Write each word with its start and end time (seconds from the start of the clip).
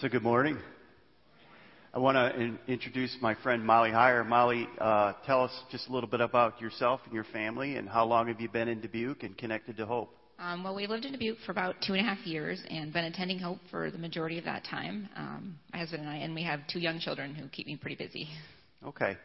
So 0.00 0.08
good 0.08 0.22
morning. 0.22 0.56
I 1.92 1.98
want 1.98 2.14
to 2.14 2.40
in- 2.40 2.60
introduce 2.68 3.16
my 3.20 3.34
friend 3.34 3.66
Molly 3.66 3.90
Heyer. 3.90 4.24
Molly, 4.24 4.68
uh, 4.80 5.14
tell 5.26 5.42
us 5.42 5.50
just 5.72 5.88
a 5.88 5.92
little 5.92 6.08
bit 6.08 6.20
about 6.20 6.60
yourself 6.60 7.00
and 7.04 7.12
your 7.12 7.24
family, 7.24 7.74
and 7.74 7.88
how 7.88 8.04
long 8.04 8.28
have 8.28 8.40
you 8.40 8.48
been 8.48 8.68
in 8.68 8.80
Dubuque 8.80 9.24
and 9.24 9.36
connected 9.36 9.76
to 9.76 9.86
Hope? 9.86 10.14
Um, 10.38 10.62
well, 10.62 10.76
we've 10.76 10.88
lived 10.88 11.04
in 11.04 11.10
Dubuque 11.10 11.38
for 11.44 11.50
about 11.50 11.74
two 11.84 11.94
and 11.94 12.00
a 12.00 12.08
half 12.08 12.24
years 12.24 12.62
and 12.70 12.92
been 12.92 13.06
attending 13.06 13.40
Hope 13.40 13.58
for 13.72 13.90
the 13.90 13.98
majority 13.98 14.38
of 14.38 14.44
that 14.44 14.62
time. 14.62 15.08
Um, 15.16 15.58
my 15.72 15.80
husband 15.80 16.02
and 16.02 16.10
I, 16.10 16.18
and 16.18 16.32
we 16.32 16.44
have 16.44 16.60
two 16.72 16.78
young 16.78 17.00
children 17.00 17.34
who 17.34 17.48
keep 17.48 17.66
me 17.66 17.74
pretty 17.74 17.96
busy. 17.96 18.28
Okay. 18.86 19.16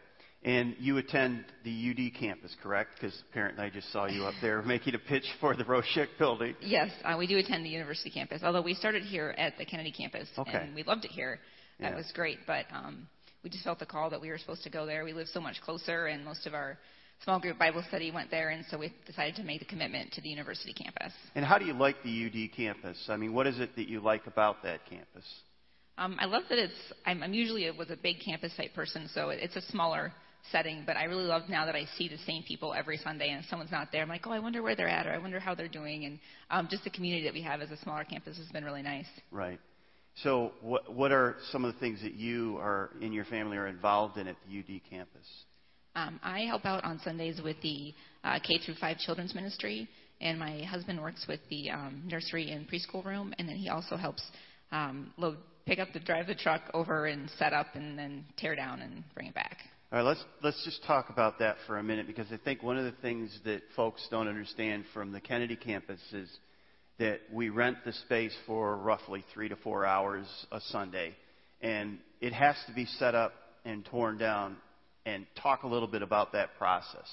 And 0.45 0.75
you 0.77 0.97
attend 0.97 1.45
the 1.63 1.71
UD 1.91 2.19
campus, 2.19 2.53
correct? 2.61 2.91
Because 2.95 3.17
apparently 3.29 3.63
I 3.63 3.69
just 3.69 3.91
saw 3.93 4.07
you 4.07 4.25
up 4.25 4.33
there 4.41 4.61
making 4.65 4.93
a 4.93 4.99
pitch 4.99 5.23
for 5.39 5.55
the 5.55 5.63
Roshek 5.63 6.07
building. 6.19 6.55
Yes, 6.59 6.91
uh, 7.05 7.15
we 7.17 7.27
do 7.27 7.37
attend 7.37 7.65
the 7.65 7.69
university 7.69 8.09
campus, 8.09 8.41
although 8.43 8.61
we 8.61 8.73
started 8.73 9.03
here 9.03 9.33
at 9.37 9.57
the 9.57 9.63
Kennedy 9.65 9.91
campus, 9.91 10.27
Okay. 10.37 10.51
and 10.53 10.75
we 10.75 10.83
loved 10.83 11.05
it 11.05 11.11
here. 11.11 11.39
That 11.79 11.91
Yeah. 11.91 11.97
was 11.97 12.11
great, 12.13 12.39
but 12.45 12.65
um, 12.73 13.07
we 13.43 13.49
just 13.49 13.63
felt 13.63 13.79
the 13.79 13.85
call 13.85 14.09
that 14.09 14.19
we 14.19 14.29
were 14.29 14.37
supposed 14.37 14.63
to 14.63 14.69
go 14.69 14.85
there. 14.85 15.05
We 15.05 15.13
live 15.13 15.27
so 15.29 15.39
much 15.39 15.61
closer, 15.61 16.07
and 16.07 16.25
most 16.25 16.45
of 16.45 16.53
our 16.53 16.77
small 17.23 17.39
group 17.39 17.57
Bible 17.57 17.83
study 17.87 18.11
went 18.11 18.29
there, 18.29 18.49
and 18.49 18.65
so 18.69 18.77
we 18.77 18.93
decided 19.05 19.35
to 19.37 19.43
make 19.43 19.59
the 19.59 19.65
commitment 19.65 20.11
to 20.13 20.21
the 20.21 20.27
university 20.29 20.73
campus. 20.73 21.13
And 21.35 21.45
how 21.45 21.57
do 21.57 21.63
you 21.63 21.73
like 21.73 21.95
the 22.03 22.25
UD 22.25 22.51
campus? 22.55 22.97
I 23.07 23.15
mean, 23.15 23.33
what 23.33 23.47
is 23.47 23.59
it 23.59 23.75
that 23.77 23.87
you 23.87 24.01
like 24.01 24.27
about 24.27 24.61
that 24.63 24.85
campus? 24.89 25.23
Um, 25.97 26.17
I 26.19 26.25
love 26.25 26.43
that 26.49 26.57
it's. 26.57 26.73
I'm, 27.05 27.23
I'm 27.23 27.33
usually 27.33 27.67
a, 27.67 27.73
was 27.73 27.91
a 27.91 27.95
big 27.95 28.17
campus 28.19 28.51
type 28.57 28.73
person, 28.73 29.07
so 29.13 29.29
it, 29.29 29.39
it's 29.41 29.55
a 29.55 29.61
smaller 29.61 30.11
setting. 30.51 30.83
But 30.85 30.97
I 30.97 31.05
really 31.05 31.23
love 31.23 31.43
now 31.49 31.65
that 31.65 31.75
I 31.75 31.85
see 31.97 32.07
the 32.07 32.17
same 32.25 32.43
people 32.43 32.73
every 32.73 32.97
Sunday, 32.97 33.29
and 33.29 33.43
if 33.43 33.49
someone's 33.49 33.71
not 33.71 33.91
there, 33.91 34.01
I'm 34.01 34.09
like, 34.09 34.25
oh, 34.27 34.31
I 34.31 34.39
wonder 34.39 34.61
where 34.61 34.75
they're 34.75 34.89
at, 34.89 35.07
or 35.07 35.11
I 35.11 35.17
wonder 35.17 35.39
how 35.39 35.55
they're 35.55 35.67
doing, 35.67 36.05
and 36.05 36.19
um, 36.49 36.67
just 36.69 36.83
the 36.83 36.89
community 36.89 37.23
that 37.25 37.33
we 37.33 37.41
have 37.41 37.61
as 37.61 37.71
a 37.71 37.77
smaller 37.77 38.03
campus 38.03 38.37
has 38.37 38.47
been 38.47 38.63
really 38.63 38.81
nice. 38.81 39.07
Right. 39.31 39.59
So, 40.17 40.51
what 40.61 40.93
what 40.93 41.11
are 41.11 41.37
some 41.51 41.65
of 41.65 41.73
the 41.73 41.79
things 41.79 42.01
that 42.03 42.13
you 42.13 42.57
are 42.59 42.91
in 43.01 43.13
your 43.13 43.25
family 43.25 43.57
are 43.57 43.67
involved 43.67 44.17
in 44.17 44.27
at 44.27 44.35
the 44.47 44.59
UD 44.59 44.81
campus? 44.89 45.27
Um, 45.95 46.19
I 46.23 46.41
help 46.41 46.65
out 46.65 46.83
on 46.83 46.99
Sundays 47.03 47.39
with 47.43 47.57
the 47.61 47.93
uh, 48.23 48.39
K 48.39 48.59
through 48.65 48.75
5 48.75 48.97
children's 48.97 49.35
ministry, 49.35 49.87
and 50.21 50.39
my 50.39 50.63
husband 50.63 50.99
works 50.99 51.25
with 51.27 51.39
the 51.49 51.69
um, 51.69 52.03
nursery 52.05 52.49
and 52.51 52.67
preschool 52.67 53.05
room, 53.05 53.33
and 53.37 53.47
then 53.47 53.55
he 53.55 53.69
also 53.69 53.95
helps 53.95 54.23
um, 54.71 55.13
load, 55.17 55.37
pick 55.67 55.79
up 55.79 55.89
the 55.93 55.99
drive 55.99 56.25
the 56.27 56.35
truck 56.35 56.63
over 56.73 57.05
and 57.05 57.29
set 57.37 57.53
up, 57.53 57.67
and 57.75 57.97
then 57.97 58.25
tear 58.37 58.55
down 58.55 58.81
and 58.81 59.03
bring 59.13 59.27
it 59.27 59.35
back. 59.35 59.57
All 59.93 59.99
right, 59.99 60.05
let's 60.07 60.23
let's 60.41 60.65
just 60.65 60.83
talk 60.85 61.11
about 61.11 61.37
that 61.37 61.55
for 61.67 61.77
a 61.77 61.83
minute 61.83 62.07
because 62.07 62.25
I 62.31 62.37
think 62.43 62.63
one 62.63 62.79
of 62.79 62.83
the 62.83 62.99
things 63.03 63.29
that 63.45 63.61
folks 63.75 64.07
don't 64.09 64.27
understand 64.27 64.85
from 64.91 65.11
the 65.11 65.21
Kennedy 65.21 65.55
campus 65.55 65.99
is 66.11 66.27
that 66.97 67.19
we 67.31 67.49
rent 67.49 67.77
the 67.85 67.93
space 67.93 68.35
for 68.47 68.75
roughly 68.75 69.23
three 69.35 69.49
to 69.49 69.55
four 69.57 69.85
hours 69.85 70.25
a 70.51 70.59
Sunday, 70.61 71.13
and 71.61 71.99
it 72.21 72.33
has 72.33 72.55
to 72.65 72.73
be 72.73 72.85
set 72.85 73.13
up 73.13 73.33
and 73.65 73.85
torn 73.85 74.17
down. 74.17 74.57
And 75.05 75.27
talk 75.39 75.61
a 75.61 75.67
little 75.67 75.89
bit 75.89 76.01
about 76.01 76.31
that 76.31 76.57
process. 76.57 77.05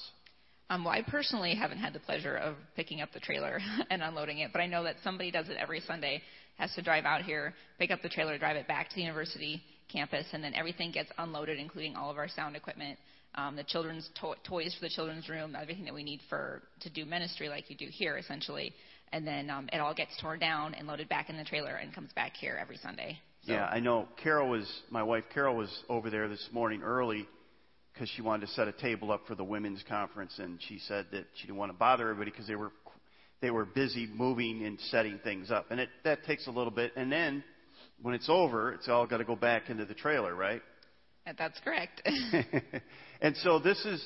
Um, 0.69 0.85
well, 0.85 0.93
I 0.93 1.03
personally 1.03 1.53
haven't 1.53 1.79
had 1.79 1.93
the 1.93 1.99
pleasure 1.99 2.37
of 2.37 2.55
picking 2.75 3.01
up 3.01 3.09
the 3.13 3.19
trailer 3.19 3.59
and 3.91 4.01
unloading 4.01 4.39
it, 4.39 4.51
but 4.53 4.59
I 4.61 4.65
know 4.65 4.85
that 4.85 4.95
somebody 5.03 5.29
does 5.29 5.49
it 5.49 5.57
every 5.59 5.81
Sunday. 5.81 6.21
Has 6.57 6.73
to 6.75 6.81
drive 6.81 7.05
out 7.05 7.23
here, 7.23 7.53
pick 7.77 7.91
up 7.91 8.01
the 8.01 8.09
trailer, 8.09 8.39
drive 8.39 8.55
it 8.55 8.67
back 8.67 8.89
to 8.89 8.95
the 8.95 9.01
university 9.01 9.61
campus, 9.91 10.25
and 10.33 10.43
then 10.43 10.53
everything 10.53 10.91
gets 10.91 11.09
unloaded, 11.17 11.59
including 11.59 11.95
all 11.95 12.09
of 12.09 12.17
our 12.17 12.27
sound 12.27 12.55
equipment, 12.55 12.97
um, 13.35 13.55
the 13.55 13.63
children's 13.63 14.09
to- 14.19 14.35
toys 14.43 14.73
for 14.75 14.81
the 14.81 14.89
children's 14.89 15.29
room, 15.29 15.55
everything 15.59 15.85
that 15.85 15.93
we 15.93 16.03
need 16.03 16.21
for 16.29 16.61
to 16.81 16.89
do 16.89 17.05
ministry 17.05 17.49
like 17.49 17.69
you 17.69 17.75
do 17.75 17.87
here, 17.89 18.17
essentially. 18.17 18.73
And 19.13 19.25
then 19.25 19.49
um, 19.49 19.69
it 19.71 19.79
all 19.79 19.93
gets 19.93 20.11
torn 20.21 20.39
down 20.39 20.73
and 20.73 20.87
loaded 20.87 21.09
back 21.09 21.29
in 21.29 21.37
the 21.37 21.43
trailer 21.43 21.75
and 21.75 21.93
comes 21.93 22.11
back 22.13 22.33
here 22.35 22.57
every 22.59 22.77
Sunday. 22.77 23.19
So, 23.45 23.53
Yeah, 23.53 23.65
I 23.65 23.79
know. 23.79 24.07
Carol 24.21 24.49
was 24.49 24.69
my 24.89 25.03
wife. 25.03 25.23
Carol 25.33 25.55
was 25.55 25.69
over 25.89 26.09
there 26.09 26.27
this 26.27 26.47
morning 26.51 26.81
early 26.81 27.27
because 27.93 28.09
she 28.15 28.21
wanted 28.21 28.45
to 28.47 28.51
set 28.53 28.67
a 28.67 28.71
table 28.71 29.11
up 29.11 29.27
for 29.27 29.35
the 29.35 29.43
women's 29.43 29.83
conference, 29.87 30.37
and 30.39 30.59
she 30.67 30.79
said 30.79 31.07
that 31.11 31.25
she 31.35 31.47
didn't 31.47 31.57
want 31.57 31.71
to 31.71 31.77
bother 31.77 32.09
everybody 32.09 32.31
because 32.31 32.47
they 32.47 32.55
were 32.55 32.71
they 33.41 33.49
were 33.49 33.65
busy 33.65 34.07
moving 34.07 34.63
and 34.65 34.79
setting 34.91 35.19
things 35.23 35.51
up, 35.51 35.71
and 35.71 35.79
it 35.79 35.89
that 36.03 36.23
takes 36.23 36.47
a 36.47 36.51
little 36.51 36.71
bit. 36.71 36.93
And 36.95 37.11
then 37.11 37.43
when 38.01 38.15
it's 38.15 38.29
over, 38.29 38.73
it's 38.73 38.87
all 38.87 39.05
got 39.05 39.17
to 39.17 39.23
go 39.23 39.35
back 39.35 39.69
into 39.69 39.85
the 39.85 39.93
trailer, 39.93 40.33
right? 40.33 40.61
Uh, 41.27 41.33
That's 41.37 41.59
correct. 41.63 42.01
and 43.21 43.35
so 43.37 43.59
this 43.59 43.83
is, 43.85 44.05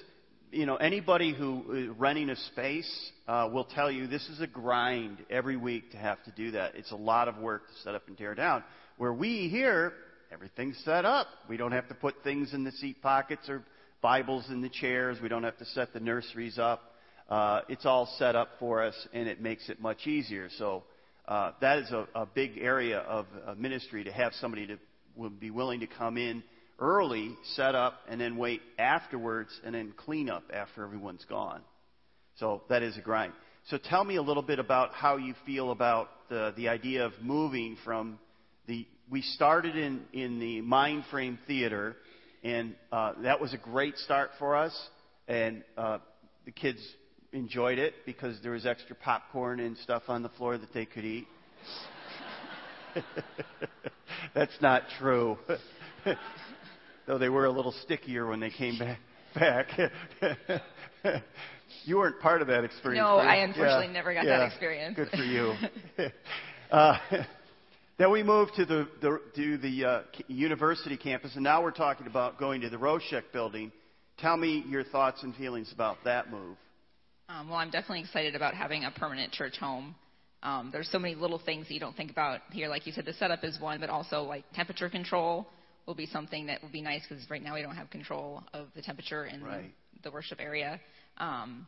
you 0.51 0.65
know, 0.65 0.75
anybody 0.75 1.33
who 1.33 1.71
is 1.73 1.97
renting 1.97 2.29
a 2.29 2.35
space 2.35 3.11
uh, 3.27 3.49
will 3.51 3.65
tell 3.65 3.89
you 3.89 4.07
this 4.07 4.27
is 4.29 4.41
a 4.41 4.47
grind 4.47 5.17
every 5.29 5.57
week 5.57 5.91
to 5.91 5.97
have 5.97 6.23
to 6.23 6.31
do 6.31 6.51
that. 6.51 6.75
It's 6.75 6.91
a 6.91 6.97
lot 6.97 7.27
of 7.27 7.37
work 7.37 7.67
to 7.67 7.73
set 7.83 7.95
up 7.95 8.07
and 8.07 8.17
tear 8.17 8.35
down. 8.35 8.63
Where 8.97 9.13
we 9.13 9.49
here, 9.49 9.93
everything's 10.31 10.77
set 10.85 11.05
up. 11.05 11.27
We 11.49 11.57
don't 11.57 11.71
have 11.71 11.87
to 11.89 11.95
put 11.95 12.15
things 12.23 12.53
in 12.53 12.63
the 12.63 12.71
seat 12.73 13.01
pockets 13.01 13.49
or 13.49 13.63
Bibles 14.01 14.45
in 14.49 14.61
the 14.61 14.69
chairs. 14.69 15.17
We 15.21 15.29
don't 15.29 15.43
have 15.43 15.57
to 15.57 15.65
set 15.65 15.93
the 15.93 15.99
nurseries 15.99 16.59
up. 16.59 16.93
Uh, 17.27 17.61
it's 17.69 17.85
all 17.85 18.07
set 18.19 18.35
up 18.35 18.49
for 18.59 18.83
us, 18.83 18.93
and 19.13 19.27
it 19.27 19.41
makes 19.41 19.67
it 19.67 19.81
much 19.81 20.05
easier. 20.05 20.47
So 20.59 20.83
uh, 21.27 21.51
that 21.61 21.79
is 21.79 21.91
a, 21.91 22.07
a 22.13 22.25
big 22.25 22.57
area 22.57 22.99
of 22.99 23.25
uh, 23.45 23.55
ministry 23.55 24.03
to 24.03 24.11
have 24.11 24.33
somebody 24.33 24.67
to 24.67 24.77
would 25.15 25.39
be 25.39 25.49
willing 25.49 25.79
to 25.79 25.87
come 25.87 26.17
in 26.17 26.43
early, 26.79 27.35
set 27.55 27.73
up, 27.73 28.01
and 28.09 28.19
then 28.19 28.35
wait 28.35 28.61
afterwards, 28.77 29.49
and 29.63 29.73
then 29.73 29.93
clean 29.95 30.29
up 30.29 30.43
after 30.53 30.83
everyone's 30.83 31.25
gone. 31.29 31.61
So 32.37 32.63
that 32.69 32.83
is 32.83 32.97
a 32.97 33.01
grind. 33.01 33.33
So 33.69 33.77
tell 33.77 34.03
me 34.03 34.17
a 34.17 34.21
little 34.21 34.43
bit 34.43 34.59
about 34.59 34.93
how 34.93 35.17
you 35.17 35.33
feel 35.45 35.71
about 35.71 36.09
the, 36.29 36.53
the 36.55 36.67
idea 36.67 37.05
of 37.05 37.13
moving 37.21 37.77
from 37.83 38.19
the. 38.67 38.85
We 39.09 39.21
started 39.21 39.75
in, 39.75 40.01
in 40.13 40.39
the 40.39 40.61
Mindframe 40.61 41.37
Theater, 41.47 41.95
and 42.43 42.75
uh, 42.91 43.13
that 43.23 43.39
was 43.39 43.53
a 43.53 43.57
great 43.57 43.97
start 43.97 44.31
for 44.37 44.55
us. 44.55 44.75
And 45.27 45.63
uh, 45.77 45.99
the 46.45 46.51
kids 46.51 46.79
enjoyed 47.35 47.77
it 47.77 47.93
because 48.05 48.39
there 48.41 48.51
was 48.53 48.65
extra 48.65 48.95
popcorn 48.95 49.59
and 49.59 49.77
stuff 49.77 50.03
on 50.07 50.23
the 50.23 50.29
floor 50.29 50.57
that 50.57 50.73
they 50.73 50.85
could 50.85 51.03
eat. 51.05 51.27
That's 54.33 54.55
not 54.61 54.83
true. 54.99 55.37
Though 57.07 57.17
they 57.17 57.29
were 57.29 57.45
a 57.45 57.51
little 57.51 57.73
stickier 57.83 58.25
when 58.25 58.39
they 58.39 58.49
came 58.49 58.79
back. 58.79 58.99
back. 59.35 59.67
you 61.83 61.97
weren't 61.97 62.19
part 62.19 62.41
of 62.41 62.47
that 62.47 62.63
experience. 62.63 63.03
No, 63.05 63.21
you? 63.21 63.27
I 63.27 63.35
unfortunately 63.37 63.87
Yeah. 63.87 63.91
never 63.91 64.13
got 64.13 64.25
Yeah. 64.25 64.39
that 64.39 64.47
experience. 64.47 64.95
Good 64.95 65.09
for 65.09 65.23
you. 65.23 65.53
uh, 66.71 66.97
then 67.97 68.11
we 68.11 68.23
moved 68.23 68.55
to 68.55 68.65
the, 68.65 68.87
the 69.01 69.19
to 69.35 69.57
the 69.57 69.85
uh, 69.85 70.01
university 70.27 70.97
campus, 70.97 71.35
and 71.35 71.43
now 71.43 71.61
we're 71.61 71.71
talking 71.71 72.07
about 72.07 72.39
going 72.39 72.61
to 72.61 72.69
the 72.69 72.77
Roshek 72.77 73.23
building. 73.33 73.71
Tell 74.17 74.37
me 74.37 74.63
your 74.69 74.83
thoughts 74.85 75.21
and 75.23 75.35
feelings 75.35 75.71
about 75.73 75.97
that 76.05 76.31
move. 76.31 76.57
Um, 77.27 77.49
well, 77.49 77.57
I'm 77.57 77.71
definitely 77.71 78.01
excited 78.01 78.35
about 78.35 78.53
having 78.53 78.83
a 78.83 78.91
permanent 78.91 79.31
church 79.31 79.57
home. 79.59 79.95
Um, 80.43 80.69
there's 80.71 80.89
so 80.91 80.99
many 80.99 81.15
little 81.15 81.41
things 81.43 81.67
that 81.67 81.73
you 81.73 81.79
don't 81.79 81.95
think 81.97 82.11
about 82.11 82.41
here. 82.51 82.67
Like 82.67 82.85
you 82.85 82.93
said, 82.93 83.05
the 83.05 83.13
setup 83.13 83.43
is 83.43 83.59
one, 83.59 83.79
but 83.79 83.89
also 83.89 84.21
like 84.21 84.43
temperature 84.53 84.89
control 84.89 85.47
will 85.87 85.95
be 85.95 86.05
something 86.05 86.45
that 86.47 86.61
will 86.61 86.69
be 86.69 86.81
nice 86.81 87.01
because 87.07 87.27
right 87.29 87.41
now 87.41 87.55
we 87.55 87.63
don't 87.63 87.75
have 87.75 87.89
control 87.89 88.43
of 88.53 88.67
the 88.75 88.81
temperature 88.81 89.25
in 89.25 89.43
Right. 89.43 89.71
the, 89.95 90.09
the 90.09 90.11
worship 90.11 90.39
area. 90.39 90.79
Um, 91.17 91.65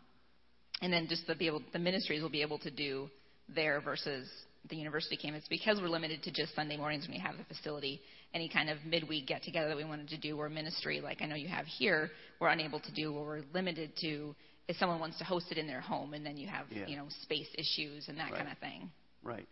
and 0.81 0.94
then 0.94 1.07
just 1.07 1.25
the 1.25 1.34
be 1.34 1.47
able, 1.47 1.63
the 1.74 1.79
ministries 1.79 2.22
will 2.22 2.29
be 2.29 2.44
able 2.44 2.59
to 2.59 2.69
do 2.69 3.09
there 3.50 3.81
versus 3.81 4.29
the 4.69 4.75
university 4.75 5.18
campus 5.18 5.44
because 5.50 5.79
we're 5.81 5.88
limited 5.89 6.22
to 6.24 6.31
just 6.31 6.53
Sunday 6.53 6.78
mornings 6.78 7.07
when 7.07 7.16
we 7.16 7.19
have 7.19 7.35
the 7.38 7.44
facility. 7.45 8.01
Any 8.34 8.50
kind 8.50 8.69
of 8.69 8.78
midweek 8.85 9.25
get 9.25 9.41
together 9.41 9.69
that 9.69 9.78
we 9.78 9.85
wanted 9.85 10.09
to 10.09 10.18
do 10.18 10.38
or 10.38 10.50
ministry 10.50 11.01
like 11.01 11.22
I 11.22 11.25
know 11.25 11.35
you 11.35 11.47
have 11.47 11.65
here, 11.65 12.12
we're 12.39 12.50
unable 12.50 12.80
to 12.81 12.92
do. 12.92 13.13
Or 13.13 13.25
we're 13.25 13.44
limited 13.54 13.92
to 14.01 14.36
if 14.68 14.75
someone 14.78 15.00
wants 15.00 15.18
to 15.19 15.24
host 15.24 15.48
it 15.52 15.58
in 15.58 15.68
their 15.68 15.81
home, 15.81 16.14
and 16.14 16.25
then 16.25 16.38
you 16.38 16.48
have 16.48 16.66
Yeah. 16.72 16.88
you 16.88 16.98
know 16.98 17.08
space 17.10 17.50
issues 17.56 18.10
and 18.10 18.18
that 18.18 18.31
Right. 18.31 18.40
kind 18.40 18.52
of 18.52 18.58
thing. 18.60 18.92
Right. 19.24 19.48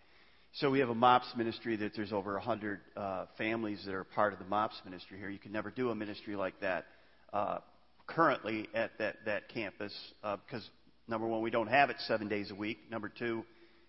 So 0.53 0.69
we 0.69 0.79
have 0.79 0.89
a 0.89 0.95
MOPS 0.95 1.35
ministry 1.35 1.75
that 1.75 1.93
there's 1.95 2.13
over 2.13 2.37
100 2.37 2.79
uh, 2.95 3.25
families 3.37 3.83
that 3.85 3.93
are 3.93 4.05
part 4.05 4.31
of 4.31 4.39
the 4.39 4.45
MOPS 4.45 4.81
ministry 4.85 5.17
here. 5.17 5.29
You 5.29 5.39
can 5.39 5.51
never 5.51 5.69
do 5.69 5.89
a 5.89 5.95
ministry 5.95 6.35
like 6.37 6.57
that 6.61 6.85
uh, 7.33 7.59
currently 8.07 8.69
at 8.73 8.97
that, 8.99 9.17
that 9.25 9.49
campus 9.49 9.93
uh, 10.23 10.37
because, 10.37 10.69
number 11.09 11.27
one, 11.27 11.41
we 11.41 11.49
don't 11.49 11.67
have 11.67 11.89
it 11.89 11.97
seven 12.07 12.29
days 12.29 12.51
a 12.51 12.55
week. 12.55 12.89
Number 12.89 13.09
two, 13.09 13.43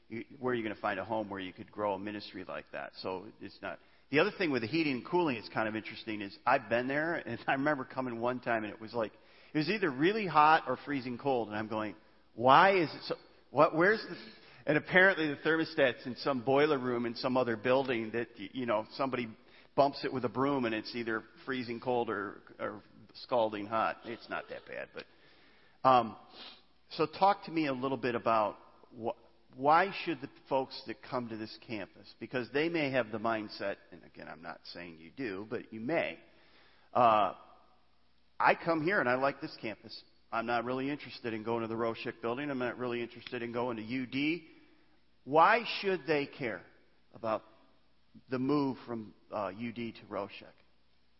you, 0.09 0.25
where 0.41 0.53
are 0.53 0.55
you 0.57 0.65
going 0.65 0.75
to 0.75 0.81
find 0.81 0.99
a 0.99 1.05
home 1.05 1.29
where 1.29 1.39
you 1.39 1.53
could 1.53 1.71
grow 1.71 1.95
a 1.95 1.99
ministry 2.01 2.45
like 2.49 2.67
that? 2.73 2.91
So 3.01 3.27
it's 3.41 3.59
not. 3.63 3.79
The 4.11 4.19
other 4.19 4.33
thing 4.37 4.51
with 4.51 4.63
the 4.63 4.69
heating 4.69 4.95
and 4.95 5.05
cooling 5.05 5.37
is 5.37 5.49
kind 5.53 5.69
of 5.69 5.77
interesting 5.77 6.21
is 6.21 6.37
I've 6.47 6.69
been 6.69 6.89
there 6.89 7.23
and 7.27 7.39
I 7.47 7.53
remember 7.53 7.85
coming 7.85 8.21
one 8.21 8.41
time 8.41 8.65
and 8.65 8.73
it 8.73 8.81
was 8.81 8.93
like 8.93 9.13
it 9.57 9.61
was 9.61 9.71
either 9.71 9.91
really 9.91 10.27
hot 10.27 10.65
or 10.69 10.77
freezing 10.85 11.17
cold 11.17 11.49
and 11.49 11.57
I'm 11.57 11.67
going, 11.67 11.95
why 12.35 12.77
is 12.77 12.91
it 12.91 13.01
so? 13.07 13.15
What? 13.51 13.75
Where's 13.75 14.03
the? 14.03 14.15
And 14.67 14.77
apparently 14.77 15.29
the 15.29 15.37
thermostat's 15.37 16.05
in 16.05 16.15
some 16.17 16.41
boiler 16.41 16.77
room 16.77 17.07
in 17.07 17.15
some 17.15 17.39
other 17.39 17.57
building 17.57 18.11
that 18.13 18.29
you 18.37 18.67
know 18.67 18.85
somebody 18.99 19.29
bumps 19.75 20.05
it 20.05 20.13
with 20.13 20.27
a 20.27 20.29
broom 20.29 20.67
and 20.67 20.75
it's 20.75 20.95
either 20.95 21.23
freezing 21.47 21.81
cold 21.81 22.11
or, 22.11 22.43
or 22.61 22.83
scalding 23.23 23.65
hot. 23.65 23.97
It's 24.05 24.29
not 24.29 24.45
that 24.51 24.61
bad, 24.69 24.89
but 24.93 25.89
um, 25.89 26.17
so 26.91 27.07
talk 27.07 27.47
to 27.47 27.51
me 27.51 27.67
a 27.67 27.73
little 27.73 27.97
bit 27.97 28.15
about 28.15 28.59
what 28.95 29.17
why 29.57 29.91
should 30.05 30.21
the 30.21 30.29
folks 30.51 30.79
that 30.87 30.97
come 31.01 31.31
to 31.31 31.37
this 31.39 31.57
campus, 31.67 32.15
because 32.21 32.47
they 32.53 32.69
may 32.69 32.91
have 32.91 33.11
the 33.11 33.19
mindset, 33.19 33.77
and 33.91 34.03
again, 34.15 34.27
I'm 34.31 34.43
not 34.43 34.61
saying 34.75 34.99
you 35.01 35.13
do, 35.17 35.47
but 35.49 35.73
you 35.73 35.81
may. 35.81 36.19
Uh, 36.93 37.33
I 38.39 38.55
come 38.55 38.83
here 38.83 39.01
and 39.01 39.09
I 39.09 39.15
like 39.15 39.41
this 39.41 39.57
campus. 39.61 39.99
I'm 40.33 40.47
not 40.47 40.65
really 40.65 40.91
interested 40.91 41.33
in 41.33 41.43
going 41.43 41.63
to 41.63 41.69
the 41.69 41.75
Roshek 41.75 42.21
building. 42.21 42.51
I'm 42.51 42.59
not 42.59 42.79
really 42.79 43.01
interested 43.01 43.43
in 43.43 43.53
going 43.53 43.77
to 43.77 43.83
UD. 43.83 44.41
Why 45.25 45.65
should 45.81 46.01
they 46.07 46.27
care 46.27 46.61
about 47.15 47.43
the 48.31 48.39
move 48.39 48.77
from 48.87 49.13
uh, 49.33 49.47
UD 49.47 49.75
to 49.75 50.03
Roshek? 50.11 50.45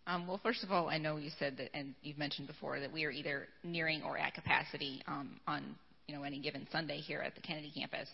Um, 0.07 0.27
well, 0.27 0.39
first 0.43 0.63
of 0.63 0.71
all, 0.71 0.89
I 0.89 0.99
know 0.99 1.17
you 1.17 1.31
said 1.39 1.57
that, 1.57 1.71
and 1.75 1.95
you've 2.03 2.19
mentioned 2.19 2.47
before 2.47 2.79
that 2.79 2.93
we 2.93 3.05
are 3.05 3.11
either 3.11 3.49
nearing 3.65 4.03
or 4.03 4.17
at 4.17 4.35
capacity 4.35 5.03
um, 5.09 5.41
on 5.49 5.75
you 6.07 6.15
know 6.15 6.23
any 6.23 6.39
given 6.39 6.67
Sunday 6.71 6.99
here 6.99 7.21
at 7.21 7.35
the 7.35 7.41
Kennedy 7.41 7.73
campus. 7.77 8.09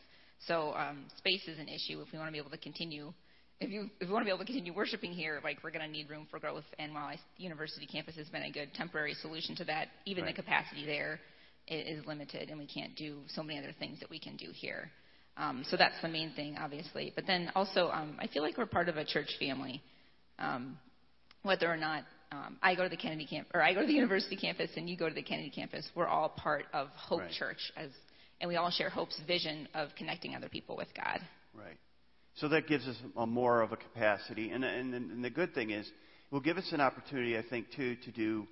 So 0.46 0.72
um, 0.74 1.04
space 1.18 1.46
is 1.46 1.58
an 1.58 1.68
issue 1.68 2.00
if 2.00 2.10
we 2.12 2.18
want 2.18 2.28
to 2.28 2.32
be 2.32 2.38
able 2.38 2.50
to 2.50 2.56
continue. 2.56 3.12
If 3.62 3.70
you 3.70 3.90
if 4.00 4.08
we 4.08 4.12
want 4.12 4.22
to 4.22 4.24
be 4.24 4.30
able 4.30 4.40
to 4.40 4.44
continue 4.44 4.74
worshiping 4.74 5.12
here, 5.12 5.40
like 5.42 5.58
we're 5.62 5.70
going 5.70 5.86
to 5.86 5.90
need 5.90 6.10
room 6.10 6.26
for 6.30 6.38
growth. 6.38 6.64
And 6.78 6.94
while 6.94 7.06
I, 7.06 7.18
university 7.36 7.86
campus 7.86 8.16
has 8.16 8.28
been 8.28 8.42
a 8.42 8.50
good 8.50 8.74
temporary 8.74 9.14
solution 9.14 9.54
to 9.56 9.64
that, 9.64 9.88
even 10.04 10.24
right. 10.24 10.34
the 10.34 10.42
capacity 10.42 10.84
there 10.84 11.20
is 11.68 12.04
limited, 12.06 12.50
and 12.50 12.58
we 12.58 12.66
can't 12.66 12.94
do 12.96 13.18
so 13.28 13.42
many 13.42 13.58
other 13.58 13.74
things 13.78 14.00
that 14.00 14.10
we 14.10 14.18
can 14.18 14.36
do 14.36 14.48
here. 14.52 14.90
Um, 15.36 15.64
so 15.68 15.76
that's 15.76 15.94
the 16.02 16.08
main 16.08 16.32
thing, 16.32 16.56
obviously. 16.60 17.12
But 17.14 17.26
then 17.26 17.50
also, 17.54 17.88
um, 17.90 18.16
I 18.18 18.26
feel 18.26 18.42
like 18.42 18.58
we're 18.58 18.66
part 18.66 18.88
of 18.88 18.96
a 18.96 19.04
church 19.04 19.30
family. 19.38 19.80
Um, 20.38 20.76
whether 21.42 21.70
or 21.70 21.76
not 21.76 22.04
um, 22.32 22.58
I 22.62 22.74
go 22.74 22.82
to 22.82 22.88
the 22.88 22.96
Kennedy 22.96 23.26
camp 23.26 23.48
or 23.54 23.62
I 23.62 23.74
go 23.74 23.80
to 23.80 23.86
the 23.86 23.92
university 23.94 24.36
campus 24.36 24.70
and 24.76 24.88
you 24.88 24.96
go 24.96 25.08
to 25.08 25.14
the 25.14 25.22
Kennedy 25.22 25.50
campus, 25.50 25.88
we're 25.94 26.06
all 26.06 26.30
part 26.30 26.64
of 26.72 26.88
Hope 26.88 27.20
right. 27.20 27.30
Church 27.30 27.72
as 27.76 27.90
and 28.40 28.48
we 28.48 28.56
all 28.56 28.70
share 28.70 28.90
Hope's 28.90 29.18
vision 29.26 29.68
of 29.72 29.90
connecting 29.96 30.34
other 30.34 30.48
people 30.48 30.76
with 30.76 30.88
God. 30.96 31.20
Right. 31.54 31.76
So 32.36 32.48
that 32.48 32.66
gives 32.66 32.86
us 32.88 32.96
a 33.16 33.26
more 33.26 33.60
of 33.60 33.72
a 33.72 33.76
capacity, 33.76 34.50
and, 34.50 34.64
and, 34.64 34.94
and 34.94 35.24
the 35.24 35.30
good 35.30 35.54
thing 35.54 35.70
is, 35.70 35.86
it 35.86 36.34
will 36.34 36.40
give 36.40 36.56
us 36.56 36.68
an 36.72 36.80
opportunity, 36.80 37.36
I 37.36 37.42
think, 37.42 37.66
too, 37.76 37.96
to 38.04 38.10
do 38.10 38.46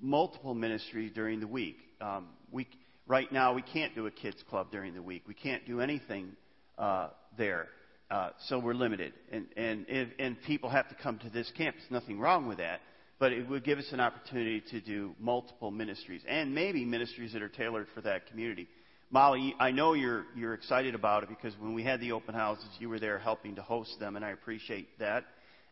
multiple 0.00 0.54
ministries 0.54 1.12
during 1.14 1.38
the 1.38 1.46
week. 1.46 1.76
Um, 2.00 2.28
we 2.50 2.66
right 3.06 3.30
now 3.30 3.54
we 3.54 3.62
can't 3.62 3.94
do 3.94 4.06
a 4.06 4.10
kids 4.10 4.42
club 4.50 4.72
during 4.72 4.94
the 4.94 5.02
week. 5.02 5.22
We 5.28 5.34
can't 5.34 5.64
do 5.66 5.80
anything 5.80 6.32
uh, 6.76 7.10
there, 7.38 7.68
uh, 8.10 8.30
so 8.46 8.58
we're 8.58 8.74
limited, 8.74 9.12
and 9.30 9.46
and 9.56 9.86
if, 9.88 10.08
and 10.18 10.36
people 10.42 10.70
have 10.70 10.88
to 10.88 10.96
come 10.96 11.18
to 11.20 11.30
this 11.30 11.50
campus. 11.56 11.82
Nothing 11.90 12.18
wrong 12.18 12.48
with 12.48 12.58
that, 12.58 12.80
but 13.20 13.32
it 13.32 13.48
would 13.48 13.64
give 13.64 13.78
us 13.78 13.86
an 13.92 14.00
opportunity 14.00 14.62
to 14.70 14.80
do 14.80 15.14
multiple 15.20 15.70
ministries 15.70 16.22
and 16.28 16.54
maybe 16.54 16.84
ministries 16.84 17.32
that 17.32 17.42
are 17.42 17.48
tailored 17.48 17.86
for 17.94 18.00
that 18.00 18.26
community. 18.26 18.66
Molly, 19.14 19.54
I 19.60 19.70
know 19.70 19.92
you're, 19.92 20.24
you're 20.34 20.54
excited 20.54 20.96
about 20.96 21.22
it 21.22 21.28
because 21.28 21.54
when 21.60 21.72
we 21.72 21.84
had 21.84 22.00
the 22.00 22.10
open 22.10 22.34
houses, 22.34 22.66
you 22.80 22.88
were 22.88 22.98
there 22.98 23.16
helping 23.16 23.54
to 23.54 23.62
host 23.62 24.00
them, 24.00 24.16
and 24.16 24.24
I 24.24 24.30
appreciate 24.30 24.98
that. 24.98 25.22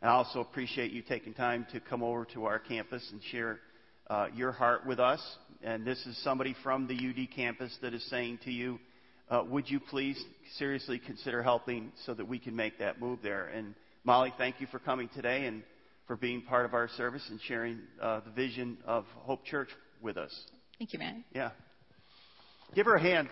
And 0.00 0.08
I 0.08 0.14
also 0.14 0.38
appreciate 0.38 0.92
you 0.92 1.02
taking 1.02 1.34
time 1.34 1.66
to 1.72 1.80
come 1.80 2.04
over 2.04 2.24
to 2.34 2.44
our 2.44 2.60
campus 2.60 3.04
and 3.10 3.20
share 3.32 3.58
uh, 4.08 4.28
your 4.32 4.52
heart 4.52 4.86
with 4.86 5.00
us. 5.00 5.20
And 5.60 5.84
this 5.84 5.98
is 6.06 6.16
somebody 6.22 6.54
from 6.62 6.86
the 6.86 6.94
UD 6.94 7.34
campus 7.34 7.76
that 7.82 7.94
is 7.94 8.08
saying 8.10 8.38
to 8.44 8.52
you, 8.52 8.78
uh, 9.28 9.42
would 9.48 9.68
you 9.68 9.80
please 9.80 10.22
seriously 10.56 11.00
consider 11.04 11.42
helping 11.42 11.90
so 12.06 12.14
that 12.14 12.28
we 12.28 12.38
can 12.38 12.54
make 12.54 12.78
that 12.78 13.00
move 13.00 13.18
there? 13.24 13.48
And 13.48 13.74
Molly, 14.04 14.32
thank 14.38 14.60
you 14.60 14.68
for 14.68 14.78
coming 14.78 15.08
today 15.16 15.46
and 15.46 15.64
for 16.06 16.14
being 16.14 16.42
part 16.42 16.64
of 16.64 16.74
our 16.74 16.86
service 16.96 17.26
and 17.28 17.40
sharing 17.48 17.80
uh, 18.00 18.20
the 18.20 18.30
vision 18.30 18.78
of 18.86 19.04
Hope 19.16 19.44
Church 19.44 19.70
with 20.00 20.16
us. 20.16 20.32
Thank 20.78 20.92
you, 20.92 21.00
Matt. 21.00 21.16
Yeah. 21.34 21.50
Give 22.74 22.86
her 22.86 22.94
a 22.94 23.00
hand. 23.02 23.28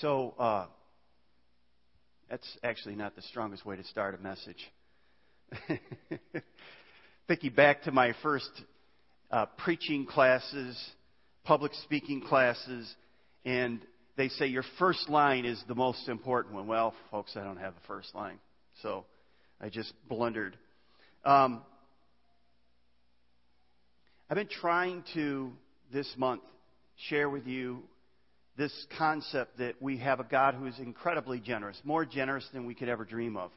So, 0.00 0.34
uh, 0.36 0.66
that's 2.28 2.58
actually 2.64 2.96
not 2.96 3.14
the 3.14 3.22
strongest 3.22 3.64
way 3.64 3.76
to 3.76 3.84
start 3.84 4.16
a 4.16 4.18
message. 4.18 4.56
Thinking 7.28 7.52
back 7.54 7.82
to 7.82 7.92
my 7.92 8.14
first 8.20 8.50
uh, 9.30 9.46
preaching 9.58 10.06
classes 10.06 10.76
public 11.44 11.72
speaking 11.84 12.20
classes, 12.20 12.94
and 13.44 13.80
they 14.16 14.28
say 14.28 14.46
your 14.46 14.64
first 14.78 15.08
line 15.08 15.44
is 15.44 15.62
the 15.68 15.74
most 15.74 16.08
important 16.08 16.54
one. 16.54 16.66
Well, 16.66 16.94
folks, 17.10 17.36
I 17.36 17.42
don't 17.42 17.56
have 17.56 17.74
a 17.74 17.86
first 17.86 18.14
line, 18.14 18.38
so 18.82 19.04
I 19.60 19.68
just 19.68 19.92
blundered. 20.08 20.56
Um, 21.24 21.62
I've 24.28 24.36
been 24.36 24.48
trying 24.48 25.04
to 25.14 25.52
this 25.92 26.12
month 26.16 26.42
share 27.08 27.28
with 27.28 27.46
you 27.46 27.82
this 28.56 28.86
concept 28.98 29.58
that 29.58 29.80
we 29.80 29.98
have 29.98 30.20
a 30.20 30.24
God 30.24 30.54
who 30.54 30.66
is 30.66 30.78
incredibly 30.78 31.40
generous, 31.40 31.80
more 31.84 32.04
generous 32.04 32.46
than 32.52 32.66
we 32.66 32.74
could 32.74 32.88
ever 32.88 33.04
dream 33.04 33.36
of. 33.36 33.50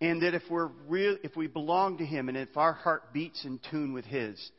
And 0.00 0.22
that 0.22 0.34
if 0.34 0.42
we're 0.50 0.70
real, 0.88 1.16
if 1.22 1.36
we 1.36 1.46
belong 1.46 1.98
to 1.98 2.04
Him 2.04 2.28
and 2.28 2.36
if 2.36 2.56
our 2.56 2.72
heart 2.72 3.12
beats 3.12 3.44
in 3.44 3.60
tune 3.70 3.92
with 3.92 4.04
His, 4.04 4.50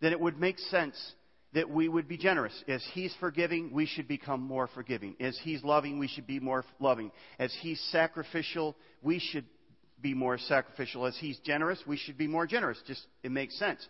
then 0.00 0.12
it 0.12 0.20
would 0.20 0.38
make 0.38 0.58
sense 0.58 0.96
that 1.54 1.70
we 1.70 1.88
would 1.88 2.08
be 2.08 2.18
generous. 2.18 2.52
As 2.68 2.84
He's 2.92 3.14
forgiving, 3.20 3.72
we 3.72 3.86
should 3.86 4.08
become 4.08 4.40
more 4.40 4.68
forgiving. 4.68 5.16
As 5.20 5.38
He's 5.42 5.62
loving, 5.62 5.98
we 5.98 6.08
should 6.08 6.26
be 6.26 6.40
more 6.40 6.64
loving. 6.80 7.10
As 7.38 7.54
He's 7.60 7.80
sacrificial, 7.90 8.76
we 9.02 9.20
should 9.20 9.44
be 10.02 10.14
more 10.14 10.36
sacrificial. 10.36 11.06
As 11.06 11.16
He's 11.16 11.38
generous, 11.38 11.80
we 11.86 11.96
should 11.96 12.18
be 12.18 12.26
more 12.26 12.46
generous. 12.46 12.78
Just, 12.86 13.06
it 13.22 13.30
makes 13.30 13.58
sense. 13.58 13.86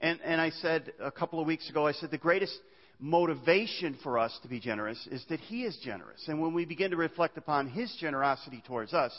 And, 0.00 0.18
and 0.24 0.40
I 0.40 0.50
said 0.50 0.92
a 1.00 1.10
couple 1.10 1.38
of 1.38 1.46
weeks 1.46 1.68
ago, 1.68 1.86
I 1.86 1.92
said 1.92 2.10
the 2.10 2.18
greatest 2.18 2.58
motivation 2.98 3.98
for 4.02 4.18
us 4.18 4.36
to 4.42 4.48
be 4.48 4.58
generous 4.58 5.06
is 5.10 5.24
that 5.28 5.40
He 5.40 5.64
is 5.64 5.76
generous. 5.84 6.24
And 6.28 6.40
when 6.40 6.54
we 6.54 6.64
begin 6.64 6.92
to 6.92 6.96
reflect 6.96 7.36
upon 7.36 7.68
His 7.68 7.94
generosity 8.00 8.62
towards 8.66 8.94
us, 8.94 9.12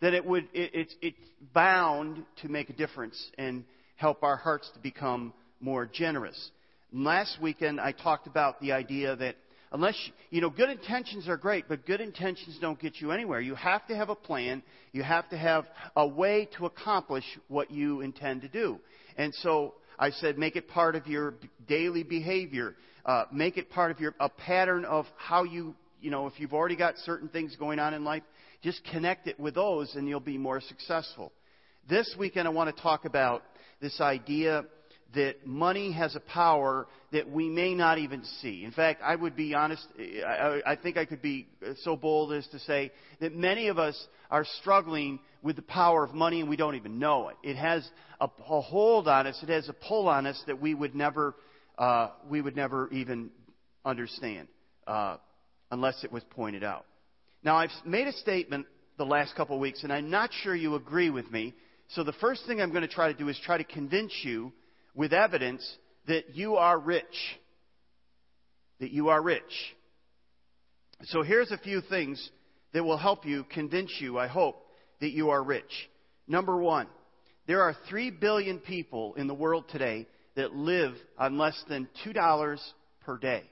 then 0.00 0.14
it 0.14 0.24
would, 0.24 0.44
it, 0.52 0.74
it, 0.74 0.92
it's 1.00 1.30
bound 1.54 2.24
to 2.42 2.48
make 2.48 2.68
a 2.70 2.74
difference 2.74 3.18
and 3.38 3.64
help 3.96 4.22
our 4.22 4.36
hearts 4.36 4.70
to 4.74 4.80
become 4.80 5.32
more 5.60 5.86
generous. 5.86 6.50
Last 6.92 7.38
weekend, 7.40 7.80
I 7.80 7.92
talked 7.92 8.26
about 8.26 8.60
the 8.60 8.72
idea 8.72 9.14
that 9.14 9.36
unless, 9.70 9.94
you 10.30 10.40
know, 10.40 10.50
good 10.50 10.70
intentions 10.70 11.28
are 11.28 11.36
great, 11.36 11.66
but 11.68 11.86
good 11.86 12.00
intentions 12.00 12.58
don't 12.60 12.80
get 12.80 13.00
you 13.00 13.12
anywhere. 13.12 13.40
You 13.40 13.54
have 13.54 13.86
to 13.86 13.96
have 13.96 14.08
a 14.08 14.16
plan. 14.16 14.62
You 14.92 15.04
have 15.04 15.28
to 15.30 15.36
have 15.36 15.66
a 15.94 16.06
way 16.06 16.48
to 16.58 16.66
accomplish 16.66 17.24
what 17.46 17.70
you 17.70 18.00
intend 18.00 18.42
to 18.42 18.48
do. 18.48 18.80
And 19.16 19.32
so 19.36 19.74
I 20.00 20.10
said, 20.10 20.36
make 20.36 20.56
it 20.56 20.66
part 20.66 20.96
of 20.96 21.06
your 21.06 21.34
daily 21.68 22.02
behavior. 22.02 22.74
Uh, 23.06 23.24
make 23.32 23.56
it 23.56 23.70
part 23.70 23.92
of 23.92 24.00
your, 24.00 24.16
a 24.18 24.28
pattern 24.28 24.84
of 24.84 25.06
how 25.16 25.44
you, 25.44 25.76
you 26.00 26.10
know, 26.10 26.26
if 26.26 26.40
you've 26.40 26.54
already 26.54 26.76
got 26.76 26.96
certain 26.98 27.28
things 27.28 27.54
going 27.56 27.78
on 27.78 27.94
in 27.94 28.04
life, 28.04 28.24
just 28.62 28.82
connect 28.90 29.28
it 29.28 29.38
with 29.38 29.54
those 29.54 29.94
and 29.94 30.08
you'll 30.08 30.18
be 30.18 30.38
more 30.38 30.60
successful. 30.60 31.32
This 31.88 32.16
weekend 32.18 32.48
I 32.48 32.50
want 32.50 32.74
to 32.74 32.82
talk 32.82 33.04
about 33.04 33.44
this 33.80 34.00
idea 34.00 34.64
that 35.14 35.44
money 35.44 35.92
has 35.92 36.14
a 36.14 36.20
power 36.20 36.86
that 37.12 37.28
we 37.28 37.48
may 37.48 37.74
not 37.74 37.98
even 37.98 38.22
see. 38.40 38.64
In 38.64 38.70
fact, 38.70 39.02
I 39.02 39.16
would 39.16 39.34
be 39.34 39.54
honest, 39.54 39.84
I, 39.98 40.60
I, 40.64 40.76
think 40.76 40.96
I 40.96 41.04
could 41.04 41.20
be 41.20 41.48
so 41.82 41.96
bold 41.96 42.32
as 42.32 42.46
to 42.48 42.58
say 42.60 42.92
that 43.20 43.34
many 43.34 43.68
of 43.68 43.78
us 43.78 44.06
are 44.30 44.44
struggling 44.60 45.18
with 45.42 45.56
the 45.56 45.62
power 45.62 46.04
of 46.04 46.14
money 46.14 46.40
and 46.40 46.48
we 46.48 46.56
don't 46.56 46.76
even 46.76 46.98
know 46.98 47.28
it. 47.28 47.36
It 47.42 47.56
has 47.56 47.88
a, 48.20 48.28
a 48.48 48.60
hold 48.60 49.08
on 49.08 49.26
us, 49.26 49.38
it 49.42 49.48
has 49.48 49.68
a 49.68 49.72
pull 49.72 50.08
on 50.08 50.26
us 50.26 50.40
that 50.46 50.60
we 50.60 50.74
would 50.74 50.94
never, 50.94 51.34
uh, 51.76 52.10
we 52.28 52.40
would 52.40 52.54
never 52.54 52.88
even 52.90 53.30
understand 53.84 54.46
uh, 54.86 55.16
unless 55.72 56.04
it 56.04 56.12
was 56.12 56.22
pointed 56.30 56.62
out. 56.62 56.86
Now, 57.42 57.56
I've 57.56 57.70
made 57.84 58.06
a 58.06 58.12
statement 58.12 58.66
the 58.98 59.06
last 59.06 59.34
couple 59.34 59.56
of 59.56 59.60
weeks, 59.60 59.82
and 59.82 59.92
I'm 59.92 60.10
not 60.10 60.30
sure 60.42 60.54
you 60.54 60.74
agree 60.74 61.10
with 61.10 61.30
me. 61.30 61.54
So 61.88 62.04
the 62.04 62.12
first 62.12 62.46
thing 62.46 62.60
I'm 62.60 62.70
going 62.70 62.82
to 62.82 62.88
try 62.88 63.10
to 63.10 63.18
do 63.18 63.28
is 63.28 63.40
try 63.44 63.56
to 63.56 63.64
convince 63.64 64.12
you 64.22 64.52
with 65.00 65.14
evidence 65.14 65.66
that 66.08 66.36
you 66.36 66.56
are 66.56 66.78
rich. 66.78 67.38
That 68.80 68.90
you 68.90 69.08
are 69.08 69.22
rich. 69.22 69.74
So 71.04 71.22
here's 71.22 71.50
a 71.50 71.56
few 71.56 71.80
things 71.80 72.30
that 72.74 72.84
will 72.84 72.98
help 72.98 73.24
you 73.24 73.44
convince 73.44 73.90
you, 73.98 74.18
I 74.18 74.26
hope, 74.26 74.62
that 75.00 75.12
you 75.12 75.30
are 75.30 75.42
rich. 75.42 75.88
Number 76.28 76.58
one, 76.58 76.86
there 77.46 77.62
are 77.62 77.74
3 77.88 78.10
billion 78.10 78.58
people 78.58 79.14
in 79.14 79.26
the 79.26 79.32
world 79.32 79.64
today 79.70 80.06
that 80.36 80.54
live 80.54 80.92
on 81.16 81.38
less 81.38 81.58
than 81.66 81.88
$2 82.06 82.58
per 83.00 83.16
day. 83.16 83.44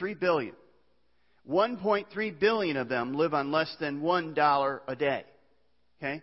3 0.00 0.14
billion. 0.14 0.56
1.3 1.48 2.40
billion 2.40 2.76
of 2.76 2.88
them 2.88 3.14
live 3.14 3.32
on 3.32 3.52
less 3.52 3.72
than 3.78 4.00
$1 4.00 4.80
a 4.88 4.96
day. 4.96 5.24
Okay? 6.02 6.20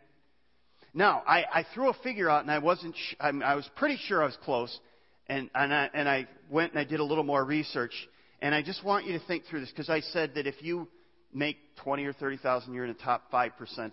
Now, 0.93 1.23
I, 1.25 1.43
I 1.51 1.65
threw 1.73 1.89
a 1.89 1.93
figure 2.03 2.29
out, 2.29 2.43
and 2.43 2.51
I 2.51 2.59
wasn't. 2.59 2.95
Sh- 2.95 3.15
I, 3.19 3.29
I 3.29 3.55
was 3.55 3.67
pretty 3.75 3.97
sure 4.07 4.21
I 4.21 4.25
was 4.25 4.38
close, 4.43 4.79
and 5.27 5.50
and 5.55 5.73
I, 5.73 5.89
and 5.93 6.07
I 6.07 6.27
went 6.50 6.71
and 6.71 6.79
I 6.79 6.83
did 6.83 7.00
a 7.00 7.03
little 7.03 7.23
more 7.23 7.43
research, 7.43 7.93
And 8.41 8.53
I 8.53 8.62
just 8.62 8.83
want 8.83 9.05
you 9.05 9.17
to 9.17 9.25
think 9.25 9.45
through 9.45 9.62
this 9.62 9.69
because 9.69 9.89
I 9.89 10.01
said 10.01 10.35
that 10.35 10.45
if 10.45 10.62
you 10.62 10.88
make 11.33 11.57
20 11.83 12.05
or 12.05 12.13
30,000, 12.13 12.73
you're 12.73 12.85
in 12.85 12.93
the 12.93 13.03
top 13.03 13.31
5%. 13.31 13.91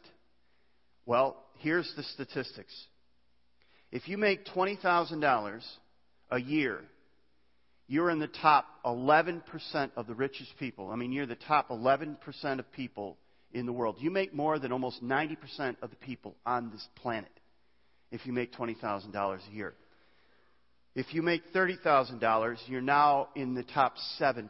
Well, 1.07 1.42
here's 1.59 1.90
the 1.97 2.02
statistics. 2.02 2.75
If 3.90 4.09
you 4.09 4.19
make 4.19 4.45
$20,000 4.47 5.62
a 6.30 6.40
year, 6.40 6.80
you're 7.88 8.11
in 8.11 8.19
the 8.19 8.28
top 8.28 8.66
11% 8.85 9.42
of 9.97 10.07
the 10.07 10.14
richest 10.14 10.57
people. 10.59 10.90
I 10.90 10.97
mean, 10.97 11.12
you're 11.12 11.26
the 11.26 11.35
top 11.35 11.71
11% 11.71 12.19
of 12.59 12.71
people 12.73 13.16
in 13.52 13.66
the 13.66 13.73
world. 13.73 13.97
You 13.99 14.11
make 14.11 14.35
more 14.35 14.59
than 14.59 14.73
almost 14.73 15.02
90% 15.02 15.76
of 15.83 15.90
the 15.90 15.97
people 15.97 16.37
on 16.47 16.71
this 16.71 16.87
planet 16.97 17.30
if 18.11 18.26
you 18.26 18.33
make 18.33 18.52
$20,000 18.52 19.14
a 19.14 19.54
year. 19.54 19.75
If 20.95 21.14
you 21.14 21.23
make 21.23 21.52
$30,000, 21.52 22.57
you're 22.66 22.80
now 22.80 23.28
in 23.37 23.54
the 23.54 23.62
top 23.62 23.95
7%. 24.21 24.49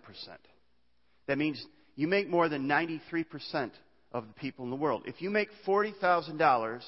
That 1.26 1.38
means 1.38 1.64
you 1.96 2.08
make 2.08 2.28
more 2.28 2.48
than 2.48 2.66
93% 2.66 3.70
of 4.12 4.26
the 4.26 4.32
people 4.34 4.64
in 4.64 4.70
the 4.70 4.76
world. 4.76 5.02
If 5.06 5.20
you 5.20 5.30
make 5.30 5.48
$40,000 5.66 6.82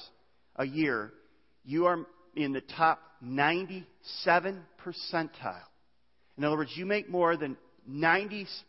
a 0.57 0.65
year, 0.65 1.13
you 1.63 1.85
are 1.85 1.99
in 2.35 2.51
the 2.51 2.61
top 2.61 2.99
97 3.21 4.63
percentile. 4.83 5.61
In 6.37 6.43
other 6.43 6.57
words, 6.57 6.73
you 6.75 6.85
make 6.85 7.09
more 7.09 7.37
than 7.37 7.55
97% 7.89 8.63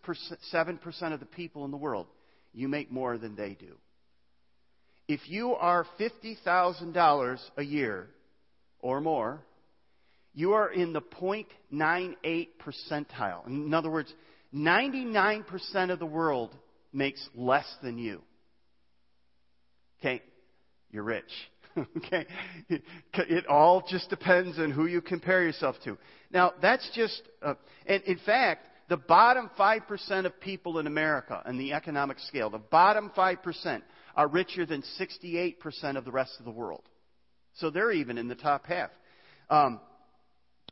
of 1.03 1.21
the 1.21 1.27
people 1.27 1.65
in 1.65 1.71
the 1.71 1.77
world. 1.77 2.07
You 2.55 2.69
make 2.69 2.91
more 2.91 3.19
than 3.19 3.35
they 3.35 3.57
do. 3.59 3.77
If 5.09 5.29
you 5.29 5.55
are 5.55 5.87
$50,000 6.01 7.39
a 7.57 7.63
year 7.63 8.09
or 8.81 9.01
more, 9.01 9.43
you 10.33 10.53
are 10.53 10.71
in 10.71 10.93
the 10.93 11.03
0.98 11.03 12.49
percentile. 12.65 13.47
In 13.47 13.75
other 13.75 13.91
words, 13.91 14.13
99% 14.55 15.91
of 15.91 15.99
the 15.99 16.07
world 16.07 16.55
makes 16.93 17.29
less 17.35 17.67
than 17.83 17.99
you. 17.99 18.23
Okay? 20.01 20.23
You're 20.91 21.03
rich. 21.03 21.25
okay? 21.97 22.27
It 22.69 23.47
all 23.47 23.85
just 23.89 24.09
depends 24.11 24.59
on 24.59 24.71
who 24.71 24.87
you 24.87 25.01
compare 25.01 25.43
yourself 25.43 25.77
to. 25.85 25.99
Now, 26.31 26.53
that's 26.63 26.89
just, 26.95 27.21
uh, 27.43 27.55
and 27.87 28.03
in 28.05 28.19
fact, 28.25 28.69
the 28.95 28.99
bottom 28.99 29.51
5% 29.59 30.25
of 30.25 30.39
people 30.39 30.79
in 30.79 30.87
America 30.87 31.43
on 31.45 31.59
the 31.59 31.73
economic 31.73 32.17
scale, 32.21 32.49
the 32.49 32.59
bottom 32.59 33.11
5% 33.17 33.83
are 34.15 34.29
richer 34.29 34.65
than 34.65 34.85
68% 35.01 35.97
of 35.97 36.05
the 36.05 36.13
rest 36.13 36.35
of 36.39 36.45
the 36.45 36.53
world. 36.53 36.85
So 37.55 37.71
they're 37.71 37.91
even 37.91 38.19
in 38.19 38.29
the 38.29 38.37
top 38.37 38.67
half. 38.67 38.91
Um, 39.51 39.81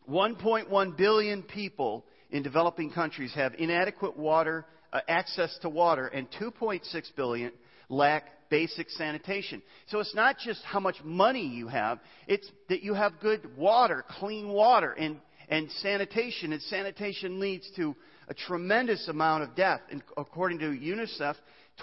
1.1 0.09 0.97
billion 0.97 1.43
people 1.43 2.07
in 2.31 2.45
developing 2.45 2.93
countries 2.93 3.33
have 3.35 3.55
inadequate 3.59 4.17
water, 4.17 4.67
uh, 4.93 5.01
access 5.09 5.59
to 5.63 5.69
water, 5.69 6.07
and 6.07 6.29
2.6 6.41 6.85
billion 7.17 7.51
lack 7.89 8.27
basic 8.51 8.89
sanitation. 8.91 9.63
So 9.89 9.99
it's 9.99 10.15
not 10.15 10.39
just 10.39 10.63
how 10.63 10.79
much 10.79 11.03
money 11.03 11.45
you 11.49 11.67
have, 11.67 11.99
it's 12.29 12.49
that 12.69 12.85
you 12.85 12.95
have 12.95 13.19
good 13.19 13.57
water, 13.57 14.05
clean 14.21 14.49
water, 14.51 14.93
and, 14.93 15.17
and 15.49 15.71
sanitation. 15.83 16.53
And 16.53 16.63
sanitation 16.63 17.41
leads 17.41 17.71
to 17.77 17.95
a 18.29 18.35
tremendous 18.35 19.09
amount 19.09 19.43
of 19.43 19.55
death. 19.55 19.81
And 19.91 20.03
according 20.17 20.59
to 20.61 20.67
UNICEF, 20.67 21.35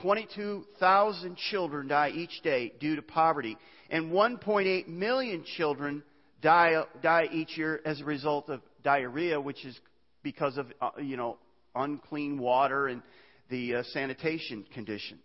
22,000 0.01 1.37
children 1.37 1.87
die 1.87 2.09
each 2.09 2.41
day 2.43 2.73
due 2.79 2.95
to 2.95 3.01
poverty, 3.01 3.57
and 3.89 4.11
1.8 4.11 4.87
million 4.87 5.43
children 5.57 6.03
die, 6.41 6.83
die 7.01 7.27
each 7.31 7.57
year 7.57 7.81
as 7.85 7.99
a 8.01 8.05
result 8.05 8.49
of 8.49 8.61
diarrhea, 8.83 9.39
which 9.39 9.65
is 9.65 9.77
because 10.23 10.57
of, 10.57 10.67
uh, 10.81 10.91
you 11.01 11.17
know, 11.17 11.37
unclean 11.75 12.37
water 12.37 12.87
and 12.87 13.01
the 13.49 13.75
uh, 13.75 13.83
sanitation 13.91 14.65
conditions. 14.73 15.21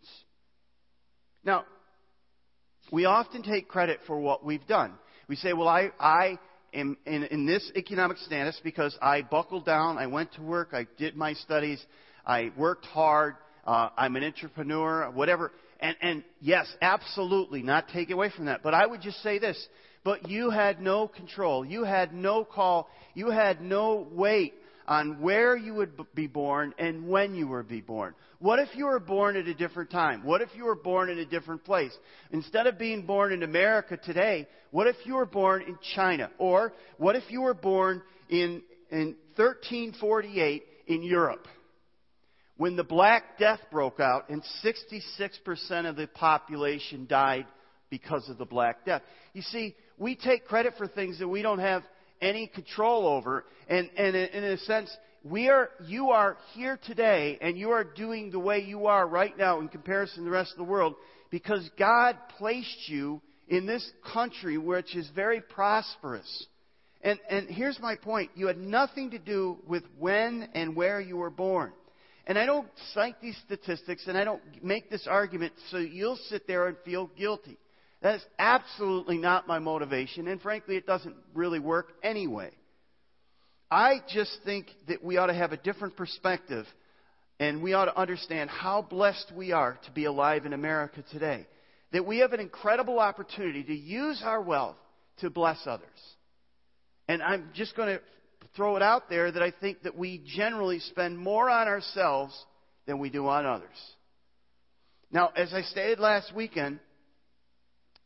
Now, 1.45 1.65
we 2.91 3.05
often 3.05 3.43
take 3.43 3.69
credit 3.69 4.01
for 4.07 4.19
what 4.19 4.45
we've 4.45 4.67
done. 4.67 4.93
We 5.29 5.37
say, 5.37 5.53
well, 5.53 5.69
I, 5.69 5.91
I 5.99 6.39
am 6.75 6.97
in, 7.07 7.25
in 7.25 7.47
this 7.47 7.71
economic 7.77 8.19
status 8.19 8.61
because 8.63 8.97
I 9.01 9.23
buckled 9.23 9.65
down, 9.65 9.99
I 9.99 10.07
went 10.07 10.33
to 10.35 10.43
work, 10.43 10.71
I 10.73 10.87
did 10.99 11.17
my 11.17 11.35
studies, 11.35 11.85
I 12.27 12.53
worked 12.57 12.87
hard, 12.87 13.37
uh, 13.67 13.91
I'm 13.97 14.17
an 14.17 14.25
entrepreneur, 14.25 15.11
whatever. 15.11 15.53
And, 15.81 15.97
and 16.01 16.25
yes, 16.41 16.67
absolutely, 16.81 17.63
not 17.63 17.89
take 17.89 18.11
away 18.11 18.31
from 18.35 18.47
that. 18.47 18.63
But 18.63 18.75
I 18.75 18.87
would 18.87 19.01
just 19.01 19.23
say 19.23 19.39
this 19.39 19.69
but 20.05 20.29
you 20.29 20.51
had 20.51 20.81
no 20.81 21.09
control. 21.09 21.65
You 21.65 21.83
had 21.83 22.15
no 22.15 22.45
call. 22.45 22.89
You 23.15 23.31
had 23.31 23.63
no 23.63 24.07
weight 24.13 24.55
on 24.87 25.21
where 25.21 25.57
you 25.57 25.75
would 25.75 25.93
be 26.15 26.27
born 26.27 26.75
and 26.79 27.09
when 27.09 27.35
you 27.35 27.49
would 27.49 27.69
be 27.69 27.81
born. 27.81 28.15
What 28.39 28.59
if 28.59 28.69
you 28.75 28.87
were 28.87 29.01
born 29.01 29.37
at 29.37 29.47
a 29.47 29.55
different 29.55 29.91
time? 29.91 30.25
What 30.25 30.43
if 30.43 30.51
you 30.55 30.65
were 30.65 30.75
born 30.75 31.09
in 31.09 31.19
a 31.19 31.25
different 31.25 31.65
place? 31.65 31.97
Instead 32.31 32.67
of 32.67 32.79
being 32.79 33.07
born 33.07 33.33
in 33.33 33.43
America 33.43 33.97
today, 33.97 34.47
what 34.71 34.87
if 34.87 34.97
you 35.05 35.15
were 35.15 35.27
born 35.27 35.63
in 35.63 35.79
China? 35.95 36.31
Or 36.39 36.73
what 36.99 37.17
if 37.17 37.25
you 37.29 37.43
were 37.43 37.55
born 37.55 38.03
in, 38.29 38.63
in 38.91 39.17
1348 39.37 40.65
in 40.87 41.03
Europe? 41.03 41.47
When 42.57 42.77
the 42.77 42.85
Black 42.85 43.39
Death 43.39 43.61
broke 43.71 43.99
out 43.99 44.29
and 44.29 44.43
66% 44.63 45.89
of 45.89 45.97
the 45.97 46.07
population 46.07 47.07
died 47.09 47.47
because 47.91 48.29
of 48.29 48.39
the 48.39 48.45
Black 48.45 48.85
Death. 48.85 49.03
You 49.33 49.43
see, 49.43 49.75
we 49.99 50.17
take 50.17 50.47
credit 50.47 50.75
for 50.77 50.87
things 50.87 51.19
that 51.19 51.29
we 51.29 51.43
don't 51.43 51.59
have 51.61 51.83
any 52.21 52.47
control 52.47 53.07
over. 53.07 53.45
And, 53.69 53.91
and 53.97 54.15
in 54.15 54.45
a 54.45 54.59
sense, 54.59 54.95
we 55.25 55.49
are, 55.49 55.71
you 55.87 56.11
are 56.11 56.37
here 56.53 56.79
today 56.87 57.39
and 57.41 57.57
you 57.57 57.71
are 57.71 57.85
doing 57.85 58.31
the 58.31 58.39
way 58.39 58.61
you 58.61 58.87
are 58.87 59.07
right 59.07 59.37
now 59.37 59.61
in 59.61 59.69
comparison 59.69 60.19
to 60.19 60.25
the 60.25 60.31
rest 60.31 60.53
of 60.53 60.59
the 60.59 60.65
world 60.65 60.95
because 61.31 61.69
God 61.79 62.17
placed 62.37 62.89
you 62.89 63.23
in 63.49 63.67
this 63.67 63.91
country 64.13 64.59
which 64.59 64.95
is 64.95 65.09
very 65.15 65.41
prosperous. 65.41 66.47
And, 67.01 67.19
and 67.29 67.49
here's 67.49 67.79
my 67.81 67.97
point. 67.97 68.31
You 68.35 68.47
had 68.47 68.59
nothing 68.59 69.11
to 69.11 69.19
do 69.19 69.59
with 69.67 69.83
when 69.99 70.49
and 70.55 70.77
where 70.77 71.01
you 71.01 71.17
were 71.17 71.31
born. 71.31 71.73
And 72.27 72.39
I 72.39 72.47
don't 72.47 72.69
cite 72.93 73.21
these 73.21 73.37
statistics 73.45 74.07
and 74.07 74.17
I 74.17 74.25
don't 74.25 74.43
make 74.63 74.91
this 74.91 75.07
argument 75.07 75.53
so 75.71 75.79
you'll 75.79 76.19
sit 76.29 76.47
there 76.47 76.69
and 76.69 76.77
feel 76.85 77.11
guilty. 77.17 77.59
That 78.05 78.17
is 78.17 78.25
absolutely 78.39 79.17
not 79.17 79.49
my 79.49 79.59
motivation, 79.61 80.29
and 80.29 80.39
frankly, 80.39 80.77
it 80.77 80.87
doesn't 80.87 81.17
really 81.33 81.59
work 81.59 81.91
anyway. 82.03 82.51
I 83.71 84.03
just 84.13 84.31
think 84.45 84.67
that 84.89 85.03
we 85.03 85.17
ought 85.17 85.29
to 85.29 85.35
have 85.35 85.53
a 85.53 85.57
different 85.57 85.97
perspective, 85.97 86.67
and 87.41 87.63
we 87.63 87.73
ought 87.73 87.87
to 87.87 87.99
understand 87.99 88.51
how 88.51 88.83
blessed 88.83 89.33
we 89.35 89.53
are 89.53 89.79
to 89.87 89.91
be 89.91 90.05
alive 90.05 90.45
in 90.45 90.53
America 90.53 91.03
today. 91.13 91.47
That 91.93 92.05
we 92.05 92.19
have 92.19 92.35
an 92.35 92.41
incredible 92.41 92.99
opportunity 92.99 93.63
to 93.63 93.75
use 93.75 94.21
our 94.23 94.43
wealth 94.43 94.77
to 95.21 95.31
bless 95.31 95.61
others. 95.65 95.89
And 97.09 97.23
I'm 97.23 97.53
just 97.55 97.75
going 97.75 97.89
to 97.89 98.03
throw 98.55 98.77
it 98.77 98.83
out 98.83 99.09
there 99.09 99.33
that 99.33 99.43
I 99.43 99.51
think 99.51 99.83
that 99.85 99.97
we 99.97 100.23
generally 100.37 100.81
spend 100.81 101.17
more 101.19 101.49
on 101.49 101.69
ourselves 101.69 102.39
than 102.85 102.99
we 102.99 103.09
do 103.09 103.27
on 103.29 103.47
others. 103.47 103.95
Now, 105.11 105.33
as 105.35 105.55
I 105.55 105.63
stated 105.63 106.01
last 106.01 106.35
weekend, 106.35 106.81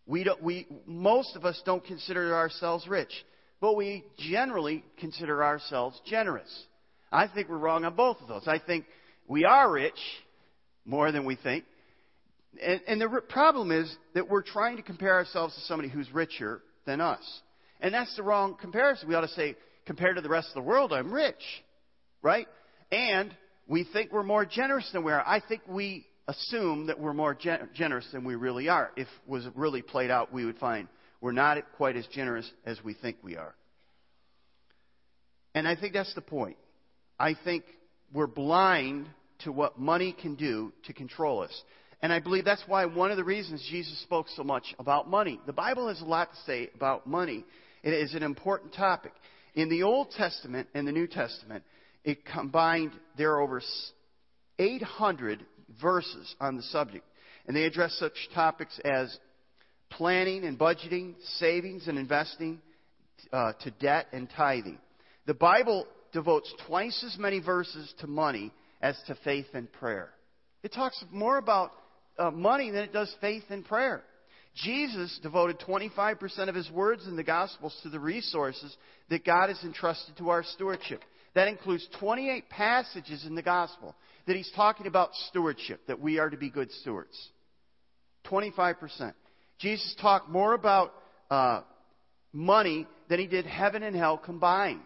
we 0.08 0.24
don't, 0.24 0.42
we, 0.42 0.66
most 0.86 1.36
of 1.36 1.44
us 1.44 1.60
don't 1.66 1.84
consider 1.84 2.34
ourselves 2.34 2.88
rich, 2.88 3.12
but 3.60 3.76
we 3.76 4.04
generally 4.16 4.82
consider 4.98 5.44
ourselves 5.44 6.00
generous. 6.06 6.48
I 7.12 7.28
think 7.28 7.48
we're 7.48 7.58
wrong 7.58 7.84
on 7.84 7.94
both 7.94 8.16
of 8.22 8.26
those. 8.26 8.48
I 8.48 8.58
think 8.58 8.86
we 9.28 9.44
are 9.44 9.70
rich 9.70 10.00
more 10.86 11.12
than 11.12 11.26
we 11.26 11.36
think. 11.36 11.64
And, 12.62 12.80
and 12.88 13.00
the 13.00 13.20
problem 13.28 13.70
is 13.70 13.94
that 14.14 14.30
we're 14.30 14.42
trying 14.42 14.78
to 14.78 14.82
compare 14.82 15.14
ourselves 15.14 15.54
to 15.54 15.60
somebody 15.62 15.90
who's 15.90 16.10
richer 16.10 16.62
than 16.86 17.02
us. 17.02 17.22
And 17.80 17.92
that's 17.92 18.16
the 18.16 18.22
wrong 18.22 18.56
comparison. 18.58 19.08
We 19.08 19.14
ought 19.14 19.20
to 19.20 19.28
say, 19.28 19.56
compared 19.86 20.16
to 20.16 20.22
the 20.22 20.30
rest 20.30 20.48
of 20.48 20.54
the 20.54 20.68
world, 20.68 20.92
I'm 20.92 21.12
rich. 21.12 21.34
Right? 22.22 22.48
And 22.90 23.36
we 23.68 23.86
think 23.92 24.10
we're 24.10 24.22
more 24.22 24.46
generous 24.46 24.88
than 24.92 25.04
we 25.04 25.12
are. 25.12 25.22
I 25.26 25.42
think 25.46 25.60
we 25.68 26.06
assume 26.28 26.86
that 26.86 27.00
we're 27.00 27.14
more 27.14 27.34
gen- 27.34 27.68
generous 27.74 28.06
than 28.12 28.22
we 28.22 28.36
really 28.36 28.68
are. 28.68 28.92
If 28.96 29.08
it 29.08 29.30
was 29.30 29.46
really 29.56 29.82
played 29.82 30.10
out, 30.10 30.32
we 30.32 30.44
would 30.44 30.58
find 30.58 30.86
we're 31.20 31.32
not 31.32 31.58
quite 31.76 31.96
as 31.96 32.06
generous 32.08 32.48
as 32.64 32.78
we 32.84 32.94
think 32.94 33.16
we 33.22 33.36
are. 33.36 33.54
And 35.54 35.66
I 35.66 35.74
think 35.74 35.94
that's 35.94 36.14
the 36.14 36.20
point. 36.20 36.56
I 37.18 37.34
think 37.44 37.64
we're 38.12 38.28
blind 38.28 39.08
to 39.40 39.50
what 39.50 39.78
money 39.78 40.14
can 40.20 40.36
do 40.36 40.72
to 40.84 40.92
control 40.92 41.42
us. 41.42 41.62
And 42.00 42.12
I 42.12 42.20
believe 42.20 42.44
that's 42.44 42.62
why 42.66 42.84
one 42.84 43.10
of 43.10 43.16
the 43.16 43.24
reasons 43.24 43.66
Jesus 43.68 44.00
spoke 44.02 44.26
so 44.36 44.44
much 44.44 44.74
about 44.78 45.10
money. 45.10 45.40
The 45.46 45.52
Bible 45.52 45.88
has 45.88 46.00
a 46.00 46.04
lot 46.04 46.30
to 46.30 46.38
say 46.46 46.70
about 46.76 47.08
money. 47.08 47.44
It 47.82 47.92
is 47.92 48.14
an 48.14 48.22
important 48.22 48.74
topic. 48.74 49.12
In 49.54 49.68
the 49.68 49.82
Old 49.82 50.10
Testament 50.12 50.68
and 50.74 50.86
the 50.86 50.92
New 50.92 51.08
Testament, 51.08 51.64
it 52.04 52.24
combined, 52.24 52.92
there 53.16 53.32
are 53.32 53.40
over 53.40 53.60
800 54.58 55.44
verses 55.80 56.34
on 56.40 56.56
the 56.56 56.62
subject. 56.64 57.04
And 57.46 57.56
they 57.56 57.64
address 57.64 57.94
such 57.98 58.12
topics 58.34 58.78
as 58.84 59.16
planning 59.90 60.44
and 60.44 60.58
budgeting, 60.58 61.14
savings 61.38 61.88
and 61.88 61.98
investing, 61.98 62.60
uh, 63.32 63.52
to 63.62 63.70
debt 63.72 64.06
and 64.12 64.28
tithing. 64.36 64.78
The 65.26 65.34
Bible 65.34 65.86
devotes 66.12 66.52
twice 66.66 67.04
as 67.06 67.18
many 67.18 67.40
verses 67.40 67.92
to 68.00 68.06
money 68.06 68.52
as 68.80 68.96
to 69.06 69.16
faith 69.24 69.46
and 69.54 69.70
prayer. 69.72 70.10
It 70.62 70.72
talks 70.72 71.02
more 71.10 71.38
about 71.38 71.72
uh, 72.18 72.30
money 72.30 72.70
than 72.70 72.82
it 72.82 72.92
does 72.92 73.14
faith 73.20 73.44
and 73.50 73.64
prayer. 73.64 74.02
Jesus 74.64 75.18
devoted 75.22 75.60
25% 75.60 76.48
of 76.48 76.54
his 76.54 76.70
words 76.70 77.06
in 77.06 77.16
the 77.16 77.22
Gospels 77.22 77.78
to 77.82 77.90
the 77.90 78.00
resources 78.00 78.76
that 79.08 79.24
God 79.24 79.48
has 79.48 79.62
entrusted 79.62 80.16
to 80.16 80.30
our 80.30 80.42
stewardship. 80.42 81.02
That 81.38 81.46
includes 81.46 81.86
28 82.00 82.50
passages 82.50 83.24
in 83.24 83.36
the 83.36 83.42
Gospel 83.42 83.94
that 84.26 84.34
he's 84.34 84.50
talking 84.56 84.88
about 84.88 85.14
stewardship, 85.28 85.80
that 85.86 86.00
we 86.00 86.18
are 86.18 86.28
to 86.28 86.36
be 86.36 86.50
good 86.50 86.68
stewards. 86.72 87.16
25%. 88.26 89.14
Jesus 89.60 89.94
talked 90.00 90.28
more 90.28 90.52
about 90.54 90.92
uh, 91.30 91.60
money 92.32 92.88
than 93.08 93.20
he 93.20 93.28
did 93.28 93.46
heaven 93.46 93.84
and 93.84 93.94
hell 93.94 94.18
combined. 94.18 94.80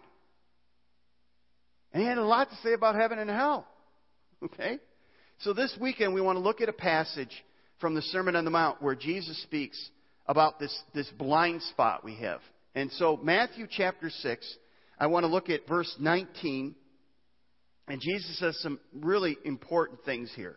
And 1.94 2.02
he 2.02 2.06
had 2.06 2.18
a 2.18 2.22
lot 2.22 2.50
to 2.50 2.56
say 2.56 2.74
about 2.74 2.96
heaven 2.96 3.18
and 3.18 3.30
hell. 3.30 3.66
Okay? 4.44 4.78
So 5.38 5.54
this 5.54 5.74
weekend 5.80 6.12
we 6.12 6.20
want 6.20 6.36
to 6.36 6.42
look 6.42 6.60
at 6.60 6.68
a 6.68 6.74
passage 6.74 7.32
from 7.80 7.94
the 7.94 8.02
Sermon 8.02 8.36
on 8.36 8.44
the 8.44 8.50
Mount 8.50 8.82
where 8.82 8.94
Jesus 8.94 9.42
speaks 9.42 9.82
about 10.26 10.58
this, 10.58 10.78
this 10.92 11.08
blind 11.16 11.62
spot 11.62 12.04
we 12.04 12.16
have. 12.16 12.40
And 12.74 12.92
so 12.92 13.18
Matthew 13.22 13.66
chapter 13.70 14.10
6, 14.10 14.56
I 15.02 15.06
want 15.06 15.24
to 15.24 15.28
look 15.28 15.50
at 15.50 15.66
verse 15.66 15.92
19. 15.98 16.76
And 17.88 18.00
Jesus 18.00 18.38
says 18.38 18.56
some 18.60 18.78
really 18.94 19.36
important 19.44 20.04
things 20.04 20.30
here. 20.36 20.56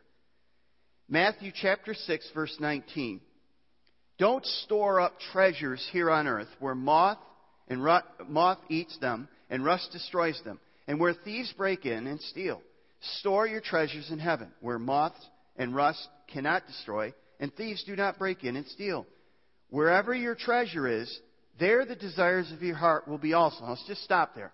Matthew 1.10 1.52
chapter 1.52 1.96
6, 1.96 2.30
verse 2.36 2.56
19. 2.60 3.22
Don't 4.20 4.46
store 4.46 5.02
up 5.02 5.14
treasures 5.32 5.86
here 5.92 6.12
on 6.12 6.28
earth 6.28 6.48
where 6.60 6.76
moth 6.76 7.18
and 7.68 7.84
rut, 7.84 8.06
moth 8.30 8.60
eats 8.70 8.96
them 9.00 9.28
and 9.50 9.66
rust 9.66 9.90
destroys 9.92 10.40
them, 10.46 10.60
and 10.88 11.00
where 11.00 11.16
thieves 11.16 11.52
break 11.54 11.88
in 11.88 12.06
and 12.06 12.22
steal. 12.22 12.62
Store 13.20 13.48
your 13.48 13.62
treasures 13.62 14.12
in 14.12 14.20
heaven, 14.20 14.52
where 14.62 14.78
moths 14.78 15.26
and 15.56 15.76
rust 15.76 16.08
cannot 16.32 16.68
destroy, 16.68 17.12
and 17.40 17.52
thieves 17.56 17.84
do 17.86 17.96
not 17.96 18.20
break 18.20 18.44
in 18.44 18.56
and 18.56 18.68
steal. 18.68 19.08
Wherever 19.72 20.14
your 20.14 20.36
treasure 20.36 20.88
is, 20.88 21.20
there 21.60 21.86
the 21.86 21.96
desires 21.96 22.52
of 22.52 22.62
your 22.62 22.76
heart 22.76 23.08
will 23.08 23.18
be 23.18 23.34
also. 23.34 23.64
Now, 23.64 23.70
let's 23.70 23.88
just 23.88 24.04
stop 24.04 24.36
there. 24.36 24.52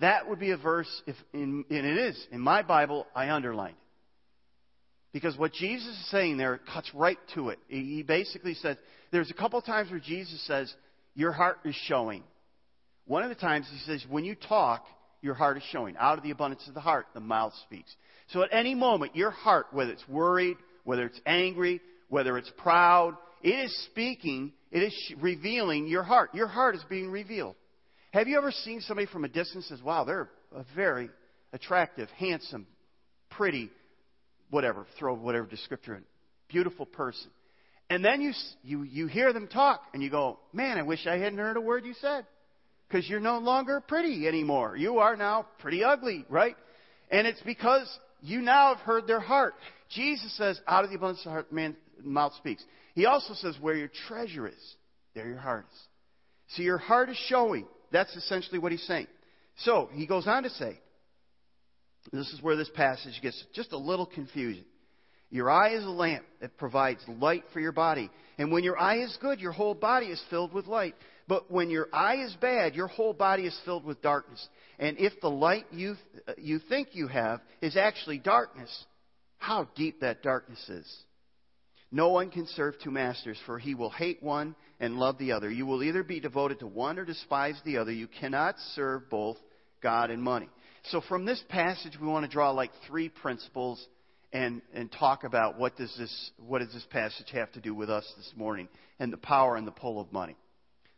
That 0.00 0.28
would 0.28 0.40
be 0.40 0.50
a 0.50 0.56
verse, 0.56 0.88
if 1.06 1.14
in, 1.32 1.64
and 1.70 1.86
it 1.86 1.96
is 1.96 2.26
in 2.32 2.40
my 2.40 2.62
Bible. 2.62 3.06
I 3.14 3.30
underlined 3.30 3.76
it. 3.76 5.12
because 5.12 5.36
what 5.36 5.52
Jesus 5.52 5.88
is 5.88 6.10
saying 6.10 6.38
there 6.38 6.58
cuts 6.72 6.90
right 6.94 7.18
to 7.34 7.50
it. 7.50 7.58
He 7.68 8.02
basically 8.02 8.54
says 8.54 8.76
there's 9.12 9.30
a 9.30 9.34
couple 9.34 9.60
times 9.60 9.90
where 9.90 10.00
Jesus 10.00 10.44
says 10.46 10.74
your 11.14 11.32
heart 11.32 11.58
is 11.64 11.76
showing. 11.86 12.24
One 13.06 13.22
of 13.22 13.28
the 13.28 13.34
times 13.36 13.66
he 13.70 13.78
says 13.80 14.04
when 14.08 14.24
you 14.24 14.34
talk, 14.34 14.84
your 15.20 15.34
heart 15.34 15.56
is 15.56 15.62
showing. 15.70 15.96
Out 15.98 16.18
of 16.18 16.24
the 16.24 16.32
abundance 16.32 16.66
of 16.66 16.74
the 16.74 16.80
heart, 16.80 17.06
the 17.14 17.20
mouth 17.20 17.52
speaks. 17.66 17.94
So 18.32 18.42
at 18.42 18.48
any 18.52 18.74
moment, 18.74 19.14
your 19.14 19.30
heart, 19.30 19.66
whether 19.70 19.92
it's 19.92 20.08
worried, 20.08 20.56
whether 20.84 21.06
it's 21.06 21.20
angry, 21.26 21.80
whether 22.08 22.36
it's 22.38 22.50
proud, 22.56 23.16
it 23.42 23.50
is 23.50 23.86
speaking, 23.92 24.52
it 24.72 24.82
is 24.82 25.12
revealing 25.20 25.86
your 25.86 26.02
heart. 26.02 26.34
Your 26.34 26.48
heart 26.48 26.74
is 26.74 26.82
being 26.88 27.10
revealed. 27.10 27.54
Have 28.12 28.26
you 28.26 28.36
ever 28.36 28.50
seen 28.50 28.80
somebody 28.80 29.06
from 29.06 29.24
a 29.24 29.28
distance 29.28 29.68
says, 29.68 29.80
wow, 29.82 30.04
they're 30.04 30.28
a 30.54 30.64
very 30.74 31.08
attractive, 31.52 32.08
handsome, 32.18 32.66
pretty, 33.30 33.70
whatever, 34.50 34.86
throw 34.98 35.14
whatever 35.14 35.46
descriptor 35.46 35.96
in, 35.96 36.02
beautiful 36.48 36.86
person. 36.86 37.30
And 37.90 38.04
then 38.04 38.22
you, 38.22 38.32
you, 38.62 38.82
you 38.84 39.06
hear 39.06 39.32
them 39.32 39.48
talk 39.48 39.82
and 39.92 40.02
you 40.02 40.10
go, 40.10 40.38
man, 40.52 40.78
I 40.78 40.82
wish 40.82 41.06
I 41.06 41.18
hadn't 41.18 41.38
heard 41.38 41.56
a 41.56 41.60
word 41.60 41.84
you 41.84 41.94
said 42.00 42.26
because 42.88 43.08
you're 43.08 43.20
no 43.20 43.38
longer 43.38 43.80
pretty 43.80 44.26
anymore. 44.26 44.76
You 44.76 44.98
are 44.98 45.16
now 45.16 45.46
pretty 45.58 45.84
ugly, 45.84 46.24
right? 46.28 46.56
And 47.10 47.26
it's 47.26 47.42
because 47.42 47.86
you 48.22 48.40
now 48.40 48.74
have 48.74 48.84
heard 48.84 49.06
their 49.06 49.20
heart. 49.20 49.54
Jesus 49.90 50.34
says, 50.38 50.58
out 50.66 50.84
of 50.84 50.90
the 50.90 50.96
abundance 50.96 51.20
of 51.20 51.24
the 51.24 51.30
heart, 51.30 51.52
man, 51.52 51.76
mouth 52.04 52.34
speaks. 52.34 52.64
He 52.94 53.06
also 53.06 53.34
says, 53.34 53.56
where 53.60 53.74
your 53.74 53.90
treasure 54.08 54.46
is, 54.46 54.74
there 55.14 55.28
your 55.28 55.38
heart 55.38 55.66
is. 55.72 55.78
So 56.56 56.62
your 56.62 56.78
heart 56.78 57.08
is 57.08 57.16
showing. 57.28 57.66
That's 57.90 58.14
essentially 58.16 58.58
what 58.58 58.72
he's 58.72 58.86
saying. 58.86 59.06
So 59.58 59.88
he 59.92 60.06
goes 60.06 60.26
on 60.26 60.42
to 60.42 60.50
say, 60.50 60.78
this 62.12 62.32
is 62.32 62.42
where 62.42 62.56
this 62.56 62.70
passage 62.74 63.20
gets 63.22 63.42
just 63.54 63.72
a 63.72 63.78
little 63.78 64.06
confusing. 64.06 64.64
Your 65.30 65.50
eye 65.50 65.74
is 65.74 65.84
a 65.84 65.90
lamp 65.90 66.24
that 66.40 66.58
provides 66.58 67.00
light 67.08 67.44
for 67.52 67.60
your 67.60 67.72
body. 67.72 68.10
And 68.36 68.52
when 68.52 68.64
your 68.64 68.78
eye 68.78 68.98
is 68.98 69.16
good, 69.20 69.40
your 69.40 69.52
whole 69.52 69.74
body 69.74 70.06
is 70.06 70.22
filled 70.28 70.52
with 70.52 70.66
light. 70.66 70.94
But 71.26 71.50
when 71.50 71.70
your 71.70 71.88
eye 71.92 72.16
is 72.16 72.36
bad, 72.40 72.74
your 72.74 72.88
whole 72.88 73.14
body 73.14 73.44
is 73.44 73.58
filled 73.64 73.84
with 73.84 74.02
darkness. 74.02 74.46
And 74.78 74.98
if 74.98 75.20
the 75.22 75.30
light 75.30 75.66
you, 75.70 75.94
uh, 76.26 76.32
you 76.36 76.58
think 76.58 76.88
you 76.92 77.06
have 77.08 77.40
is 77.62 77.76
actually 77.76 78.18
darkness, 78.18 78.84
how 79.38 79.68
deep 79.74 80.00
that 80.00 80.22
darkness 80.22 80.62
is. 80.68 80.96
No 81.94 82.08
one 82.08 82.30
can 82.30 82.46
serve 82.46 82.74
two 82.82 82.90
masters, 82.90 83.38
for 83.44 83.58
he 83.58 83.74
will 83.74 83.90
hate 83.90 84.22
one 84.22 84.56
and 84.80 84.96
love 84.96 85.18
the 85.18 85.32
other. 85.32 85.50
You 85.50 85.66
will 85.66 85.82
either 85.82 86.02
be 86.02 86.20
devoted 86.20 86.60
to 86.60 86.66
one 86.66 86.98
or 86.98 87.04
despise 87.04 87.60
the 87.66 87.76
other. 87.76 87.92
You 87.92 88.08
cannot 88.08 88.56
serve 88.74 89.10
both 89.10 89.36
God 89.82 90.10
and 90.10 90.22
money. 90.22 90.48
So 90.90 91.02
from 91.06 91.26
this 91.26 91.42
passage, 91.50 91.98
we 92.00 92.08
want 92.08 92.24
to 92.24 92.32
draw 92.32 92.50
like 92.50 92.70
three 92.88 93.10
principles 93.10 93.86
and, 94.32 94.62
and 94.72 94.90
talk 94.90 95.24
about 95.24 95.58
what 95.58 95.76
does, 95.76 95.94
this, 95.98 96.30
what 96.38 96.60
does 96.60 96.72
this 96.72 96.86
passage 96.90 97.26
have 97.32 97.52
to 97.52 97.60
do 97.60 97.74
with 97.74 97.90
us 97.90 98.10
this 98.16 98.32
morning 98.36 98.68
and 98.98 99.12
the 99.12 99.18
power 99.18 99.56
and 99.56 99.66
the 99.66 99.72
pull 99.72 100.00
of 100.00 100.10
money. 100.12 100.34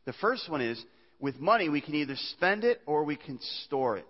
The 0.04 0.12
first 0.14 0.48
one 0.48 0.60
is 0.60 0.82
with 1.18 1.40
money, 1.40 1.68
we 1.68 1.80
can 1.80 1.96
either 1.96 2.14
spend 2.36 2.62
it 2.62 2.80
or 2.86 3.02
we 3.02 3.16
can 3.16 3.40
store 3.64 3.96
it. 3.96 4.06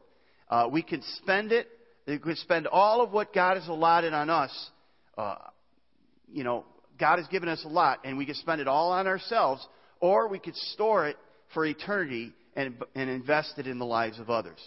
Uh, 0.50 0.68
we 0.70 0.82
can 0.82 1.02
spend 1.16 1.50
it, 1.50 1.66
we 2.06 2.18
can 2.18 2.36
spend 2.36 2.66
all 2.66 3.00
of 3.00 3.10
what 3.12 3.32
God 3.32 3.56
has 3.56 3.66
allotted 3.68 4.12
on 4.12 4.28
us. 4.28 4.70
Uh, 5.16 5.36
you 6.30 6.44
know, 6.44 6.64
God 6.98 7.18
has 7.18 7.26
given 7.28 7.48
us 7.48 7.62
a 7.64 7.68
lot, 7.68 8.00
and 8.04 8.16
we 8.16 8.26
can 8.26 8.34
spend 8.36 8.60
it 8.60 8.68
all 8.68 8.92
on 8.92 9.06
ourselves, 9.06 9.66
or 10.00 10.28
we 10.28 10.38
could 10.38 10.56
store 10.56 11.08
it 11.08 11.16
for 11.52 11.64
eternity 11.66 12.32
and, 12.56 12.76
and 12.94 13.10
invest 13.10 13.54
it 13.58 13.66
in 13.66 13.78
the 13.78 13.86
lives 13.86 14.18
of 14.18 14.30
others. 14.30 14.58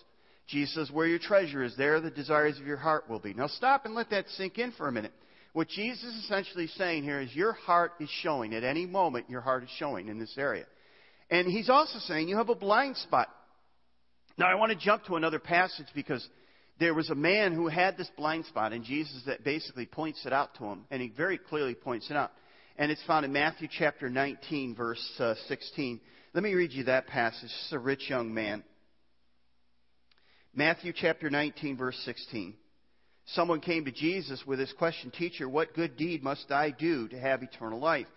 Jesus 0.48 0.76
says, 0.76 0.92
Where 0.92 1.08
your 1.08 1.20
treasure 1.20 1.63
is, 1.63 1.76
there 1.78 2.00
the 2.00 2.10
desires 2.10 2.60
of 2.60 2.66
your 2.66 2.78
heart 2.78 3.10
will 3.10 3.20
be. 3.20 3.34
Now 3.34 3.48
stop 3.48 3.86
and 3.86 3.94
let 3.94 4.10
that 4.12 4.28
sink 4.30 4.58
in 4.58 4.72
for 4.72 4.88
a 4.88 4.92
minute. 4.92 5.13
What 5.54 5.70
Jesus 5.70 6.04
is 6.04 6.24
essentially 6.24 6.68
saying 6.68 7.04
here 7.04 7.20
is 7.20 7.36
your 7.36 7.54
heart 7.54 7.94
is 8.00 8.10
showing. 8.22 8.54
At 8.54 8.63
any 8.63 8.86
moment, 8.86 9.30
your 9.30 9.42
heart 9.42 9.63
is 9.63 9.70
showing 9.78 10.08
in 10.08 10.20
this 10.20 10.36
area. 10.38 10.66
And 11.30 11.48
he's 11.48 11.70
also 11.70 12.00
saying 12.00 12.30
you 12.30 12.38
have 12.38 12.50
a 12.50 12.56
blind 12.56 12.96
spot. 12.98 13.28
Now 14.38 14.48
I 14.48 14.56
want 14.56 14.72
to 14.72 14.78
jump 14.78 15.06
to 15.06 15.16
another 15.16 15.40
passage 15.40 15.88
because 15.96 16.28
there 16.80 16.94
was 16.94 17.10
a 17.10 17.16
man 17.16 17.54
who 17.54 17.68
had 17.68 17.98
this 17.98 18.10
blind 18.16 18.46
spot, 18.46 18.74
and 18.74 18.84
Jesus 18.84 19.22
that 19.26 19.44
basically 19.44 19.86
points 19.86 20.26
it 20.26 20.34
out 20.34 20.56
to 20.56 20.66
him, 20.66 20.86
and 20.92 21.02
he 21.02 21.10
very 21.10 21.38
clearly 21.38 21.74
points 21.74 22.10
it 22.10 22.18
out. 22.18 22.32
And 22.78 22.92
it's 22.92 23.04
found 23.06 23.26
in 23.26 23.34
Matthew 23.34 23.68
chapter 23.72 24.10
19, 24.10 24.76
verse 24.76 25.04
uh, 25.20 25.34
16. 25.48 26.00
Let 26.34 26.44
me 26.44 26.54
read 26.54 26.74
you 26.74 26.84
that 26.84 27.08
passage. 27.08 27.46
It's 27.46 27.74
a 27.74 27.80
rich 27.80 28.10
young 28.10 28.34
man. 28.34 28.63
Matthew 30.54 30.94
chapter 30.96 31.30
19, 31.30 31.78
verse 31.78 32.00
16. 32.06 32.54
Someone 33.28 33.60
came 33.60 33.86
to 33.86 33.92
Jesus 33.92 34.44
with 34.46 34.60
this 34.60 34.74
question 34.78 35.12
Teacher, 35.12 35.50
what 35.50 35.74
good 35.74 35.98
deed 35.98 36.24
must 36.24 36.52
I 36.52 36.70
do 36.72 37.08
to 37.08 37.20
have 37.20 37.42
eternal 37.42 37.80
life? 37.80 38.08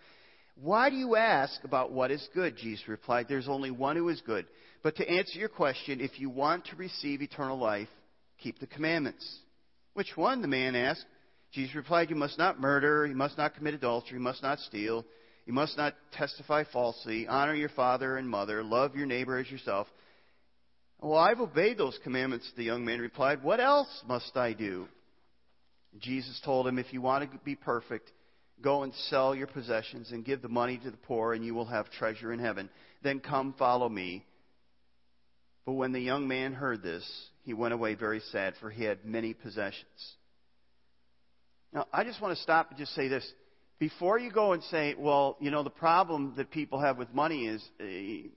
Why 0.54 0.90
do 0.90 0.96
you 0.96 1.16
ask 1.16 1.64
about 1.64 1.92
what 1.92 2.10
is 2.10 2.28
good? 2.34 2.56
Jesus 2.56 2.86
replied, 2.86 3.26
There's 3.28 3.48
only 3.48 3.70
one 3.70 3.96
who 3.96 4.08
is 4.10 4.20
good. 4.20 4.46
But 4.82 4.96
to 4.96 5.08
answer 5.08 5.38
your 5.38 5.48
question, 5.48 6.00
if 6.00 6.20
you 6.20 6.28
want 6.28 6.66
to 6.66 6.76
receive 6.76 7.22
eternal 7.22 7.58
life, 7.58 7.88
keep 8.40 8.58
the 8.58 8.66
commandments. 8.66 9.38
Which 9.94 10.16
one? 10.16 10.42
the 10.42 10.48
man 10.48 10.74
asked. 10.74 11.04
Jesus 11.52 11.74
replied, 11.74 12.10
You 12.10 12.16
must 12.16 12.38
not 12.38 12.60
murder, 12.60 13.06
you 13.06 13.16
must 13.16 13.36
not 13.36 13.54
commit 13.54 13.74
adultery, 13.74 14.18
you 14.18 14.22
must 14.22 14.42
not 14.42 14.58
steal, 14.60 15.04
you 15.46 15.52
must 15.52 15.76
not 15.76 15.94
testify 16.12 16.64
falsely, 16.72 17.26
honor 17.26 17.54
your 17.54 17.70
father 17.70 18.16
and 18.16 18.28
mother, 18.28 18.62
love 18.62 18.94
your 18.94 19.06
neighbor 19.06 19.38
as 19.38 19.50
yourself. 19.50 19.88
Well, 21.00 21.18
I've 21.18 21.40
obeyed 21.40 21.78
those 21.78 21.98
commandments, 22.04 22.50
the 22.56 22.64
young 22.64 22.84
man 22.84 23.00
replied. 23.00 23.42
What 23.42 23.58
else 23.58 23.88
must 24.06 24.36
I 24.36 24.52
do? 24.52 24.86
Jesus 25.98 26.40
told 26.44 26.68
him, 26.68 26.78
If 26.78 26.92
you 26.92 27.00
want 27.00 27.30
to 27.30 27.38
be 27.38 27.56
perfect, 27.56 28.12
go 28.60 28.82
and 28.82 28.94
sell 29.08 29.34
your 29.34 29.46
possessions 29.46 30.12
and 30.12 30.24
give 30.24 30.42
the 30.42 30.48
money 30.48 30.78
to 30.78 30.90
the 30.90 30.96
poor, 30.98 31.32
and 31.32 31.44
you 31.44 31.54
will 31.54 31.66
have 31.66 31.90
treasure 31.90 32.32
in 32.32 32.38
heaven. 32.38 32.68
Then 33.02 33.20
come 33.20 33.54
follow 33.58 33.88
me. 33.88 34.24
But 35.64 35.72
when 35.72 35.92
the 35.92 36.00
young 36.00 36.28
man 36.28 36.52
heard 36.52 36.82
this, 36.82 37.04
he 37.42 37.54
went 37.54 37.74
away 37.74 37.94
very 37.94 38.20
sad, 38.32 38.54
for 38.60 38.70
he 38.70 38.84
had 38.84 39.04
many 39.04 39.34
possessions. 39.34 40.16
Now, 41.72 41.86
I 41.92 42.04
just 42.04 42.20
want 42.20 42.36
to 42.36 42.42
stop 42.42 42.70
and 42.70 42.78
just 42.78 42.94
say 42.94 43.08
this. 43.08 43.26
Before 43.78 44.18
you 44.18 44.30
go 44.30 44.52
and 44.52 44.62
say, 44.64 44.94
well, 44.98 45.36
you 45.40 45.50
know, 45.50 45.62
the 45.62 45.70
problem 45.70 46.34
that 46.36 46.50
people 46.50 46.80
have 46.80 46.98
with 46.98 47.12
money 47.14 47.46
is 47.46 47.64
eh, 47.80 48.28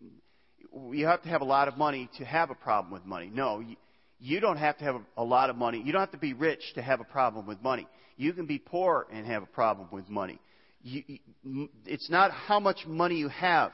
you 0.92 1.06
have 1.06 1.22
to 1.24 1.30
have 1.30 1.42
a 1.42 1.46
lot 1.46 1.68
of 1.68 1.78
money 1.78 2.10
to 2.18 2.26
have 2.26 2.50
a 2.50 2.56
problem 2.56 2.94
with 2.94 3.06
money. 3.06 3.30
No, 3.34 3.60
you, 3.60 3.76
you 4.20 4.40
don't 4.40 4.58
have 4.58 4.78
to 4.78 4.84
have 4.86 4.96
a, 4.96 5.02
a 5.18 5.24
lot 5.24 5.50
of 5.50 5.56
money. 5.56 5.82
You 5.84 5.92
don't 5.92 6.02
have 6.02 6.12
to 6.12 6.18
be 6.18 6.34
rich 6.34 6.62
to 6.76 6.82
have 6.82 7.02
a 7.02 7.04
problem 7.04 7.46
with 7.46 7.62
money. 7.62 7.88
You 8.16 8.34
can 8.34 8.46
be 8.46 8.58
poor 8.58 9.08
and 9.12 9.26
have 9.26 9.44
a 9.44 9.48
problem 9.48 9.90
with 9.92 10.08
money. 10.10 10.40
You, 10.82 11.04
it's 11.86 12.10
not 12.10 12.32
how 12.32 12.60
much 12.60 12.86
money 12.86 13.16
you 13.16 13.30
have. 13.30 13.72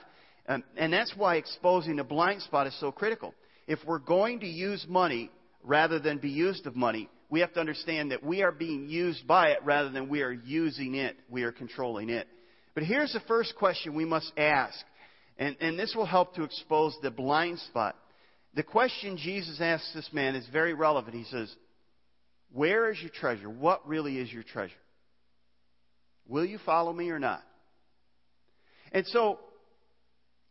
Um, 0.47 0.63
and 0.77 0.91
that's 0.91 1.13
why 1.15 1.35
exposing 1.35 1.97
the 1.97 2.03
blind 2.03 2.41
spot 2.41 2.65
is 2.65 2.79
so 2.79 2.91
critical. 2.91 3.33
If 3.69 3.79
we're 3.86 3.99
going 3.99 4.39
to 4.39 4.47
use 4.47 4.86
money 4.89 5.32
rather 5.63 5.99
than 5.99 6.17
be 6.17 6.29
used 6.29 6.65
of 6.65 6.75
money. 6.75 7.08
We 7.29 7.41
have 7.41 7.53
to 7.53 7.60
understand 7.60 8.12
that 8.12 8.23
we 8.23 8.41
are 8.41 8.51
being 8.51 8.89
used 8.89 9.27
by 9.27 9.49
it 9.49 9.60
rather 9.63 9.89
than 9.89 10.10
we 10.10 10.23
are 10.23 10.32
using 10.32 10.95
it. 10.95 11.15
We 11.29 11.43
are 11.43 11.51
controlling 11.51 12.10
it. 12.10 12.27
But 12.73 12.84
here's 12.84 13.13
the 13.13 13.21
first 13.27 13.55
question 13.58 13.93
we 13.93 14.05
must 14.05 14.32
ask, 14.38 14.77
and, 15.38 15.55
and 15.62 15.77
this 15.77 15.93
will 15.95 16.08
help 16.08 16.34
to 16.36 16.43
expose 16.43 16.97
the 17.03 17.12
blind 17.12 17.60
spot. 17.60 17.95
The 18.55 18.63
question 18.63 19.17
Jesus 19.17 19.62
asks 19.62 19.93
this 19.93 20.10
man 20.12 20.36
is 20.36 20.47
very 20.51 20.73
relevant. 20.73 21.15
He 21.15 21.25
says, 21.25 21.53
Where 22.51 22.89
is 22.91 22.99
your 22.99 23.12
treasure? 23.12 23.49
What 23.49 23.88
really 23.88 24.17
is 24.17 24.32
your 24.34 24.43
treasure? 24.43 24.73
Will 26.27 26.45
you 26.45 26.58
follow 26.65 26.91
me 26.91 27.12
or 27.12 27.19
not? 27.19 27.43
And 28.91 29.05
so, 29.08 29.39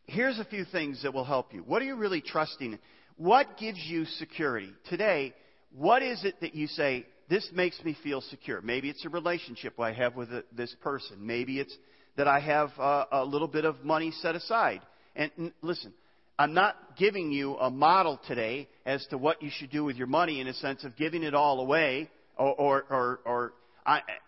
here's 0.05 0.39
a 0.39 0.45
few 0.45 0.63
things 0.63 1.03
that 1.03 1.13
will 1.13 1.25
help 1.25 1.53
you. 1.53 1.61
What 1.61 1.81
are 1.81 1.85
you 1.85 1.95
really 1.95 2.21
trusting 2.21 2.73
in? 2.73 2.79
What 3.19 3.57
gives 3.57 3.79
you 3.85 4.05
security? 4.05 4.71
Today, 4.89 5.33
what 5.75 6.01
is 6.01 6.23
it 6.23 6.39
that 6.39 6.55
you 6.55 6.67
say, 6.67 7.05
this 7.29 7.45
makes 7.53 7.77
me 7.83 7.93
feel 8.01 8.21
secure? 8.21 8.61
Maybe 8.61 8.89
it's 8.89 9.03
a 9.03 9.09
relationship 9.09 9.77
I 9.77 9.91
have 9.91 10.15
with 10.15 10.29
this 10.53 10.73
person. 10.81 11.17
Maybe 11.19 11.59
it's 11.59 11.75
that 12.15 12.29
I 12.29 12.39
have 12.39 12.69
uh, 12.79 13.03
a 13.11 13.25
little 13.25 13.49
bit 13.49 13.65
of 13.65 13.83
money 13.83 14.13
set 14.21 14.35
aside. 14.35 14.79
And 15.17 15.51
listen, 15.61 15.91
I'm 16.39 16.53
not 16.53 16.77
giving 16.97 17.29
you 17.29 17.57
a 17.57 17.69
model 17.69 18.21
today 18.25 18.69
as 18.85 19.05
to 19.07 19.17
what 19.17 19.43
you 19.43 19.49
should 19.53 19.69
do 19.69 19.83
with 19.83 19.97
your 19.97 20.07
money 20.07 20.39
in 20.39 20.47
a 20.47 20.53
sense 20.53 20.85
of 20.85 20.95
giving 20.95 21.23
it 21.23 21.33
all 21.33 21.59
away 21.59 22.09
or, 22.37 22.53
or, 22.53 22.85
or, 22.89 23.19
or, 23.25 23.53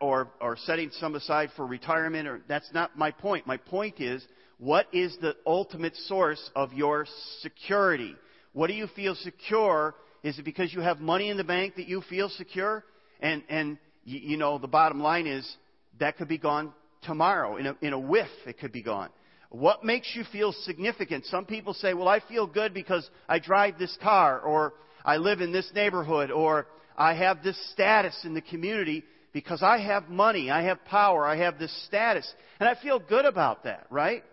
or, 0.02 0.28
or 0.42 0.58
setting 0.66 0.92
some 1.00 1.16
aside 1.16 1.52
for 1.56 1.66
retirement. 1.66 2.28
Or, 2.28 2.42
that's 2.50 2.70
not 2.74 2.98
my 2.98 3.12
point. 3.12 3.48
My 3.48 3.56
point 3.56 4.02
is, 4.02 4.22
what 4.58 4.88
is 4.92 5.16
the 5.22 5.38
ultimate 5.48 5.96
source 5.96 6.52
of 6.58 6.74
your 6.74 7.06
security? 7.40 8.18
What 8.54 8.68
do 8.68 8.74
you 8.74 8.88
feel 8.96 9.16
secure? 9.16 9.96
Is 10.24 10.38
it 10.38 10.46
because 10.46 10.74
you 10.74 10.82
have 10.82 11.00
money 11.00 11.30
in 11.30 11.38
the 11.38 11.44
bank 11.44 11.76
that 11.76 11.88
you 11.88 12.02
feel 12.10 12.30
secure? 12.30 12.84
And, 13.20 13.44
and 13.50 13.78
you, 14.04 14.38
know, 14.38 14.58
the 14.58 14.68
bottom 14.68 15.00
line 15.00 15.28
is 15.28 15.50
that 16.00 16.18
could 16.18 16.28
be 16.28 16.38
gone 16.38 16.74
tomorrow. 17.04 17.58
In 17.58 17.68
a, 17.68 17.76
in 17.82 17.94
a 17.94 18.00
whiff, 18.00 18.30
it 18.46 18.60
could 18.60 18.72
be 18.72 18.82
gone. 18.82 19.10
What 19.50 19.84
makes 19.84 20.16
you 20.16 20.24
feel 20.32 20.54
significant? 20.54 21.26
Some 21.26 21.46
people 21.46 21.74
say, 21.74 21.94
well, 21.94 22.08
I 22.08 22.22
feel 22.22 22.48
good 22.48 22.74
because 22.74 23.10
I 23.28 23.40
drive 23.40 23.78
this 23.78 23.96
car, 24.02 24.40
or 24.40 24.74
I 25.04 25.18
live 25.18 25.42
in 25.42 25.52
this 25.52 25.70
neighborhood, 25.76 26.32
or 26.32 26.68
I 26.98 27.14
have 27.16 27.44
this 27.44 27.58
status 27.74 28.18
in 28.24 28.34
the 28.34 28.42
community 28.42 29.04
because 29.34 29.62
I 29.62 29.80
have 29.80 30.10
money, 30.10 30.50
I 30.50 30.64
have 30.64 30.84
power, 30.86 31.26
I 31.26 31.38
have 31.38 31.60
this 31.60 31.74
status. 31.86 32.32
And 32.60 32.70
I 32.70 32.76
feel 32.82 33.00
good 33.00 33.26
about 33.26 33.64
that, 33.64 33.88
right? 33.90 34.24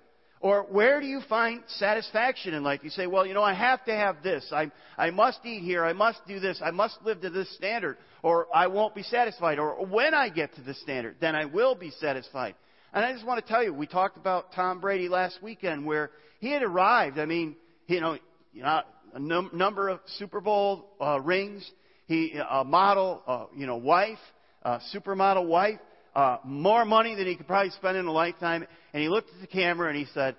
Or 0.40 0.62
where 0.62 1.00
do 1.00 1.06
you 1.06 1.20
find 1.28 1.62
satisfaction 1.66 2.54
in 2.54 2.62
life? 2.62 2.80
You 2.84 2.90
say, 2.90 3.06
well, 3.06 3.26
you 3.26 3.34
know, 3.34 3.42
I 3.42 3.54
have 3.54 3.84
to 3.86 3.92
have 3.92 4.22
this. 4.22 4.46
I, 4.52 4.70
I 4.96 5.10
must 5.10 5.40
eat 5.44 5.62
here. 5.62 5.84
I 5.84 5.92
must 5.92 6.20
do 6.28 6.38
this. 6.38 6.60
I 6.64 6.70
must 6.70 6.98
live 7.04 7.20
to 7.22 7.30
this 7.30 7.52
standard 7.56 7.96
or 8.22 8.46
I 8.54 8.68
won't 8.68 8.94
be 8.94 9.02
satisfied. 9.02 9.58
Or 9.58 9.84
when 9.84 10.14
I 10.14 10.28
get 10.28 10.54
to 10.54 10.60
this 10.60 10.80
standard, 10.80 11.16
then 11.20 11.34
I 11.34 11.46
will 11.46 11.74
be 11.74 11.90
satisfied. 11.90 12.54
And 12.92 13.04
I 13.04 13.12
just 13.12 13.26
want 13.26 13.44
to 13.44 13.52
tell 13.52 13.64
you, 13.64 13.74
we 13.74 13.86
talked 13.86 14.16
about 14.16 14.52
Tom 14.52 14.80
Brady 14.80 15.08
last 15.08 15.42
weekend 15.42 15.84
where 15.84 16.10
he 16.38 16.52
had 16.52 16.62
arrived. 16.62 17.18
I 17.18 17.26
mean, 17.26 17.56
you 17.86 18.00
know, 18.00 18.16
you 18.52 18.62
know 18.62 18.82
a 19.14 19.18
num- 19.18 19.50
number 19.52 19.88
of 19.88 20.00
Super 20.18 20.40
Bowl 20.40 20.90
uh, 21.00 21.20
rings. 21.20 21.68
He, 22.06 22.38
a 22.48 22.64
model, 22.64 23.22
uh, 23.26 23.46
you 23.54 23.66
know, 23.66 23.76
wife, 23.76 24.18
uh, 24.62 24.78
supermodel 24.94 25.46
wife 25.46 25.78
uh, 26.14 26.38
more 26.44 26.84
money 26.84 27.14
than 27.14 27.26
he 27.26 27.36
could 27.36 27.46
probably 27.46 27.70
spend 27.70 27.96
in 27.96 28.06
a 28.06 28.12
lifetime. 28.12 28.66
And 28.92 29.02
he 29.02 29.08
looked 29.08 29.30
at 29.34 29.40
the 29.40 29.46
camera 29.46 29.88
and 29.88 29.96
he 29.96 30.06
said, 30.14 30.36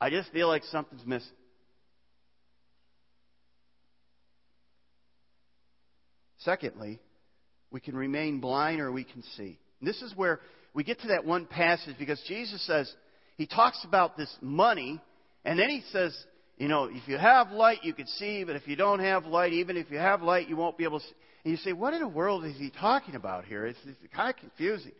I 0.00 0.10
just 0.10 0.30
feel 0.32 0.48
like 0.48 0.62
something's 0.64 1.06
missing. 1.06 1.28
Secondly, 6.38 7.00
we 7.70 7.80
can 7.80 7.96
remain 7.96 8.40
blind 8.40 8.80
or 8.80 8.92
we 8.92 9.04
can 9.04 9.22
see. 9.36 9.58
And 9.80 9.88
this 9.88 10.00
is 10.02 10.14
where 10.16 10.40
we 10.72 10.84
get 10.84 11.00
to 11.00 11.08
that 11.08 11.24
one 11.24 11.46
passage 11.46 11.96
because 11.98 12.22
Jesus 12.28 12.64
says, 12.66 12.92
He 13.36 13.46
talks 13.46 13.84
about 13.84 14.16
this 14.16 14.34
money, 14.40 15.00
and 15.44 15.58
then 15.58 15.68
He 15.68 15.82
says, 15.90 16.16
you 16.58 16.66
know, 16.66 16.84
if 16.90 17.06
you 17.06 17.16
have 17.16 17.52
light, 17.52 17.78
you 17.84 17.94
can 17.94 18.06
see, 18.06 18.42
but 18.44 18.56
if 18.56 18.66
you 18.66 18.74
don't 18.74 18.98
have 18.98 19.26
light, 19.26 19.52
even 19.52 19.76
if 19.76 19.90
you 19.90 19.98
have 19.98 20.22
light, 20.22 20.48
you 20.48 20.56
won't 20.56 20.76
be 20.76 20.84
able 20.84 20.98
to 20.98 21.06
see. 21.06 21.12
And 21.48 21.56
you 21.56 21.62
say, 21.64 21.72
what 21.72 21.94
in 21.94 22.00
the 22.00 22.08
world 22.08 22.44
is 22.44 22.58
he 22.58 22.68
talking 22.68 23.14
about 23.14 23.46
here? 23.46 23.64
It's, 23.64 23.78
it's 23.86 23.96
kind 24.14 24.28
of 24.28 24.36
confusing. 24.36 24.92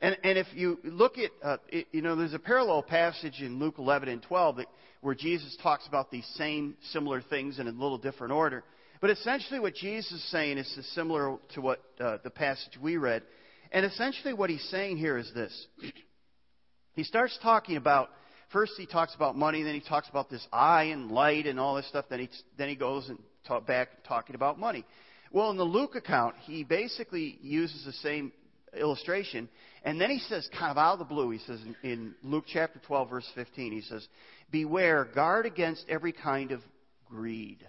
And, 0.00 0.18
and 0.24 0.36
if 0.36 0.48
you 0.52 0.80
look 0.82 1.16
at, 1.16 1.30
uh, 1.44 1.58
it, 1.68 1.86
you 1.92 2.02
know, 2.02 2.16
there's 2.16 2.34
a 2.34 2.40
parallel 2.40 2.82
passage 2.82 3.40
in 3.40 3.60
Luke 3.60 3.76
11 3.78 4.08
and 4.08 4.20
12 4.20 4.56
that, 4.56 4.66
where 5.00 5.14
Jesus 5.14 5.56
talks 5.62 5.86
about 5.86 6.10
these 6.10 6.26
same 6.34 6.74
similar 6.90 7.22
things 7.22 7.60
in 7.60 7.68
a 7.68 7.70
little 7.70 7.98
different 7.98 8.32
order. 8.32 8.64
But 9.00 9.10
essentially, 9.10 9.60
what 9.60 9.76
Jesus 9.76 10.10
is 10.10 10.30
saying 10.32 10.58
is 10.58 10.76
similar 10.92 11.38
to 11.54 11.60
what 11.60 11.80
uh, 12.00 12.18
the 12.24 12.30
passage 12.30 12.76
we 12.82 12.96
read. 12.96 13.22
And 13.70 13.86
essentially, 13.86 14.34
what 14.34 14.50
he's 14.50 14.68
saying 14.72 14.96
here 14.96 15.16
is 15.16 15.30
this. 15.34 15.66
He 16.94 17.04
starts 17.04 17.38
talking 17.42 17.78
about 17.78 18.10
first 18.52 18.72
he 18.76 18.84
talks 18.84 19.14
about 19.14 19.34
money, 19.34 19.62
then 19.62 19.72
he 19.72 19.80
talks 19.80 20.10
about 20.10 20.28
this 20.28 20.46
eye 20.52 20.90
and 20.92 21.10
light 21.10 21.46
and 21.46 21.58
all 21.58 21.76
this 21.76 21.88
stuff. 21.88 22.04
Then 22.10 22.18
he 22.18 22.28
then 22.58 22.68
he 22.68 22.74
goes 22.74 23.08
and 23.08 23.18
talk 23.46 23.66
back 23.66 23.88
talking 24.06 24.34
about 24.34 24.58
money. 24.58 24.84
Well, 25.32 25.50
in 25.50 25.56
the 25.56 25.64
Luke 25.64 25.96
account, 25.96 26.34
he 26.42 26.62
basically 26.62 27.38
uses 27.40 27.84
the 27.86 27.92
same 27.94 28.32
illustration. 28.78 29.48
And 29.82 30.00
then 30.00 30.10
he 30.10 30.18
says, 30.18 30.48
kind 30.58 30.70
of 30.70 30.76
out 30.76 30.94
of 30.94 30.98
the 30.98 31.04
blue, 31.06 31.30
he 31.30 31.38
says 31.38 31.58
in, 31.82 32.14
Luke 32.22 32.44
chapter 32.46 32.80
12, 32.86 33.10
verse 33.10 33.30
15, 33.34 33.72
he 33.72 33.80
says, 33.80 34.06
Beware, 34.50 35.06
guard 35.14 35.46
against 35.46 35.86
every 35.88 36.12
kind 36.12 36.52
of 36.52 36.60
greed. 37.08 37.66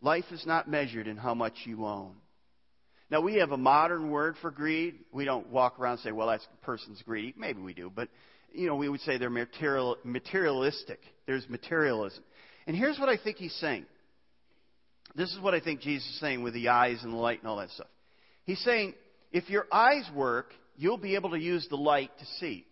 Life 0.00 0.26
is 0.30 0.46
not 0.46 0.68
measured 0.68 1.08
in 1.08 1.16
how 1.16 1.34
much 1.34 1.54
you 1.64 1.84
own. 1.86 2.14
Now, 3.10 3.20
we 3.20 3.34
have 3.36 3.50
a 3.50 3.56
modern 3.56 4.10
word 4.10 4.36
for 4.40 4.50
greed. 4.50 4.94
We 5.12 5.24
don't 5.24 5.48
walk 5.50 5.78
around 5.78 5.94
and 5.94 6.00
say, 6.02 6.12
well, 6.12 6.28
that 6.28 6.40
person's 6.62 7.02
greedy. 7.02 7.34
Maybe 7.36 7.60
we 7.60 7.74
do, 7.74 7.90
but, 7.94 8.08
you 8.52 8.66
know, 8.66 8.76
we 8.76 8.88
would 8.88 9.00
say 9.00 9.18
they're 9.18 9.30
material, 9.30 9.96
materialistic. 10.04 11.00
There's 11.26 11.48
materialism. 11.48 12.22
And 12.66 12.76
here's 12.76 12.98
what 12.98 13.08
I 13.08 13.16
think 13.16 13.36
he's 13.36 13.54
saying. 13.54 13.86
This 15.14 15.32
is 15.32 15.40
what 15.40 15.54
I 15.54 15.60
think 15.60 15.80
Jesus 15.80 16.08
is 16.08 16.20
saying 16.20 16.42
with 16.42 16.54
the 16.54 16.68
eyes 16.68 16.98
and 17.02 17.12
the 17.12 17.16
light 17.16 17.40
and 17.40 17.48
all 17.48 17.58
that 17.58 17.70
stuff. 17.70 17.88
He's 18.44 18.60
saying, 18.60 18.94
if 19.32 19.48
your 19.48 19.66
eyes 19.72 20.08
work, 20.14 20.52
you'll 20.76 20.98
be 20.98 21.14
able 21.14 21.30
to 21.30 21.38
use 21.38 21.66
the 21.70 21.76
light 21.76 22.10
to 22.18 22.24
see. 22.40 22.66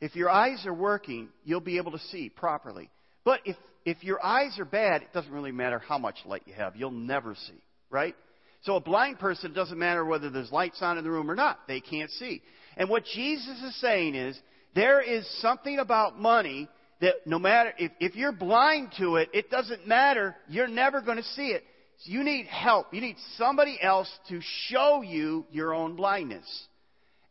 If 0.00 0.14
your 0.14 0.30
eyes 0.30 0.64
are 0.66 0.74
working, 0.74 1.28
you'll 1.44 1.60
be 1.60 1.78
able 1.78 1.92
to 1.92 1.98
see 2.10 2.28
properly. 2.28 2.90
But 3.24 3.40
if, 3.44 3.56
if 3.84 4.02
your 4.02 4.24
eyes 4.24 4.58
are 4.58 4.64
bad, 4.64 5.02
it 5.02 5.12
doesn't 5.12 5.32
really 5.32 5.52
matter 5.52 5.78
how 5.78 5.98
much 5.98 6.16
light 6.24 6.42
you 6.46 6.54
have. 6.54 6.76
You'll 6.76 6.90
never 6.90 7.34
see, 7.34 7.60
right? 7.90 8.14
So 8.62 8.76
a 8.76 8.80
blind 8.80 9.18
person, 9.18 9.52
it 9.52 9.54
doesn't 9.54 9.78
matter 9.78 10.04
whether 10.04 10.30
there's 10.30 10.52
lights 10.52 10.78
on 10.82 10.98
in 10.98 11.04
the 11.04 11.10
room 11.10 11.30
or 11.30 11.34
not. 11.34 11.60
They 11.68 11.80
can't 11.80 12.10
see. 12.12 12.42
And 12.76 12.88
what 12.88 13.04
Jesus 13.04 13.60
is 13.62 13.80
saying 13.80 14.14
is, 14.14 14.38
there 14.74 15.00
is 15.00 15.28
something 15.40 15.78
about 15.78 16.20
money 16.20 16.68
that 17.00 17.14
no 17.26 17.38
matter, 17.38 17.72
if, 17.78 17.92
if 18.00 18.16
you're 18.16 18.32
blind 18.32 18.92
to 18.98 19.16
it, 19.16 19.30
it 19.32 19.50
doesn't 19.50 19.86
matter. 19.86 20.34
You're 20.48 20.68
never 20.68 21.00
going 21.00 21.18
to 21.18 21.22
see 21.22 21.48
it. 21.48 21.62
So 21.98 22.12
you 22.12 22.24
need 22.24 22.46
help. 22.46 22.92
You 22.92 23.00
need 23.00 23.16
somebody 23.36 23.78
else 23.80 24.10
to 24.28 24.40
show 24.68 25.02
you 25.02 25.46
your 25.50 25.74
own 25.74 25.96
blindness. 25.96 26.46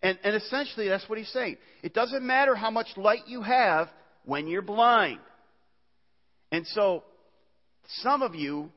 And, 0.02 0.18
and 0.24 0.36
essentially, 0.36 0.88
that's 0.88 1.08
what 1.10 1.18
he's 1.18 1.32
saying. 1.32 1.58
It 1.82 1.94
doesn't 1.94 2.26
matter 2.26 2.56
how 2.56 2.70
much 2.70 2.88
light 2.96 3.28
you 3.28 3.42
have 3.42 3.90
when 4.26 4.48
you're 4.48 4.62
blind. 4.62 5.20
And 6.52 6.66
so, 6.68 7.04
some 8.02 8.22
of 8.22 8.36
you, 8.36 8.70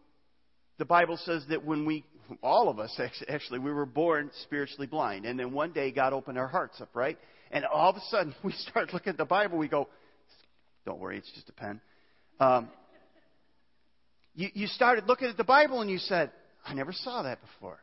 the 0.79 0.85
Bible 0.85 1.19
says 1.25 1.45
that 1.51 1.65
when 1.65 1.85
we, 1.85 2.05
all 2.43 2.69
of 2.69 2.79
us 2.79 2.99
actually, 3.29 3.59
we 3.59 3.73
were 3.73 3.87
born 3.87 4.31
spiritually 4.43 4.87
blind. 4.87 5.27
And 5.27 5.39
then 5.39 5.53
one 5.53 5.73
day 5.73 5.91
God 5.91 6.13
opened 6.13 6.39
our 6.39 6.49
hearts 6.49 6.81
up, 6.81 6.91
right? 6.95 7.19
And 7.51 7.65
all 7.65 7.91
of 7.91 7.97
a 7.97 8.03
sudden 8.11 8.35
we 8.45 8.53
start 8.53 8.93
looking 8.93 9.11
at 9.11 9.19
the 9.19 9.25
Bible, 9.25 9.59
we 9.59 9.69
go, 9.69 9.89
don't 10.85 10.99
worry, 10.99 11.19
it's 11.19 11.31
just 11.33 11.49
a 11.49 11.53
pen. 11.53 11.81
Um, 12.39 12.69
you, 14.35 14.49
you 14.55 14.67
started 14.69 15.07
looking 15.07 15.29
at 15.29 15.37
the 15.37 15.45
Bible 15.45 15.81
and 15.81 15.91
you 15.91 15.99
said, 15.99 16.31
I 16.65 16.75
never 16.75 16.93
saw 16.93 17.23
that 17.23 17.39
before. 17.41 17.79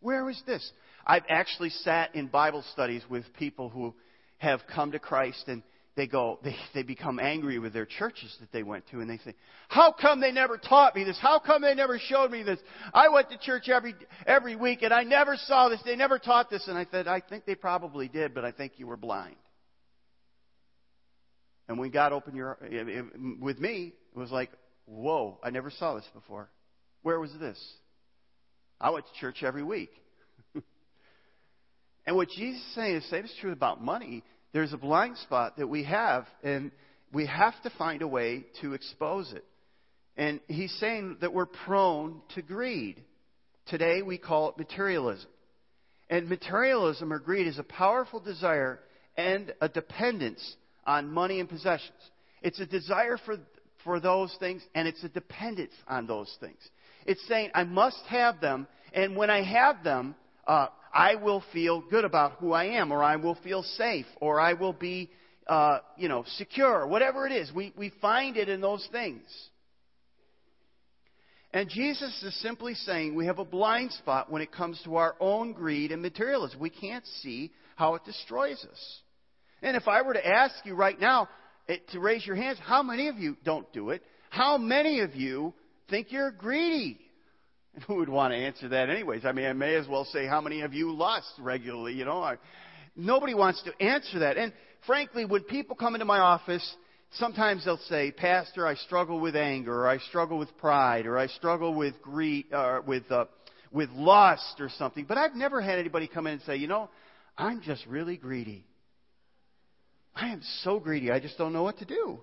Where 0.00 0.24
was 0.24 0.40
this? 0.46 0.70
I've 1.06 1.24
actually 1.28 1.70
sat 1.70 2.14
in 2.14 2.28
Bible 2.28 2.64
studies 2.72 3.02
with 3.08 3.24
people 3.38 3.68
who 3.68 3.94
have 4.38 4.60
come 4.72 4.92
to 4.92 4.98
Christ 4.98 5.44
and 5.46 5.62
they 5.96 6.06
go, 6.06 6.38
they, 6.42 6.54
they 6.72 6.82
become 6.82 7.18
angry 7.18 7.58
with 7.58 7.74
their 7.74 7.84
churches 7.84 8.34
that 8.40 8.52
they 8.52 8.62
went 8.62 8.88
to 8.90 9.00
and 9.00 9.10
they 9.10 9.18
say, 9.18 9.34
how 9.68 9.92
come 9.92 10.20
they 10.20 10.32
never 10.32 10.56
taught 10.56 10.94
me 10.94 11.04
this? 11.04 11.18
How 11.20 11.38
come 11.38 11.60
they 11.60 11.74
never 11.74 11.98
showed 11.98 12.30
me 12.30 12.42
this? 12.42 12.58
I 12.94 13.08
went 13.08 13.28
to 13.30 13.38
church 13.38 13.68
every, 13.68 13.94
every 14.26 14.56
week 14.56 14.82
and 14.82 14.94
I 14.94 15.02
never 15.02 15.36
saw 15.36 15.68
this. 15.68 15.80
They 15.84 15.96
never 15.96 16.18
taught 16.18 16.48
this. 16.48 16.68
And 16.68 16.78
I 16.78 16.86
said, 16.90 17.06
I 17.06 17.20
think 17.20 17.44
they 17.44 17.54
probably 17.54 18.08
did, 18.08 18.32
but 18.32 18.44
I 18.44 18.52
think 18.52 18.74
you 18.76 18.86
were 18.86 18.96
blind. 18.96 19.36
And 21.70 21.78
when 21.78 21.92
God 21.92 22.12
opened 22.12 22.36
your, 22.36 22.58
eh, 22.68 22.98
eh, 22.98 23.02
with 23.40 23.60
me, 23.60 23.92
it 24.12 24.18
was 24.18 24.32
like, 24.32 24.50
whoa, 24.86 25.38
I 25.40 25.50
never 25.50 25.70
saw 25.70 25.94
this 25.94 26.08
before. 26.12 26.50
Where 27.02 27.20
was 27.20 27.30
this? 27.38 27.56
I 28.80 28.90
went 28.90 29.06
to 29.06 29.20
church 29.20 29.44
every 29.44 29.62
week. 29.62 29.92
and 32.06 32.16
what 32.16 32.28
Jesus 32.30 32.60
is 32.60 32.74
saying 32.74 32.96
is, 32.96 33.08
same 33.08 33.24
is 33.24 33.32
true 33.40 33.52
about 33.52 33.80
money. 33.80 34.24
There's 34.52 34.72
a 34.72 34.78
blind 34.78 35.16
spot 35.18 35.58
that 35.58 35.68
we 35.68 35.84
have, 35.84 36.26
and 36.42 36.72
we 37.12 37.26
have 37.26 37.54
to 37.62 37.70
find 37.78 38.02
a 38.02 38.08
way 38.08 38.46
to 38.62 38.74
expose 38.74 39.32
it. 39.32 39.44
And 40.16 40.40
he's 40.48 40.76
saying 40.80 41.18
that 41.20 41.32
we're 41.32 41.46
prone 41.46 42.20
to 42.34 42.42
greed. 42.42 43.00
Today 43.68 44.02
we 44.02 44.18
call 44.18 44.48
it 44.48 44.58
materialism. 44.58 45.30
And 46.08 46.28
materialism 46.28 47.12
or 47.12 47.20
greed 47.20 47.46
is 47.46 47.60
a 47.60 47.62
powerful 47.62 48.18
desire 48.18 48.80
and 49.16 49.54
a 49.60 49.68
dependence 49.68 50.56
on 50.86 51.10
money 51.10 51.40
and 51.40 51.48
possessions. 51.48 51.98
It's 52.42 52.60
a 52.60 52.66
desire 52.66 53.18
for, 53.24 53.36
for 53.84 54.00
those 54.00 54.34
things 54.40 54.62
and 54.74 54.88
it's 54.88 55.02
a 55.04 55.08
dependence 55.08 55.72
on 55.88 56.06
those 56.06 56.34
things. 56.40 56.58
It's 57.06 57.26
saying, 57.28 57.50
I 57.54 57.64
must 57.64 58.02
have 58.08 58.40
them, 58.40 58.66
and 58.92 59.16
when 59.16 59.30
I 59.30 59.42
have 59.42 59.82
them, 59.82 60.14
uh, 60.46 60.68
I 60.92 61.14
will 61.16 61.42
feel 61.52 61.82
good 61.88 62.04
about 62.04 62.32
who 62.40 62.52
I 62.52 62.64
am, 62.78 62.92
or 62.92 63.02
I 63.02 63.16
will 63.16 63.36
feel 63.36 63.62
safe, 63.62 64.06
or 64.20 64.40
I 64.40 64.54
will 64.54 64.72
be, 64.72 65.10
uh, 65.46 65.78
you 65.96 66.08
know, 66.08 66.24
secure, 66.36 66.86
whatever 66.86 67.26
it 67.26 67.32
is. 67.32 67.52
We, 67.52 67.72
we 67.76 67.92
find 68.02 68.36
it 68.36 68.48
in 68.48 68.60
those 68.60 68.86
things. 68.90 69.22
And 71.52 71.68
Jesus 71.68 72.22
is 72.22 72.40
simply 72.42 72.74
saying 72.74 73.14
we 73.14 73.26
have 73.26 73.38
a 73.38 73.44
blind 73.44 73.92
spot 73.92 74.30
when 74.30 74.42
it 74.42 74.52
comes 74.52 74.80
to 74.84 74.96
our 74.96 75.16
own 75.18 75.52
greed 75.52 75.90
and 75.90 76.00
materialism. 76.00 76.60
We 76.60 76.70
can't 76.70 77.04
see 77.22 77.50
how 77.76 77.94
it 77.94 78.04
destroys 78.04 78.64
us. 78.70 79.00
And 79.62 79.76
if 79.76 79.88
I 79.88 80.02
were 80.02 80.14
to 80.14 80.26
ask 80.26 80.54
you 80.64 80.74
right 80.74 80.98
now 80.98 81.28
it, 81.68 81.88
to 81.90 82.00
raise 82.00 82.26
your 82.26 82.36
hands, 82.36 82.58
how 82.62 82.82
many 82.82 83.08
of 83.08 83.18
you 83.18 83.36
don't 83.44 83.70
do 83.72 83.90
it? 83.90 84.02
How 84.30 84.58
many 84.58 85.00
of 85.00 85.14
you 85.14 85.54
think 85.88 86.08
you're 86.10 86.30
greedy? 86.30 86.98
And 87.74 87.84
who 87.86 87.96
would 87.96 88.08
want 88.08 88.32
to 88.32 88.36
answer 88.36 88.68
that 88.68 88.90
anyways? 88.90 89.24
I 89.24 89.32
mean, 89.32 89.46
I 89.46 89.52
may 89.52 89.74
as 89.74 89.86
well 89.86 90.04
say, 90.04 90.26
how 90.26 90.40
many 90.40 90.62
of 90.62 90.74
you 90.74 90.92
lust 90.92 91.32
regularly? 91.38 91.92
You 91.92 92.04
know, 92.04 92.22
I, 92.22 92.36
nobody 92.96 93.34
wants 93.34 93.62
to 93.64 93.84
answer 93.84 94.20
that. 94.20 94.36
And 94.36 94.52
frankly, 94.86 95.24
when 95.24 95.42
people 95.44 95.76
come 95.76 95.94
into 95.94 96.06
my 96.06 96.18
office 96.18 96.76
sometimes 97.12 97.64
they'll 97.64 97.78
say, 97.88 98.10
Pastor, 98.10 98.66
I 98.66 98.74
struggle 98.74 99.20
with 99.20 99.36
anger, 99.36 99.82
or 99.82 99.88
I 99.88 99.98
struggle 99.98 100.38
with 100.38 100.56
pride, 100.58 101.06
or 101.06 101.18
I 101.18 101.26
struggle 101.28 101.74
with 101.74 102.00
greed, 102.02 102.46
or 102.52 102.82
with 102.82 103.10
uh, 103.10 103.26
with 103.72 103.90
lust, 103.90 104.60
or 104.60 104.68
something. 104.78 105.04
But 105.06 105.18
I've 105.18 105.34
never 105.34 105.60
had 105.60 105.78
anybody 105.78 106.08
come 106.08 106.26
in 106.26 106.34
and 106.34 106.42
say, 106.42 106.56
you 106.56 106.68
know, 106.68 106.88
I'm 107.36 107.60
just 107.62 107.86
really 107.86 108.16
greedy. 108.16 108.64
I 110.14 110.28
am 110.28 110.42
so 110.62 110.80
greedy, 110.80 111.10
I 111.10 111.20
just 111.20 111.38
don't 111.38 111.52
know 111.52 111.62
what 111.62 111.78
to 111.78 111.84
do. 111.84 112.20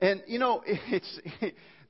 And 0.00 0.22
you 0.26 0.38
know, 0.38 0.62
it's 0.66 1.20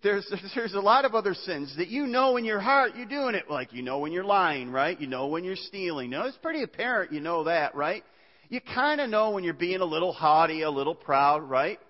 there's 0.03 0.31
there's 0.55 0.75
a 0.75 0.81
lot 0.81 1.05
of 1.05 1.15
other 1.15 1.35
sins 1.35 1.75
that 1.79 1.89
you 1.89 2.07
know 2.07 2.37
in 2.37 2.45
your 2.45 2.61
heart 2.61 2.93
you're 2.97 3.07
doing 3.07 3.35
it. 3.35 3.51
Like 3.51 3.73
you 3.73 3.83
know 3.83 3.99
when 3.99 4.13
you're 4.13 4.25
lying, 4.25 4.71
right? 4.71 5.01
You 5.01 5.07
know 5.07 5.27
when 5.27 5.45
you're 5.45 5.57
stealing. 5.57 6.11
No, 6.11 6.23
it's 6.27 6.37
pretty 6.39 6.63
apparent 6.63 7.13
you 7.13 7.21
know 7.21 7.45
that, 7.45 7.75
right? 7.75 8.05
You 8.49 8.61
kind 8.61 9.01
of 9.01 9.11
know 9.11 9.31
when 9.31 9.43
you're 9.43 9.55
being 9.55 9.81
a 9.81 9.85
little 9.85 10.13
haughty, 10.13 10.63
a 10.63 10.71
little 10.71 10.95
proud, 10.95 11.43
right? 11.43 11.81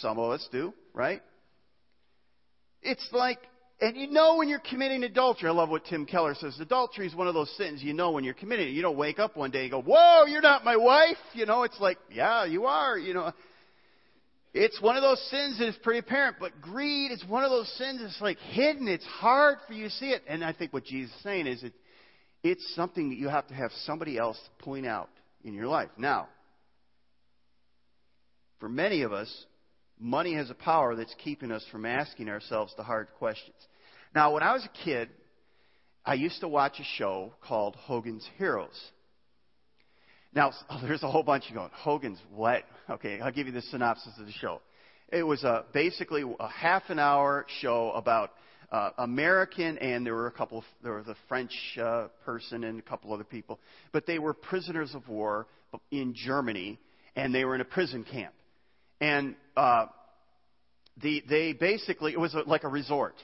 Some 0.00 0.18
of 0.18 0.30
us 0.30 0.48
do, 0.52 0.72
right? 0.94 1.20
It's 2.82 3.06
like, 3.12 3.38
and 3.80 3.96
you 3.96 4.10
know 4.10 4.36
when 4.36 4.48
you're 4.48 4.58
committing 4.58 5.02
adultery. 5.04 5.48
I 5.48 5.52
love 5.52 5.70
what 5.70 5.84
Tim 5.86 6.04
Keller 6.04 6.34
says. 6.34 6.58
Adultery 6.60 7.06
is 7.06 7.14
one 7.14 7.28
of 7.28 7.34
those 7.34 7.50
sins 7.56 7.82
you 7.82 7.94
know 7.94 8.10
when 8.10 8.24
you're 8.24 8.34
committing 8.34 8.68
it. 8.68 8.72
You 8.72 8.82
don't 8.82 8.96
wake 8.96 9.18
up 9.18 9.36
one 9.36 9.50
day 9.50 9.62
and 9.62 9.70
go, 9.70 9.80
whoa, 9.80 10.26
you're 10.26 10.42
not 10.42 10.64
my 10.64 10.76
wife. 10.76 11.16
You 11.32 11.46
know, 11.46 11.62
it's 11.62 11.80
like, 11.80 11.98
yeah, 12.10 12.44
you 12.44 12.66
are. 12.66 12.98
You 12.98 13.14
know, 13.14 13.32
it's 14.52 14.80
one 14.82 14.96
of 14.96 15.02
those 15.02 15.20
sins 15.30 15.58
that 15.58 15.68
is 15.68 15.76
pretty 15.82 16.00
apparent, 16.00 16.36
but 16.38 16.60
greed 16.60 17.10
is 17.12 17.24
one 17.26 17.44
of 17.44 17.50
those 17.50 17.72
sins 17.78 18.00
that's 18.02 18.20
like 18.20 18.38
hidden. 18.38 18.86
It's 18.86 19.06
hard 19.06 19.58
for 19.66 19.72
you 19.72 19.84
to 19.84 19.90
see 19.90 20.10
it. 20.10 20.22
And 20.28 20.44
I 20.44 20.52
think 20.52 20.72
what 20.72 20.84
Jesus 20.84 21.14
is 21.14 21.22
saying 21.22 21.46
is 21.46 21.62
it, 21.62 21.72
it's 22.42 22.74
something 22.74 23.10
that 23.10 23.16
you 23.16 23.28
have 23.28 23.46
to 23.48 23.54
have 23.54 23.70
somebody 23.84 24.18
else 24.18 24.38
point 24.58 24.86
out 24.86 25.08
in 25.44 25.54
your 25.54 25.68
life. 25.68 25.88
Now, 25.96 26.28
for 28.58 28.68
many 28.68 29.02
of 29.02 29.12
us, 29.12 29.46
money 29.98 30.34
has 30.34 30.50
a 30.50 30.54
power 30.54 30.96
that's 30.96 31.14
keeping 31.22 31.50
us 31.50 31.64
from 31.70 31.86
asking 31.86 32.28
ourselves 32.28 32.74
the 32.76 32.82
hard 32.82 33.08
questions. 33.18 33.56
Now, 34.14 34.34
when 34.34 34.42
I 34.42 34.52
was 34.52 34.64
a 34.64 34.84
kid, 34.84 35.08
I 36.04 36.14
used 36.14 36.40
to 36.40 36.48
watch 36.48 36.80
a 36.80 36.84
show 36.98 37.32
called 37.42 37.76
Hogan's 37.76 38.26
Heroes. 38.38 38.78
Now, 40.34 40.52
there's 40.82 41.02
a 41.02 41.10
whole 41.10 41.22
bunch 41.22 41.48
of 41.48 41.54
going, 41.54 41.70
Hogan's 41.72 42.20
what? 42.34 42.64
Okay, 42.90 43.20
I'll 43.20 43.30
give 43.30 43.46
you 43.46 43.52
the 43.52 43.62
synopsis 43.62 44.12
of 44.18 44.26
the 44.26 44.32
show. 44.32 44.60
It 45.12 45.22
was 45.22 45.44
a, 45.44 45.64
basically 45.72 46.24
a 46.40 46.48
half 46.48 46.82
an 46.88 46.98
hour 46.98 47.46
show 47.60 47.92
about 47.92 48.32
uh, 48.72 48.90
American, 48.98 49.78
and 49.78 50.04
there 50.04 50.14
were 50.14 50.26
a 50.26 50.32
couple. 50.32 50.58
Of, 50.58 50.64
there 50.82 50.94
was 50.94 51.06
a 51.06 51.14
French 51.28 51.52
uh, 51.80 52.08
person 52.24 52.64
and 52.64 52.80
a 52.80 52.82
couple 52.82 53.12
other 53.12 53.22
people, 53.22 53.60
but 53.92 54.06
they 54.06 54.18
were 54.18 54.34
prisoners 54.34 54.92
of 54.92 55.08
war 55.08 55.46
in 55.92 56.14
Germany, 56.16 56.80
and 57.14 57.32
they 57.32 57.44
were 57.44 57.54
in 57.54 57.60
a 57.60 57.64
prison 57.64 58.04
camp 58.10 58.34
and 59.00 59.34
uh, 59.56 59.86
the, 61.02 61.22
they 61.28 61.52
basically 61.52 62.12
it 62.12 62.20
was 62.20 62.34
a, 62.34 62.40
like 62.40 62.64
a 62.64 62.68
resort. 62.68 63.14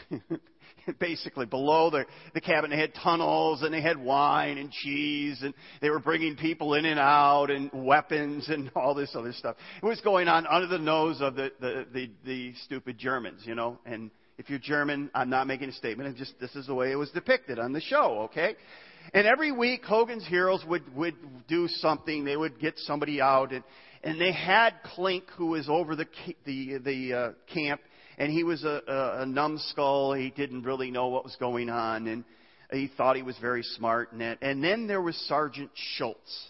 basically, 1.00 1.46
below 1.46 1.90
the, 1.90 2.04
the 2.34 2.40
cabin, 2.40 2.70
they 2.70 2.78
had 2.78 2.94
tunnels 2.94 3.62
and 3.62 3.72
they 3.72 3.80
had 3.80 3.98
wine 3.98 4.58
and 4.58 4.70
cheese 4.70 5.42
and 5.42 5.54
they 5.80 5.90
were 5.90 5.98
bringing 5.98 6.36
people 6.36 6.74
in 6.74 6.84
and 6.84 7.00
out 7.00 7.50
and 7.50 7.70
weapons 7.72 8.48
and 8.48 8.70
all 8.76 8.94
this 8.94 9.14
other 9.14 9.32
stuff. 9.32 9.56
It 9.82 9.86
was 9.86 10.00
going 10.00 10.28
on 10.28 10.46
under 10.46 10.68
the 10.68 10.78
nose 10.78 11.20
of 11.20 11.34
the, 11.34 11.50
the, 11.60 11.86
the, 11.92 12.10
the 12.24 12.54
stupid 12.64 12.98
Germans, 12.98 13.42
you 13.44 13.54
know. 13.54 13.78
And 13.84 14.10
if 14.38 14.50
you're 14.50 14.58
German, 14.58 15.10
I'm 15.14 15.30
not 15.30 15.46
making 15.46 15.68
a 15.68 15.72
statement. 15.72 16.08
I'm 16.08 16.16
just 16.16 16.38
this 16.40 16.54
is 16.54 16.66
the 16.66 16.74
way 16.74 16.92
it 16.92 16.96
was 16.96 17.10
depicted 17.10 17.58
on 17.58 17.72
the 17.72 17.80
show, 17.80 18.22
okay? 18.24 18.56
And 19.14 19.26
every 19.26 19.52
week, 19.52 19.84
Hogan's 19.84 20.26
Heroes 20.26 20.64
would 20.66 20.94
would 20.94 21.14
do 21.48 21.68
something. 21.68 22.24
They 22.24 22.36
would 22.36 22.58
get 22.58 22.78
somebody 22.78 23.20
out, 23.20 23.52
and 23.52 23.64
and 24.02 24.20
they 24.20 24.32
had 24.32 24.74
Klink, 24.94 25.24
who 25.36 25.46
was 25.48 25.68
over 25.68 25.96
the 25.96 26.06
the 26.44 26.78
the 26.78 27.14
uh, 27.14 27.32
camp, 27.52 27.80
and 28.18 28.32
he 28.32 28.44
was 28.44 28.64
a, 28.64 28.80
a, 28.86 29.22
a 29.22 29.26
numbskull. 29.26 30.14
He 30.14 30.30
didn't 30.30 30.62
really 30.62 30.90
know 30.90 31.08
what 31.08 31.24
was 31.24 31.36
going 31.38 31.70
on, 31.70 32.06
and 32.06 32.24
he 32.70 32.90
thought 32.96 33.16
he 33.16 33.22
was 33.22 33.36
very 33.40 33.62
smart. 33.62 34.12
And 34.12 34.20
that. 34.20 34.38
And 34.42 34.62
then 34.62 34.86
there 34.86 35.02
was 35.02 35.16
Sergeant 35.28 35.70
Schultz, 35.74 36.48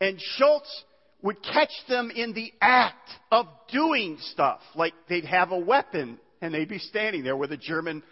and 0.00 0.20
Schultz 0.20 0.84
would 1.22 1.42
catch 1.42 1.72
them 1.88 2.10
in 2.10 2.34
the 2.34 2.52
act 2.60 3.08
of 3.32 3.46
doing 3.72 4.18
stuff, 4.32 4.60
like 4.74 4.92
they'd 5.08 5.24
have 5.24 5.52
a 5.52 5.58
weapon 5.58 6.18
and 6.42 6.52
they'd 6.52 6.68
be 6.68 6.78
standing 6.78 7.24
there 7.24 7.36
with 7.36 7.50
a 7.50 7.56
German 7.56 8.02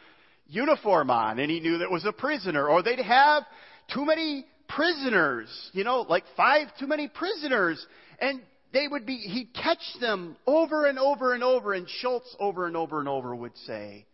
uniform 0.47 1.11
on, 1.11 1.39
and 1.39 1.51
he 1.51 1.61
knew 1.61 1.79
that 1.79 1.91
was 1.91 2.07
a 2.07 2.13
prisoner, 2.13 2.67
or 2.67 2.83
they'd 2.83 2.99
have 2.99 3.45
too 3.93 4.07
many 4.07 4.47
prisoners, 4.67 5.49
you 5.73 5.85
know, 5.85 6.01
like 6.01 6.25
five 6.37 6.69
too 6.81 6.87
many 6.87 7.09
prisoners. 7.09 7.85
And 8.19 8.41
they 8.73 8.89
would 8.89 9.07
be, 9.07 9.17
he'd 9.17 9.53
catch 9.55 9.83
them 10.01 10.37
over 10.47 10.87
and 10.87 10.99
over 10.99 11.35
and 11.35 11.45
over, 11.45 11.73
and 11.73 11.89
Schultz 11.89 12.35
over 12.39 12.67
and 12.67 12.77
over 12.77 12.99
and 12.99 13.09
over 13.09 13.35
would 13.35 13.57
say, 13.67 14.07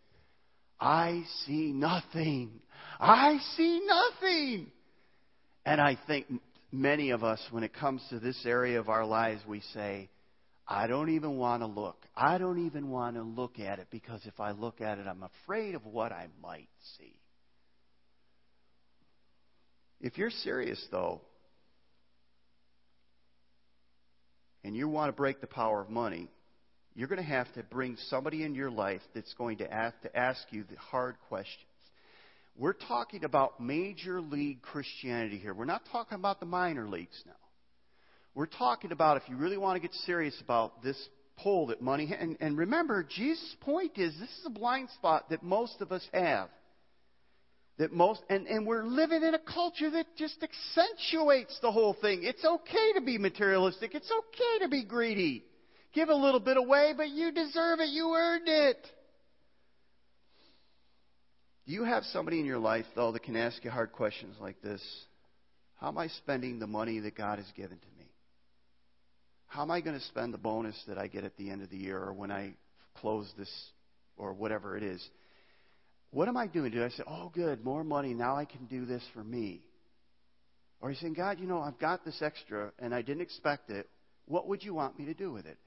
I 0.79 1.23
see 1.45 1.71
nothing. 1.71 2.51
I 2.99 3.37
see 3.55 3.81
nothing. 3.85 4.71
And 5.65 5.79
I 5.79 5.97
think 6.07 6.27
many 6.71 7.11
of 7.11 7.23
us, 7.23 7.41
when 7.51 7.63
it 7.63 7.73
comes 7.73 8.01
to 8.09 8.19
this 8.19 8.45
area 8.45 8.79
of 8.79 8.89
our 8.89 9.05
lives, 9.05 9.41
we 9.47 9.61
say, 9.73 10.09
I 10.67 10.87
don't 10.87 11.09
even 11.09 11.37
want 11.37 11.63
to 11.63 11.67
look. 11.67 12.05
I 12.15 12.37
don't 12.37 12.65
even 12.65 12.89
want 12.89 13.15
to 13.15 13.23
look 13.23 13.59
at 13.59 13.79
it 13.79 13.87
because 13.89 14.21
if 14.25 14.39
I 14.39 14.51
look 14.51 14.81
at 14.81 14.99
it, 14.99 15.07
I'm 15.07 15.23
afraid 15.23 15.75
of 15.75 15.85
what 15.85 16.11
I 16.11 16.27
might 16.41 16.69
see. 16.97 17.15
If 19.99 20.17
you're 20.17 20.29
serious, 20.29 20.81
though, 20.91 21.21
and 24.63 24.75
you 24.75 24.87
want 24.87 25.09
to 25.09 25.13
break 25.13 25.41
the 25.41 25.47
power 25.47 25.81
of 25.81 25.89
money, 25.89 26.27
you're 26.95 27.07
going 27.07 27.21
to 27.21 27.27
have 27.27 27.51
to 27.53 27.63
bring 27.63 27.97
somebody 28.09 28.43
in 28.43 28.55
your 28.55 28.69
life 28.69 29.01
that's 29.13 29.33
going 29.35 29.57
to 29.57 29.67
to 29.67 30.17
ask 30.17 30.41
you 30.51 30.63
the 30.69 30.77
hard 30.77 31.15
questions. 31.27 31.65
We're 32.57 32.73
talking 32.73 33.23
about 33.23 33.61
major 33.61 34.19
league 34.19 34.61
Christianity 34.61 35.37
here. 35.37 35.53
We're 35.53 35.65
not 35.65 35.83
talking 35.91 36.17
about 36.17 36.41
the 36.41 36.45
minor 36.45 36.89
leagues 36.89 37.21
now. 37.25 37.31
We're 38.35 38.47
talking 38.47 38.91
about 38.91 39.17
if 39.17 39.23
you 39.29 39.37
really 39.37 39.57
want 39.57 39.81
to 39.81 39.87
get 39.87 39.95
serious 40.05 40.39
about 40.41 40.83
this 40.83 40.97
pull 41.41 41.67
that 41.67 41.81
money 41.81 42.13
and, 42.19 42.35
and 42.41 42.57
remember 42.57 43.03
Jesus' 43.03 43.55
point 43.61 43.97
is 43.97 44.13
this 44.19 44.29
is 44.29 44.45
a 44.45 44.49
blind 44.49 44.89
spot 44.89 45.29
that 45.29 45.41
most 45.41 45.79
of 45.79 45.91
us 45.91 46.05
have 46.13 46.49
that 47.79 47.93
most 47.93 48.21
and, 48.29 48.45
and 48.45 48.67
we're 48.67 48.83
living 48.83 49.23
in 49.23 49.33
a 49.33 49.39
culture 49.39 49.89
that 49.89 50.05
just 50.17 50.37
accentuates 50.43 51.57
the 51.61 51.71
whole 51.71 51.95
thing. 51.99 52.23
It's 52.23 52.43
okay 52.43 52.93
to 52.95 53.01
be 53.01 53.17
materialistic. 53.17 53.95
It's 53.95 54.11
okay 54.11 54.65
to 54.65 54.69
be 54.69 54.83
greedy. 54.83 55.45
Give 55.93 56.09
a 56.09 56.15
little 56.15 56.41
bit 56.41 56.57
away, 56.57 56.93
but 56.95 57.09
you 57.09 57.31
deserve 57.31 57.79
it. 57.79 57.89
You 57.89 58.13
earned 58.13 58.47
it. 58.47 58.85
Do 61.65 61.73
you 61.73 61.85
have 61.85 62.03
somebody 62.03 62.39
in 62.39 62.45
your 62.45 62.59
life, 62.59 62.85
though, 62.95 63.13
that 63.13 63.23
can 63.23 63.35
ask 63.35 63.63
you 63.63 63.71
hard 63.71 63.93
questions 63.93 64.35
like 64.41 64.61
this? 64.61 64.81
How 65.79 65.87
am 65.87 65.97
I 65.97 66.07
spending 66.07 66.59
the 66.59 66.67
money 66.67 66.99
that 66.99 67.15
God 67.15 67.39
has 67.39 67.47
given 67.55 67.77
to 67.77 67.87
me? 67.97 68.11
How 69.47 69.61
am 69.61 69.71
I 69.71 69.79
going 69.79 69.97
to 69.97 70.05
spend 70.05 70.33
the 70.33 70.37
bonus 70.37 70.75
that 70.87 70.97
I 70.97 71.07
get 71.07 71.23
at 71.23 71.37
the 71.37 71.49
end 71.49 71.63
of 71.63 71.69
the 71.69 71.77
year 71.77 71.97
or 71.97 72.13
when 72.13 72.29
I 72.29 72.55
close 72.95 73.31
this 73.37 73.49
or 74.17 74.33
whatever 74.33 74.75
it 74.75 74.83
is? 74.83 75.01
What 76.11 76.27
am 76.27 76.37
I 76.37 76.47
doing? 76.47 76.71
Do 76.71 76.83
I 76.83 76.89
say, 76.89 77.03
oh, 77.07 77.31
good, 77.33 77.63
more 77.63 77.83
money, 77.83 78.13
now 78.13 78.35
I 78.35 78.45
can 78.45 78.65
do 78.65 78.85
this 78.85 79.03
for 79.13 79.23
me? 79.23 79.61
Or 80.81 80.89
are 80.89 80.91
you 80.91 80.97
saying, 80.99 81.13
God, 81.13 81.39
you 81.39 81.47
know, 81.47 81.59
I've 81.59 81.77
got 81.79 82.05
this 82.05 82.21
extra 82.21 82.71
and 82.79 82.95
I 82.95 83.01
didn't 83.01 83.21
expect 83.21 83.69
it. 83.69 83.87
What 84.25 84.47
would 84.47 84.63
you 84.63 84.73
want 84.73 84.97
me 84.97 85.05
to 85.05 85.13
do 85.13 85.31
with 85.31 85.45
it? 85.45 85.57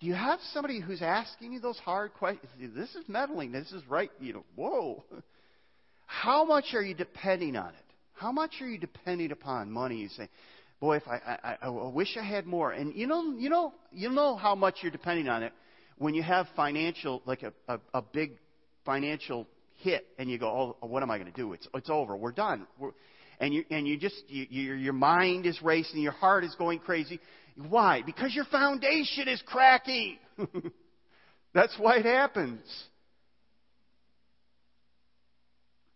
Do 0.00 0.06
you 0.06 0.14
have 0.14 0.40
somebody 0.52 0.80
who's 0.80 1.02
asking 1.02 1.52
you 1.52 1.60
those 1.60 1.78
hard 1.78 2.14
questions? 2.14 2.50
This 2.74 2.94
is 2.94 3.08
meddling. 3.08 3.52
This 3.52 3.70
is 3.72 3.82
right. 3.88 4.10
You 4.20 4.34
know, 4.34 4.44
whoa. 4.56 5.04
How 6.06 6.44
much 6.44 6.66
are 6.74 6.82
you 6.82 6.94
depending 6.94 7.56
on 7.56 7.68
it? 7.68 7.84
How 8.14 8.32
much 8.32 8.52
are 8.60 8.66
you 8.66 8.78
depending 8.78 9.32
upon 9.32 9.70
money? 9.70 9.96
You 9.96 10.08
say, 10.08 10.28
boy, 10.80 10.96
if 10.96 11.08
I, 11.08 11.38
I, 11.42 11.56
I 11.62 11.68
wish 11.68 12.16
I 12.20 12.24
had 12.24 12.46
more. 12.46 12.72
And 12.72 12.94
you 12.94 13.06
know, 13.06 13.36
you 13.36 13.50
know, 13.50 13.72
you 13.92 14.10
know 14.10 14.36
how 14.36 14.54
much 14.54 14.76
you're 14.82 14.92
depending 14.92 15.28
on 15.28 15.42
it 15.42 15.52
when 15.98 16.14
you 16.14 16.22
have 16.22 16.46
financial, 16.56 17.22
like 17.24 17.42
a, 17.42 17.52
a, 17.68 17.80
a 17.94 18.02
big 18.02 18.38
financial 18.84 19.46
hit, 19.76 20.06
and 20.18 20.30
you 20.30 20.38
go, 20.38 20.76
oh, 20.80 20.86
what 20.86 21.02
am 21.02 21.10
I 21.10 21.18
going 21.18 21.30
to 21.30 21.36
do? 21.36 21.52
It's, 21.52 21.66
it's 21.74 21.90
over. 21.90 22.16
We're 22.16 22.32
done. 22.32 22.66
We're, 22.78 22.92
and 23.40 23.52
you, 23.52 23.64
and 23.70 23.86
you 23.86 23.98
just, 23.98 24.22
you, 24.28 24.46
your, 24.48 24.76
your 24.76 24.92
mind 24.92 25.46
is 25.46 25.60
racing, 25.62 26.00
your 26.00 26.12
heart 26.12 26.44
is 26.44 26.54
going 26.56 26.78
crazy. 26.78 27.20
Why? 27.68 28.02
Because 28.04 28.34
your 28.34 28.44
foundation 28.46 29.28
is 29.28 29.42
cracking. 29.46 30.18
That's 31.54 31.74
why 31.78 31.96
it 31.96 32.04
happens. 32.04 32.66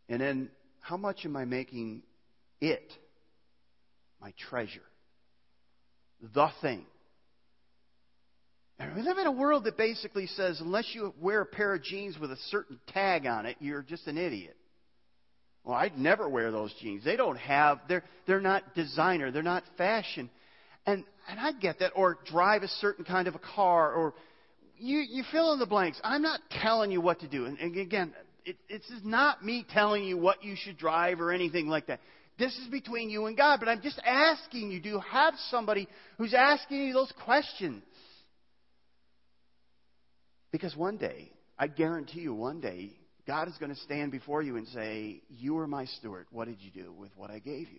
And 0.08 0.20
then, 0.20 0.50
how 0.80 0.96
much 0.96 1.20
am 1.24 1.36
I 1.36 1.44
making 1.44 2.02
it 2.60 2.92
my 4.20 4.32
treasure? 4.48 4.80
The 6.34 6.48
thing. 6.62 6.86
And 8.78 8.94
we 8.94 9.02
live 9.02 9.18
in 9.18 9.26
a 9.26 9.32
world 9.32 9.64
that 9.64 9.76
basically 9.76 10.26
says 10.26 10.60
unless 10.60 10.86
you 10.92 11.12
wear 11.20 11.40
a 11.40 11.46
pair 11.46 11.74
of 11.74 11.82
jeans 11.82 12.18
with 12.18 12.30
a 12.30 12.36
certain 12.50 12.78
tag 12.88 13.26
on 13.26 13.46
it, 13.46 13.56
you're 13.60 13.82
just 13.82 14.06
an 14.06 14.16
idiot. 14.16 14.56
Well, 15.64 15.76
I'd 15.76 15.98
never 15.98 16.28
wear 16.28 16.50
those 16.50 16.72
jeans. 16.80 17.04
They 17.04 17.16
don't 17.16 17.36
have 17.36 17.80
they're 17.88 18.04
they're 18.26 18.40
not 18.40 18.74
designer, 18.74 19.30
they're 19.30 19.42
not 19.42 19.64
fashion. 19.76 20.30
And 20.86 21.04
and 21.28 21.40
I 21.40 21.52
get 21.52 21.80
that 21.80 21.92
or 21.96 22.18
drive 22.26 22.62
a 22.62 22.68
certain 22.68 23.04
kind 23.04 23.26
of 23.26 23.34
a 23.34 23.40
car 23.40 23.92
or 23.92 24.14
you 24.78 25.00
you 25.00 25.24
fill 25.32 25.52
in 25.52 25.58
the 25.58 25.66
blanks. 25.66 26.00
I'm 26.04 26.22
not 26.22 26.40
telling 26.62 26.92
you 26.92 27.00
what 27.00 27.20
to 27.20 27.28
do. 27.28 27.46
And, 27.46 27.58
and 27.58 27.76
again, 27.76 28.14
it, 28.44 28.56
this 28.70 28.88
is 28.90 29.04
not 29.04 29.44
me 29.44 29.66
telling 29.72 30.04
you 30.04 30.16
what 30.16 30.44
you 30.44 30.54
should 30.56 30.78
drive 30.78 31.20
or 31.20 31.32
anything 31.32 31.66
like 31.66 31.88
that. 31.88 32.00
This 32.38 32.56
is 32.58 32.68
between 32.68 33.10
you 33.10 33.26
and 33.26 33.36
God, 33.36 33.58
but 33.58 33.68
I'm 33.68 33.82
just 33.82 34.00
asking 34.06 34.70
you 34.70 34.80
do 34.80 34.88
you 34.88 35.00
have 35.00 35.34
somebody 35.50 35.88
who's 36.16 36.32
asking 36.32 36.84
you 36.84 36.92
those 36.92 37.12
questions? 37.24 37.82
Because 40.58 40.74
one 40.74 40.96
day, 40.96 41.30
I 41.56 41.68
guarantee 41.68 42.18
you, 42.18 42.34
one 42.34 42.60
day, 42.60 42.90
God 43.28 43.46
is 43.46 43.54
going 43.60 43.72
to 43.72 43.78
stand 43.82 44.10
before 44.10 44.42
you 44.42 44.56
and 44.56 44.66
say, 44.66 45.22
You 45.28 45.54
were 45.54 45.68
my 45.68 45.84
steward. 45.84 46.26
What 46.32 46.48
did 46.48 46.56
you 46.60 46.72
do 46.72 46.90
with 46.90 47.12
what 47.14 47.30
I 47.30 47.38
gave 47.38 47.68
you? 47.70 47.78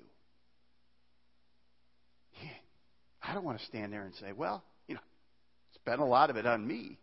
I 3.22 3.34
don't 3.34 3.44
want 3.44 3.60
to 3.60 3.66
stand 3.66 3.92
there 3.92 4.04
and 4.04 4.16
say, 4.16 4.32
Well, 4.32 4.64
you 4.88 4.96
know, 4.96 5.02
spend 5.76 6.00
a 6.00 6.06
lot 6.06 6.30
of 6.30 6.38
it 6.38 6.46
on 6.46 6.66
me. 6.66 6.98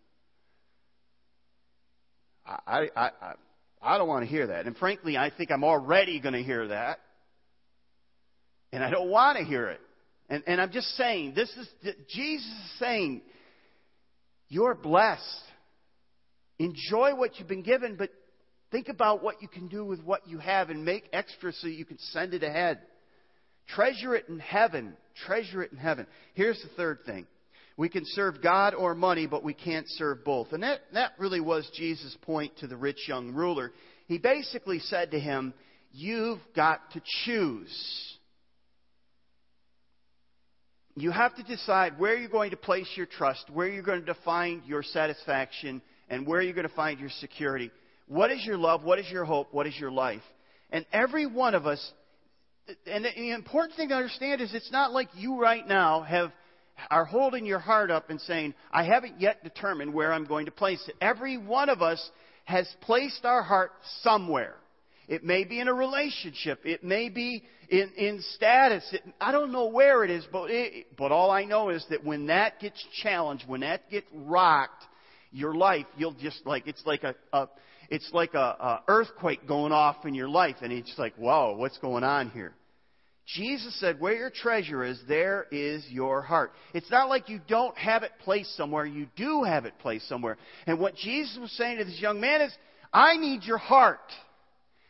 I, 2.47 2.59
I, 2.67 2.89
I, 2.97 3.35
I 3.83 3.99
don't 3.99 4.09
want 4.09 4.25
to 4.25 4.31
hear 4.31 4.47
that. 4.47 4.65
And 4.65 4.75
frankly, 4.79 5.19
I 5.19 5.31
think 5.37 5.51
I'm 5.51 5.63
already 5.63 6.21
going 6.21 6.33
to 6.33 6.43
hear 6.43 6.69
that. 6.69 7.01
And 8.73 8.83
I 8.83 8.89
don't 8.89 9.11
want 9.11 9.37
to 9.37 9.45
hear 9.45 9.69
it. 9.69 9.81
And, 10.31 10.43
and 10.47 10.59
I'm 10.59 10.73
just 10.73 10.89
saying, 10.97 11.35
this 11.35 11.51
is, 11.51 11.69
Jesus 12.09 12.47
is 12.47 12.79
saying, 12.79 13.21
you're 14.49 14.75
blessed. 14.75 15.43
Enjoy 16.59 17.15
what 17.15 17.39
you've 17.39 17.49
been 17.49 17.63
given, 17.63 17.97
but 17.97 18.11
think 18.71 18.89
about 18.89 19.23
what 19.23 19.43
you 19.43 19.49
can 19.49 19.69
do 19.69 19.85
with 19.85 20.03
what 20.03 20.27
you 20.27 20.39
have 20.39 20.71
and 20.71 20.85
make 20.85 21.09
extra 21.13 21.53
so 21.53 21.67
you 21.67 21.85
can 21.85 21.99
send 21.99 22.35
it 22.35 22.43
ahead. 22.43 22.81
Treasure 23.69 24.15
it 24.15 24.29
in 24.29 24.39
heaven. 24.39 24.97
Treasure 25.27 25.63
it 25.63 25.73
in 25.73 25.79
heaven. 25.79 26.07
Here's 26.35 26.61
the 26.63 26.75
third 26.77 27.01
thing. 27.05 27.27
We 27.77 27.89
can 27.91 28.05
serve 28.07 28.43
God 28.43 28.75
or 28.75 28.95
money, 28.95 29.27
but 29.27 29.45
we 29.45 29.53
can't 29.53 29.87
serve 29.89 30.25
both. 30.25 30.53
And 30.53 30.63
that, 30.63 30.81
that 30.95 31.13
really 31.19 31.41
was 31.41 31.69
Jesus' 31.75 32.17
point 32.23 32.57
to 32.59 32.67
the 32.67 32.77
rich 32.77 33.07
young 33.07 33.33
ruler. 33.33 33.73
He 34.07 34.19
basically 34.19 34.79
said 34.79 35.11
to 35.11 35.21
him, 35.21 35.53
You've 35.93 36.41
got 36.55 36.91
to 36.93 37.03
choose. 37.25 38.17
You 40.95 41.11
have 41.11 41.35
to 41.37 41.43
decide 41.43 41.99
where 41.99 42.17
you're 42.17 42.31
going 42.31 42.51
to 42.51 42.57
place 42.57 42.89
your 42.97 43.07
trust, 43.07 43.51
where 43.53 43.69
you're 43.69 43.83
going 43.83 44.07
to 44.07 44.17
find 44.25 44.63
your 44.65 44.83
satisfaction 44.83 45.83
and 46.09 46.27
where 46.27 46.41
are 46.41 46.43
you're 46.43 46.55
going 46.55 46.69
to 46.69 46.75
find 46.75 47.01
your 47.01 47.11
security. 47.21 47.71
What 48.09 48.31
is 48.31 48.45
your 48.45 48.57
love? 48.57 48.85
What 48.85 48.99
is 48.99 49.11
your 49.11 49.25
hope? 49.25 49.53
What 49.53 49.67
is 49.67 49.75
your 49.79 49.91
life? 49.91 50.23
And 50.71 50.85
every 50.93 51.27
one 51.27 51.55
of 51.55 51.67
us, 51.67 51.93
and 52.87 53.05
the 53.05 53.31
important 53.31 53.77
thing 53.77 53.89
to 53.91 53.95
understand 53.95 54.41
is 54.41 54.55
it's 54.55 54.73
not 54.73 54.93
like 54.93 55.09
you 55.15 55.41
right 55.41 55.67
now 55.67 56.03
have 56.03 56.33
are 56.91 57.05
holding 57.05 57.47
your 57.47 57.59
heart 57.59 57.91
up 57.91 58.11
and 58.11 58.21
saying, 58.21 58.55
I 58.71 58.85
haven't 58.85 59.21
yet 59.21 59.43
determined 59.43 59.95
where 59.95 60.13
I'm 60.13 60.27
going 60.27 60.47
to 60.47 60.53
place 60.53 60.83
it. 60.89 60.95
Every 61.01 61.39
one 61.39 61.69
of 61.71 61.81
us 61.81 62.11
has 62.45 62.69
placed 62.83 63.25
our 63.25 63.43
heart 63.43 63.73
somewhere. 64.03 64.55
It 65.09 65.25
may 65.25 65.45
be 65.45 65.61
in 65.61 65.69
a 65.69 65.75
relationship. 65.75 66.61
It 66.65 66.83
may 66.83 67.09
be 67.09 67.45
in, 67.69 67.93
in 67.97 68.23
status. 68.35 68.85
It, 68.93 69.03
I 69.21 69.33
don't 69.33 69.53
know 69.53 69.69
where 69.69 70.05
it 70.05 70.11
is, 70.11 70.27
but, 70.31 70.51
it, 70.51 70.97
but 70.99 71.13
all 71.13 71.31
I 71.31 71.45
know 71.45 71.71
is 71.71 71.85
that 71.91 72.05
when 72.05 72.27
that 72.27 72.61
gets 72.61 72.85
challenged, 73.03 73.49
when 73.49 73.61
that 73.61 73.89
gets 73.89 74.07
rocked, 74.13 74.85
your 75.33 75.55
life, 75.55 75.87
you'll 75.97 76.15
just 76.15 76.45
like, 76.47 76.67
it's 76.67 76.83
like 76.87 77.03
a, 77.03 77.15
a 77.33 77.49
it's 77.89 78.11
like 78.13 78.35
a, 78.35 78.39
a 78.39 78.83
earthquake 78.89 79.47
going 79.47 79.73
off 79.73 80.05
in 80.05 80.15
your 80.15 80.29
life, 80.29 80.57
and 80.63 80.73
it's 80.73 80.95
like, 80.99 81.15
whoa, 81.17 81.55
what's 81.57 81.79
going 81.79 82.05
on 82.05 82.31
here? 82.31 82.55
Jesus 83.27 83.79
said, 83.81 83.99
where 83.99 84.15
your 84.15 84.31
treasure 84.31 84.85
is, 84.85 85.01
there 85.09 85.47
is 85.51 85.85
your 85.89 86.23
heart. 86.23 86.53
It's 86.75 86.91
not 86.91 87.09
like 87.09 87.29
you 87.29 87.41
don't 87.49 87.77
have 87.77 88.05
it 88.05 88.13
placed 88.21 88.57
somewhere. 88.57 88.87
You 88.87 89.09
do 89.17 89.43
have 89.43 89.65
it 89.65 89.75
placed 89.81 90.09
somewhere. 90.09 90.39
And 90.67 90.79
what 90.79 90.95
Jesus 90.95 91.37
was 91.41 91.51
saying 91.53 91.79
to 91.79 91.85
this 91.85 92.01
young 92.01 92.21
man 92.21 92.43
is, 92.43 92.57
I 92.93 93.17
need 93.17 93.43
your 93.43 93.59
heart. 93.59 94.13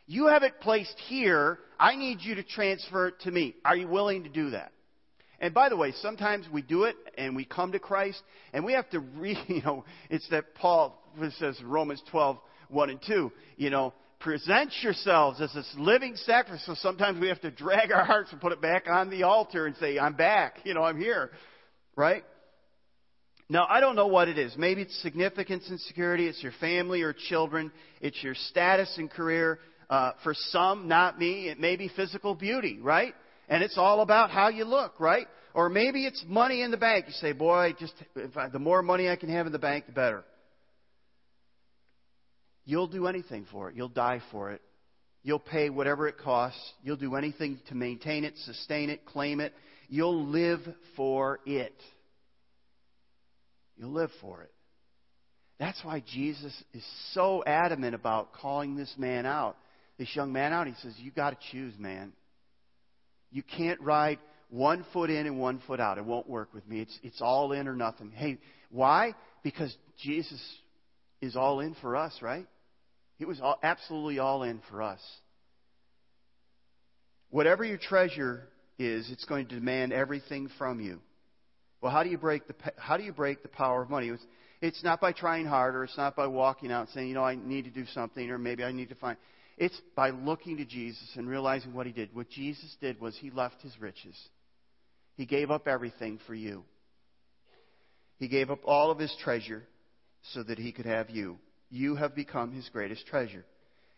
You 0.07 0.27
have 0.27 0.43
it 0.43 0.61
placed 0.61 0.99
here. 1.09 1.59
I 1.81 1.97
need 1.97 2.19
you 2.21 2.35
to 2.35 2.43
transfer 2.43 3.09
it 3.09 3.21
to 3.21 3.31
me. 3.31 3.55
Are 3.65 3.77
you 3.77 3.89
willing 3.89 4.25
to 4.25 4.29
do 4.29 4.51
that? 4.51 4.71
And 5.41 5.53
by 5.53 5.69
the 5.69 5.77
way, 5.77 5.93
sometimes 6.01 6.47
we 6.51 6.63
do 6.63 6.85
it 6.85 6.97
and 7.19 7.37
we 7.37 7.45
come 7.45 7.73
to 7.73 7.79
Christ 7.79 8.23
and 8.53 8.65
we 8.65 8.73
have 8.73 8.89
to 8.91 9.01
re, 9.17 9.39
you 9.49 9.63
know, 9.63 9.85
it's 10.11 10.29
that 10.31 10.55
Paul 10.55 11.03
says 11.39 11.61
Romans 11.65 12.03
12, 12.11 12.39
1 12.69 12.91
and 12.91 13.01
2, 13.07 13.33
you 13.57 13.71
know, 13.71 13.93
present 14.21 14.73
yourselves 14.83 15.41
as 15.41 15.53
this 15.53 15.71
living 15.79 16.17
sacrifice. 16.17 16.65
So 16.67 16.75
sometimes 16.75 17.21
we 17.21 17.29
have 17.29 17.41
to 17.43 17.51
drag 17.51 17.93
our 17.93 18.05
hearts 18.05 18.33
and 18.33 18.41
put 18.41 18.53
it 18.53 18.61
back 18.61 18.89
on 18.89 19.11
the 19.11 19.25
altar 19.25 19.67
and 19.67 19.77
say, 19.77 19.99
I'm 19.99 20.15
back, 20.15 20.59
you 20.65 20.75
know, 20.75 20.83
I'm 20.83 20.99
here. 20.99 21.31
Right? 21.97 22.25
Now, 23.49 23.67
I 23.69 23.81
don't 23.81 23.95
know 23.95 24.09
what 24.09 24.29
it 24.29 24.39
is. 24.39 24.55
Maybe 24.59 24.83
it's 24.83 25.03
significance 25.03 25.65
and 25.69 25.81
security. 25.81 26.27
It's 26.27 26.43
your 26.43 26.53
family 26.61 27.03
or 27.03 27.13
children. 27.13 27.71
It's 28.01 28.21
your 28.23 28.35
status 28.35 28.93
and 28.99 29.09
career. 29.09 29.61
Uh, 29.89 30.13
for 30.25 30.35
some, 30.35 30.89
not 30.89 31.17
me, 31.17 31.49
it 31.49 31.61
may 31.61 31.77
be 31.77 31.89
physical 31.95 32.35
beauty, 32.35 32.81
right? 32.83 33.15
And 33.49 33.63
it's 33.63 33.79
all 33.79 34.01
about 34.01 34.31
how 34.31 34.49
you 34.49 34.65
look, 34.65 34.99
right? 35.01 35.27
Or 35.55 35.69
maybe 35.69 36.05
it's 36.05 36.23
money 36.27 36.63
in 36.63 36.71
the 36.71 36.77
bank. 36.77 37.07
You 37.09 37.13
say, 37.15 37.33
boy, 37.33 37.75
just 37.79 37.95
I, 38.37 38.49
the 38.49 38.59
more 38.59 38.83
money 38.83 39.09
I 39.09 39.17
can 39.17 39.31
have 39.31 39.47
in 39.47 39.53
the 39.53 39.59
bank, 39.59 39.87
the 39.87 39.93
better. 39.93 40.25
You'll 42.65 42.89
do 42.89 43.07
anything 43.07 43.47
for 43.51 43.71
it. 43.71 43.77
You'll 43.77 43.89
die 43.89 44.21
for 44.31 44.51
it. 44.51 44.61
You'll 45.23 45.39
pay 45.39 45.71
whatever 45.71 46.09
it 46.09 46.19
costs. 46.19 46.61
You'll 46.83 46.97
do 46.97 47.15
anything 47.15 47.59
to 47.69 47.75
maintain 47.75 48.25
it, 48.25 48.35
sustain 48.45 48.91
it, 48.91 49.07
claim 49.07 49.41
it. 49.41 49.55
You'll 49.89 50.27
live 50.27 50.61
for 50.97 51.41
it. 51.47 51.75
You'll 53.77 53.93
live 53.93 54.11
for 54.21 54.43
it. 54.43 54.53
That's 55.59 55.83
why 55.83 56.03
Jesus 56.13 56.53
is 56.75 56.85
so 57.13 57.43
adamant 57.47 57.95
about 57.95 58.35
calling 58.35 58.77
this 58.77 58.93
man 58.99 59.27
out, 59.27 59.57
this 59.99 60.15
young 60.15 60.33
man 60.33 60.53
out. 60.53 60.67
He 60.67 60.75
says, 60.83 60.93
You 60.99 61.11
got 61.11 61.31
to 61.31 61.37
choose, 61.51 61.75
man. 61.79 62.13
You 63.31 63.43
can't 63.43 63.81
ride 63.81 64.19
one 64.51 64.85
foot 64.93 65.11
in 65.11 65.27
and 65.27 65.39
one 65.39 65.61
foot 65.67 65.81
out. 65.81 65.99
It 65.99 66.05
won't 66.05 66.29
work 66.29 66.55
with 66.55 66.67
me. 66.69 66.81
It's, 66.81 66.99
it's 67.03 67.21
all 67.21 67.53
in 67.53 67.69
or 67.69 67.75
nothing. 67.75 68.13
Hey, 68.15 68.39
why? 68.71 69.15
Because 69.43 69.75
Jesus 70.03 70.41
is 71.21 71.37
all 71.37 71.61
in 71.61 71.75
for 71.81 71.97
us, 71.97 72.17
right? 72.23 72.47
He 73.17 73.25
was 73.25 73.41
all, 73.41 73.59
absolutely 73.63 74.19
all 74.19 74.43
in 74.43 74.61
for 74.71 74.83
us. 74.83 75.01
Whatever 77.31 77.65
your 77.65 77.79
treasure 77.79 78.45
is, 78.79 79.11
it's 79.11 79.25
going 79.25 79.47
to 79.49 79.55
demand 79.55 79.93
everything 79.93 80.49
from 80.59 80.81
you. 80.81 81.01
Well, 81.81 81.93
how 81.93 82.03
do 82.03 82.11
you 82.11 82.19
break 82.19 82.47
the 82.47 82.55
how 82.79 82.97
do 82.97 83.05
you 83.05 83.13
break 83.13 83.43
the 83.43 83.49
power 83.49 83.83
of 83.83 83.91
money? 83.91 84.11
It's 84.61 84.83
not 84.83 85.01
by 85.01 85.13
trying 85.13 85.47
harder. 85.47 85.85
It's 85.85 85.97
not 85.97 86.17
by 86.17 86.27
walking 86.27 86.73
out 86.73 86.83
and 86.83 86.89
saying, 86.91 87.09
you 87.09 87.15
know, 87.15 87.25
I 87.25 87.35
need 87.35 87.65
to 87.65 87.71
do 87.71 87.85
something, 87.93 88.31
or 88.31 88.39
maybe 88.39 88.65
I 88.65 88.73
need 88.73 88.89
to 88.89 88.95
find. 88.95 89.17
It's 89.59 89.81
by 89.95 90.11
looking 90.11 90.59
to 90.59 90.65
Jesus 90.65 91.09
and 91.17 91.29
realizing 91.29 91.73
what 91.73 91.87
he 91.87 91.93
did. 91.93 92.15
What 92.15 92.29
Jesus 92.31 92.77
did 92.81 93.01
was 93.01 93.17
he 93.17 93.31
left 93.31 93.63
his 93.63 93.73
riches. 93.81 94.17
He 95.17 95.27
gave 95.27 95.51
up 95.51 95.67
everything 95.67 96.19
for 96.27 96.35
you. 96.35 96.65
He 98.19 98.29
gave 98.29 98.51
up 98.51 98.61
all 98.65 98.91
of 98.91 98.99
his 98.99 99.15
treasure 99.23 99.63
so 100.33 100.43
that 100.43 100.59
he 100.59 100.73
could 100.73 100.87
have 100.87 101.11
you. 101.11 101.39
You 101.71 101.97
have 101.97 102.15
become 102.15 102.53
his 102.53 102.69
greatest 102.71 103.07
treasure. 103.07 103.45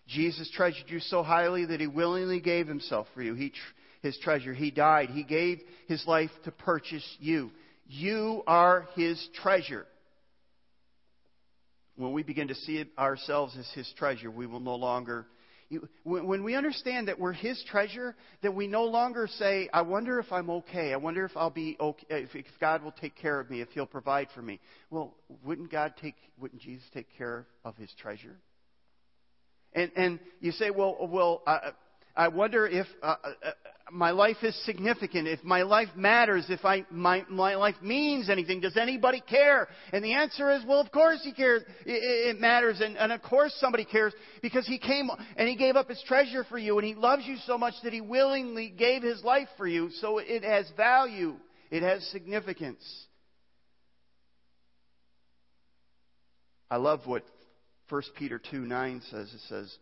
Jesus 0.06 0.50
treasured 0.54 0.88
you 0.88 1.00
so 1.00 1.22
highly 1.22 1.66
that 1.66 1.80
he 1.80 1.86
willingly 1.86 2.40
gave 2.40 2.66
himself 2.66 3.06
for 3.14 3.22
you. 3.22 3.34
He, 3.34 3.52
his 4.02 4.18
treasure. 4.18 4.54
He 4.54 4.70
died. 4.70 5.10
He 5.10 5.22
gave 5.22 5.60
his 5.86 6.04
life 6.06 6.30
to 6.44 6.50
purchase 6.50 7.04
you. 7.20 7.50
You 7.86 8.42
are 8.46 8.88
his 8.94 9.28
treasure. 9.42 9.86
When 11.98 12.12
we 12.12 12.22
begin 12.22 12.48
to 12.48 12.54
see 12.54 12.84
ourselves 12.96 13.56
as 13.58 13.68
His 13.74 13.92
treasure, 13.98 14.30
we 14.30 14.46
will 14.46 14.60
no 14.60 14.76
longer. 14.76 15.26
When 16.04 16.44
we 16.44 16.54
understand 16.54 17.08
that 17.08 17.18
we're 17.18 17.32
His 17.32 17.62
treasure, 17.68 18.14
that 18.42 18.54
we 18.54 18.68
no 18.68 18.84
longer 18.84 19.26
say, 19.26 19.68
I 19.72 19.82
wonder 19.82 20.18
if 20.18 20.32
I'm 20.32 20.48
okay. 20.48 20.92
I 20.94 20.96
wonder 20.96 21.24
if 21.24 21.32
I'll 21.36 21.50
be 21.50 21.76
okay, 21.78 22.06
if 22.08 22.44
God 22.60 22.82
will 22.82 22.92
take 22.92 23.16
care 23.16 23.40
of 23.40 23.50
me, 23.50 23.60
if 23.60 23.68
He'll 23.70 23.84
provide 23.84 24.28
for 24.34 24.40
me. 24.40 24.60
Well, 24.90 25.14
wouldn't 25.44 25.70
God 25.70 25.94
take, 26.00 26.14
wouldn't 26.40 26.62
Jesus 26.62 26.86
take 26.94 27.08
care 27.18 27.46
of 27.64 27.76
His 27.76 27.90
treasure? 28.00 28.36
And, 29.72 29.90
and 29.96 30.20
you 30.40 30.52
say, 30.52 30.70
well, 30.70 30.96
well, 31.10 31.42
I, 31.46 31.72
I 32.18 32.26
wonder 32.26 32.66
if 32.66 32.88
uh, 33.00 33.14
uh, 33.22 33.50
my 33.92 34.10
life 34.10 34.38
is 34.42 34.60
significant, 34.64 35.28
if 35.28 35.44
my 35.44 35.62
life 35.62 35.88
matters, 35.94 36.46
if 36.48 36.64
I, 36.64 36.84
my, 36.90 37.24
my 37.30 37.54
life 37.54 37.76
means 37.80 38.28
anything. 38.28 38.60
Does 38.60 38.76
anybody 38.76 39.20
care? 39.20 39.68
And 39.92 40.04
the 40.04 40.14
answer 40.14 40.50
is, 40.50 40.64
well, 40.66 40.80
of 40.80 40.90
course 40.90 41.20
he 41.22 41.32
cares. 41.32 41.62
It, 41.86 42.34
it 42.34 42.40
matters. 42.40 42.80
And, 42.80 42.98
and 42.98 43.12
of 43.12 43.22
course 43.22 43.56
somebody 43.60 43.84
cares 43.84 44.12
because 44.42 44.66
he 44.66 44.78
came 44.78 45.08
and 45.36 45.48
he 45.48 45.54
gave 45.54 45.76
up 45.76 45.88
his 45.88 46.02
treasure 46.08 46.42
for 46.42 46.58
you 46.58 46.76
and 46.76 46.84
he 46.84 46.96
loves 46.96 47.22
you 47.24 47.36
so 47.46 47.56
much 47.56 47.74
that 47.84 47.92
he 47.92 48.00
willingly 48.00 48.68
gave 48.68 49.04
his 49.04 49.22
life 49.22 49.48
for 49.56 49.68
you. 49.68 49.88
So 50.00 50.18
it 50.18 50.42
has 50.42 50.68
value. 50.76 51.36
It 51.70 51.84
has 51.84 52.04
significance. 52.08 52.82
I 56.68 56.78
love 56.78 57.02
what 57.06 57.22
1 57.90 58.02
Peter 58.16 58.40
2 58.50 58.58
9 58.58 59.02
says. 59.08 59.32
It 59.32 59.40
says, 59.48 59.78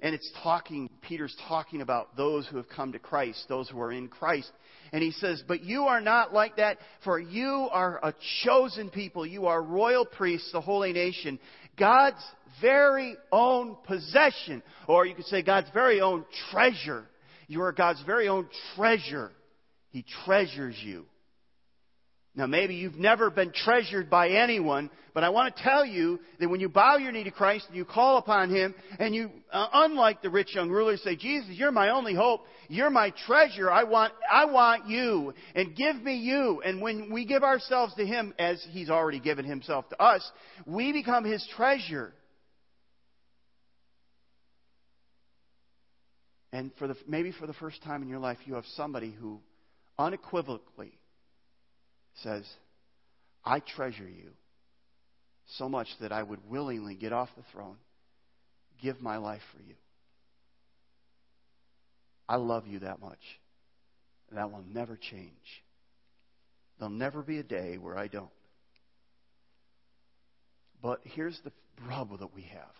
and 0.00 0.14
it's 0.14 0.30
talking, 0.42 0.88
Peter's 1.02 1.36
talking 1.48 1.80
about 1.80 2.16
those 2.16 2.46
who 2.46 2.56
have 2.56 2.68
come 2.68 2.92
to 2.92 2.98
Christ, 2.98 3.46
those 3.48 3.68
who 3.68 3.80
are 3.80 3.90
in 3.90 4.08
Christ. 4.08 4.50
And 4.92 5.02
he 5.02 5.10
says, 5.10 5.42
But 5.46 5.64
you 5.64 5.84
are 5.84 6.00
not 6.00 6.32
like 6.32 6.56
that, 6.56 6.78
for 7.04 7.18
you 7.18 7.68
are 7.72 7.98
a 8.02 8.14
chosen 8.44 8.90
people. 8.90 9.26
You 9.26 9.46
are 9.46 9.60
royal 9.60 10.04
priests, 10.04 10.52
the 10.52 10.60
holy 10.60 10.92
nation, 10.92 11.40
God's 11.76 12.22
very 12.60 13.16
own 13.32 13.76
possession. 13.86 14.62
Or 14.86 15.06
you 15.06 15.14
could 15.14 15.26
say 15.26 15.42
God's 15.42 15.68
very 15.72 16.00
own 16.00 16.24
treasure. 16.50 17.04
You 17.46 17.62
are 17.62 17.72
God's 17.72 18.02
very 18.04 18.28
own 18.28 18.48
treasure. 18.76 19.30
He 19.90 20.04
treasures 20.24 20.76
you. 20.80 21.06
Now, 22.38 22.46
maybe 22.46 22.76
you've 22.76 22.94
never 22.94 23.30
been 23.30 23.50
treasured 23.52 24.08
by 24.08 24.28
anyone, 24.28 24.90
but 25.12 25.24
I 25.24 25.30
want 25.30 25.56
to 25.56 25.62
tell 25.64 25.84
you 25.84 26.20
that 26.38 26.48
when 26.48 26.60
you 26.60 26.68
bow 26.68 26.96
your 26.96 27.10
knee 27.10 27.24
to 27.24 27.32
Christ 27.32 27.66
and 27.66 27.76
you 27.76 27.84
call 27.84 28.16
upon 28.18 28.54
Him, 28.54 28.76
and 29.00 29.12
you, 29.12 29.32
uh, 29.52 29.66
unlike 29.72 30.22
the 30.22 30.30
rich 30.30 30.54
young 30.54 30.70
ruler, 30.70 30.96
say, 30.98 31.16
Jesus, 31.16 31.56
you're 31.56 31.72
my 31.72 31.90
only 31.90 32.14
hope. 32.14 32.42
You're 32.68 32.90
my 32.90 33.12
treasure. 33.26 33.72
I 33.72 33.82
want, 33.82 34.12
I 34.30 34.44
want 34.44 34.86
you. 34.86 35.34
And 35.56 35.74
give 35.74 35.96
me 36.00 36.18
you. 36.18 36.62
And 36.64 36.80
when 36.80 37.12
we 37.12 37.24
give 37.24 37.42
ourselves 37.42 37.92
to 37.96 38.06
Him, 38.06 38.32
as 38.38 38.64
He's 38.70 38.88
already 38.88 39.18
given 39.18 39.44
Himself 39.44 39.88
to 39.88 40.00
us, 40.00 40.22
we 40.64 40.92
become 40.92 41.24
His 41.24 41.44
treasure. 41.56 42.12
And 46.52 46.70
for 46.78 46.86
the, 46.86 46.96
maybe 47.08 47.32
for 47.32 47.48
the 47.48 47.54
first 47.54 47.82
time 47.82 48.00
in 48.02 48.08
your 48.08 48.20
life, 48.20 48.38
you 48.44 48.54
have 48.54 48.64
somebody 48.76 49.10
who 49.10 49.40
unequivocally 49.98 50.97
says, 52.22 52.44
I 53.44 53.60
treasure 53.60 54.08
you 54.08 54.30
so 55.56 55.68
much 55.68 55.88
that 56.00 56.12
I 56.12 56.22
would 56.22 56.40
willingly 56.48 56.94
get 56.94 57.12
off 57.12 57.28
the 57.36 57.44
throne, 57.52 57.76
give 58.82 59.00
my 59.00 59.16
life 59.16 59.42
for 59.54 59.62
you. 59.62 59.74
I 62.28 62.36
love 62.36 62.66
you 62.66 62.80
that 62.80 63.00
much. 63.00 63.18
That 64.32 64.52
will 64.52 64.64
never 64.70 64.96
change. 64.96 65.62
There'll 66.78 66.92
never 66.92 67.22
be 67.22 67.38
a 67.38 67.42
day 67.42 67.78
where 67.78 67.98
I 67.98 68.08
don't. 68.08 68.28
But 70.82 71.00
here's 71.04 71.40
the 71.42 71.52
rub 71.88 72.18
that 72.18 72.34
we 72.34 72.42
have. 72.42 72.74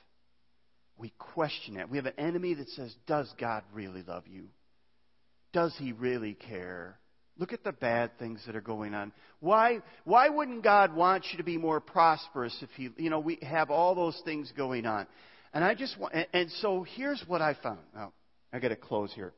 We 0.99 1.13
question 1.19 1.77
it. 1.77 1.89
We 1.89 1.97
have 1.97 2.07
an 2.07 2.19
enemy 2.19 2.55
that 2.55 2.69
says, 2.71 2.95
Does 3.07 3.33
God 3.41 3.63
really 3.73 4.03
love 4.03 4.25
you? 4.27 4.49
Does 5.53 5.75
he 5.79 5.93
really 5.93 6.35
care? 6.35 6.99
Look 7.39 7.53
at 7.53 7.63
the 7.63 7.73
bad 7.73 8.19
things 8.19 8.43
that 8.47 8.57
are 8.57 8.61
going 8.61 8.95
on. 8.95 9.13
Why, 9.41 9.81
why 10.05 10.29
wouldn't 10.29 10.65
God 10.65 10.95
want 10.95 11.25
you 11.31 11.39
to 11.39 11.45
be 11.45 11.57
more 11.57 11.81
prosperous 11.81 12.57
if 12.63 12.71
He, 12.77 12.91
you 12.97 13.11
know, 13.11 13.21
we 13.21 13.39
have 13.43 13.71
all 13.71 13.95
those 13.95 14.21
things 14.25 14.53
going 14.57 14.87
on? 14.87 15.07
And 15.55 15.63
I 15.63 15.75
just 15.75 15.99
want, 15.99 16.15
and, 16.15 16.27
and 16.33 16.51
so 16.51 16.85
here's 16.97 17.23
what 17.27 17.41
I 17.41 17.55
found. 17.63 17.79
Now, 17.95 18.13
I 18.53 18.59
got 18.59 18.69
to 18.69 18.77
close 18.77 19.13
here. 19.15 19.33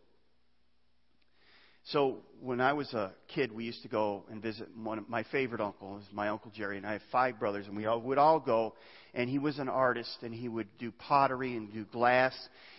So 1.85 2.19
when 2.41 2.61
I 2.61 2.73
was 2.73 2.93
a 2.95 3.13
kid, 3.35 3.53
we 3.53 3.65
used 3.65 3.83
to 3.83 3.89
go 3.89 4.25
and 4.31 4.41
visit 4.41 4.69
one 4.77 4.99
of 4.99 5.09
my 5.09 5.25
favorite 5.25 5.61
uncles, 5.61 6.05
my 6.13 6.29
uncle 6.29 6.53
Jerry, 6.55 6.77
and 6.77 6.87
I 6.87 6.93
have 6.93 7.03
five 7.11 7.39
brothers, 7.39 7.67
and 7.67 7.77
we 7.77 7.87
all 7.87 8.01
would 8.03 8.19
all 8.19 8.39
go. 8.39 8.75
And 9.13 9.29
he 9.29 9.39
was 9.39 9.59
an 9.59 9.69
artist, 9.69 10.19
and 10.23 10.33
he 10.33 10.49
would 10.49 10.69
do 10.79 10.93
pottery 10.93 11.57
and 11.57 11.73
do 11.73 11.85
glass. 11.87 12.35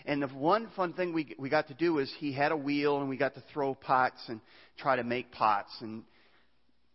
And 0.05 0.21
the 0.21 0.27
one 0.27 0.69
fun 0.75 0.93
thing 0.93 1.13
we 1.13 1.35
we 1.37 1.49
got 1.49 1.67
to 1.67 1.73
do 1.73 1.97
is 1.97 2.13
he 2.19 2.31
had 2.31 2.51
a 2.51 2.57
wheel, 2.57 2.99
and 2.99 3.09
we 3.09 3.17
got 3.17 3.33
to 3.35 3.43
throw 3.53 3.73
pots 3.75 4.21
and 4.27 4.39
try 4.77 4.95
to 4.95 5.03
make 5.03 5.31
pots. 5.31 5.75
And 5.81 6.03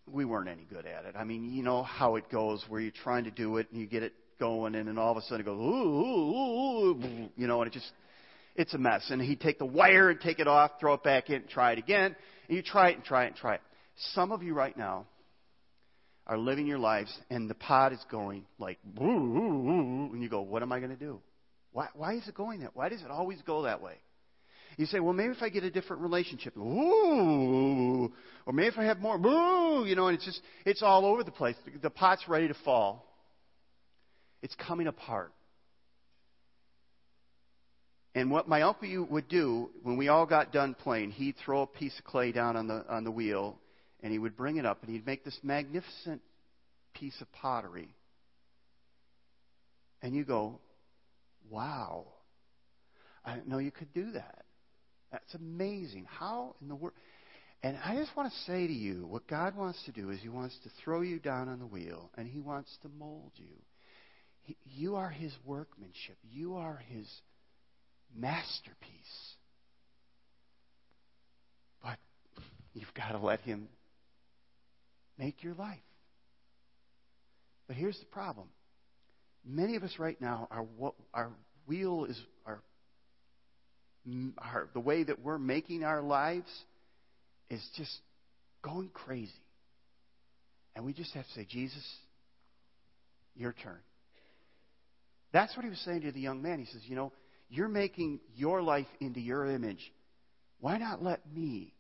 we 0.07 0.25
weren't 0.25 0.49
any 0.49 0.65
good 0.65 0.87
at 0.87 1.05
it. 1.05 1.17
I 1.19 1.25
mean, 1.25 1.53
you 1.53 1.63
know 1.63 1.83
how 1.83 2.17
it 2.17 2.31
goes, 2.31 2.65
where 2.69 2.81
you're 2.81 2.93
trying 2.93 3.25
to 3.25 3.31
do 3.31 3.57
it 3.59 3.67
and 3.71 3.81
you 3.81 3.87
get 3.87 4.03
it 4.03 4.15
going, 4.39 4.75
and 4.75 4.89
then 4.89 4.99
all 4.99 5.11
of 5.11 5.17
a 5.17 5.23
sudden 5.23 5.41
it 5.41 5.45
goes, 5.45 5.59
ooh, 5.59 5.63
ooh, 5.65 6.91
ooh, 6.91 7.29
you 7.37 7.47
know, 7.47 7.63
and 7.63 7.71
it 7.71 7.75
just 7.75 7.91
it's 8.57 8.75
a 8.75 8.79
mess. 8.79 9.07
And 9.11 9.21
he'd 9.21 9.41
take 9.41 9.59
the 9.59 9.67
wire 9.67 10.11
and 10.11 10.21
take 10.21 10.39
it 10.39 10.49
off, 10.49 10.73
throw 10.81 10.95
it 10.95 11.03
back 11.03 11.31
in, 11.31 11.45
try 11.49 11.73
it 11.73 11.79
again. 11.79 12.17
And 12.49 12.57
you 12.57 12.63
try 12.63 12.91
it 12.91 12.97
and 12.97 13.05
try 13.05 13.25
it 13.25 13.29
and 13.29 13.37
try 13.37 13.55
it. 13.55 13.61
Some 14.15 14.33
of 14.33 14.43
you 14.43 14.55
right 14.55 14.77
now 14.77 15.07
are 16.27 16.37
living 16.37 16.67
your 16.67 16.79
lives 16.79 17.17
and 17.31 17.49
the 17.49 17.55
pot 17.55 17.93
is 17.93 18.05
going 18.11 18.45
like, 18.59 18.79
and 18.99 20.23
you 20.23 20.29
go, 20.29 20.41
what 20.43 20.63
am 20.63 20.73
I 20.73 20.79
going 20.81 20.91
to 20.91 20.97
do? 20.97 21.21
Why, 21.73 21.89
why 21.95 22.15
is 22.15 22.27
it 22.27 22.35
going 22.35 22.61
that? 22.61 22.75
Why 22.75 22.89
does 22.89 23.03
it 23.03 23.11
always 23.11 23.41
go 23.43 23.63
that 23.63 23.83
way? 23.83 23.95
You 24.77 24.85
say, 24.87 25.01
well, 25.01 25.15
maybe 25.15 25.33
if 25.33 25.43
I 25.43 25.49
get 25.49 25.65
a 25.65 25.71
different 25.71 26.03
relationship, 26.03 26.55
ooh, 26.57 28.13
or 28.45 28.53
maybe 28.53 28.69
if 28.69 28.79
I 28.79 28.85
have 28.85 28.99
more, 28.99 29.17
ooh, 29.17 29.87
you 29.87 29.97
know, 29.97 30.09
and 30.09 30.17
it's 30.17 30.25
just, 30.25 30.41
it's 30.67 30.83
all 30.83 31.07
over 31.07 31.25
the 31.25 31.31
place. 31.31 31.55
The, 31.65 31.79
the 31.85 31.91
pot's 31.91 32.29
ready 32.29 32.49
to 32.49 32.55
fall. 32.65 33.07
It's 34.43 34.55
coming 34.57 34.87
apart. 34.87 35.33
And 38.17 38.31
what 38.31 38.49
my 38.49 38.63
uncle 38.63 39.07
would 39.11 39.29
do 39.29 39.69
when 39.83 39.99
we 39.99 40.09
all 40.09 40.25
got 40.25 40.51
done 40.51 40.73
playing, 40.73 41.11
he'd 41.11 41.37
throw 41.45 41.61
a 41.61 41.67
piece 41.67 41.97
of 41.99 42.05
clay 42.07 42.33
down 42.33 42.57
on 42.57 42.67
the 42.67 42.83
on 42.89 43.05
the 43.05 43.11
wheel, 43.11 43.59
and 44.03 44.11
he 44.11 44.19
would 44.19 44.39
bring 44.39 44.57
it 44.57 44.65
up, 44.65 44.83
and 44.83 44.91
he'd 44.91 45.05
make 45.05 45.23
this 45.23 45.39
magnificent 45.43 46.23
piece 46.95 47.21
of 47.21 47.31
pottery. 47.33 47.95
And 50.01 50.15
you 50.15 50.25
go, 50.25 50.61
"Wow! 51.51 52.07
I 53.23 53.35
didn't 53.35 53.49
know 53.49 53.59
you 53.59 53.71
could 53.71 53.93
do 53.93 54.13
that. 54.13 54.47
That's 55.13 55.35
amazing. 55.35 56.07
How 56.09 56.57
in 56.63 56.69
the 56.69 56.75
world?" 56.75 56.95
And 57.63 57.77
I 57.85 57.97
just 57.97 58.17
want 58.17 58.33
to 58.33 58.39
say 58.51 58.67
to 58.67 58.73
you, 58.73 59.07
what 59.07 59.27
God 59.27 59.55
wants 59.55 59.83
to 59.85 59.93
do 59.93 60.09
is 60.09 60.23
He 60.23 60.31
wants 60.31 60.57
to 60.63 60.71
throw 60.83 61.03
you 61.03 61.19
down 61.19 61.51
on 61.51 61.59
the 61.59 61.67
wheel, 61.67 62.11
and 62.17 62.27
He 62.27 62.41
wants 62.41 62.75
to 62.81 62.89
mold 62.89 63.33
you. 63.35 63.63
He, 64.41 64.57
you 64.65 64.97
are 64.97 65.11
His 65.11 65.37
workmanship. 65.45 66.17
You 66.23 66.57
are 66.57 66.83
His 66.89 67.07
masterpiece. 68.19 68.75
But 71.83 71.99
you've 72.75 72.93
got 72.95 73.13
to 73.13 73.19
let 73.19 73.41
Him 73.41 73.69
make 75.19 75.43
your 75.43 75.55
life. 75.55 75.79
But 77.67 77.77
here's 77.77 77.99
the 77.99 78.07
problem. 78.07 78.49
Many 79.45 79.77
of 79.77 79.83
us 79.83 79.95
right 79.99 80.21
now, 80.21 80.49
our, 80.51 80.67
our 81.15 81.31
wheel 81.67 82.07
is, 82.09 82.21
our, 82.47 82.61
our, 84.39 84.69
the 84.73 84.81
way 84.81 85.05
that 85.05 85.23
we're 85.23 85.39
making 85.39 85.85
our 85.85 86.03
lives 86.03 86.51
is 87.51 87.65
just 87.77 87.93
going 88.63 88.89
crazy. 88.93 89.33
And 90.75 90.85
we 90.85 90.93
just 90.93 91.13
have 91.15 91.25
to 91.25 91.33
say, 91.33 91.47
Jesus, 91.49 91.85
your 93.35 93.55
turn. 93.63 93.79
That's 95.33 95.57
what 95.57 95.65
he 95.65 95.71
was 95.71 95.81
saying 95.81 96.03
to 96.03 96.13
the 96.13 96.21
young 96.21 96.43
man. 96.43 96.59
He 96.59 96.67
says, 96.67 96.83
You 96.85 96.97
know, 96.97 97.13
you're 97.49 97.69
making 97.69 98.21
your 98.35 98.63
life 98.63 98.87
into 99.01 99.21
your 99.21 99.47
image. 99.47 99.93
Why 100.61 100.79
not 100.79 101.03
let 101.03 101.21
me 101.33 101.75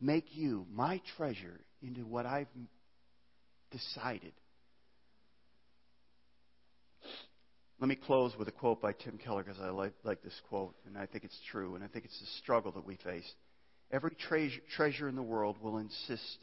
make 0.00 0.26
you, 0.34 0.66
my 0.72 1.00
treasure, 1.16 1.60
into 1.82 2.02
what 2.02 2.26
I've 2.26 2.48
decided? 3.70 4.32
Let 7.80 7.88
me 7.88 7.96
close 7.96 8.32
with 8.38 8.46
a 8.46 8.52
quote 8.52 8.80
by 8.80 8.92
Tim 8.92 9.18
Keller 9.18 9.42
because 9.42 9.60
I 9.60 9.70
like, 9.70 9.94
like, 10.04 10.22
this 10.22 10.40
quote, 10.48 10.76
and 10.86 10.96
I 10.96 11.06
think 11.06 11.24
it's 11.24 11.38
true, 11.50 11.74
and 11.74 11.82
I 11.82 11.88
think 11.88 12.04
it's 12.04 12.20
the 12.20 12.26
struggle 12.40 12.70
that 12.72 12.86
we 12.86 12.96
face. 12.96 13.28
Every 13.90 14.12
treasure, 14.14 14.60
treasure 14.76 15.08
in 15.08 15.16
the 15.16 15.22
world 15.22 15.56
will 15.60 15.78
insist 15.78 16.38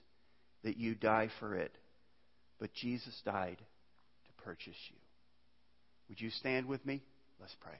that 0.63 0.75
you 0.75 0.95
die 0.95 1.29
for 1.39 1.55
it, 1.55 1.71
but 2.59 2.73
Jesus 2.73 3.19
died 3.23 3.57
to 3.57 4.43
purchase 4.43 4.75
you. 4.89 4.97
Would 6.09 6.19
you 6.19 6.29
stand 6.29 6.65
with 6.65 6.85
me? 6.85 7.01
Let's 7.39 7.55
pray. 7.61 7.75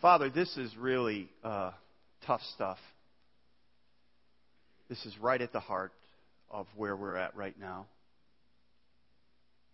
Father, 0.00 0.30
this 0.30 0.56
is 0.56 0.74
really 0.76 1.28
uh, 1.42 1.72
tough 2.26 2.40
stuff. 2.54 2.78
This 4.88 5.04
is 5.06 5.16
right 5.18 5.40
at 5.40 5.52
the 5.52 5.60
heart 5.60 5.92
of 6.50 6.66
where 6.76 6.96
we're 6.96 7.16
at 7.16 7.36
right 7.36 7.58
now. 7.58 7.86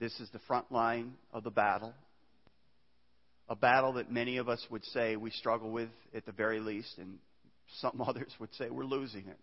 This 0.00 0.18
is 0.18 0.28
the 0.32 0.38
front 0.46 0.72
line 0.72 1.14
of 1.32 1.44
the 1.44 1.50
battle. 1.50 1.94
A 3.48 3.56
battle 3.56 3.94
that 3.94 4.10
many 4.10 4.38
of 4.38 4.48
us 4.48 4.64
would 4.70 4.84
say 4.86 5.16
we 5.16 5.30
struggle 5.30 5.70
with 5.70 5.90
at 6.14 6.24
the 6.26 6.32
very 6.32 6.60
least, 6.60 6.98
and 6.98 7.18
some 7.80 8.00
others 8.06 8.32
would 8.40 8.52
say 8.54 8.70
we're 8.70 8.84
losing 8.84 9.26
it. 9.26 9.38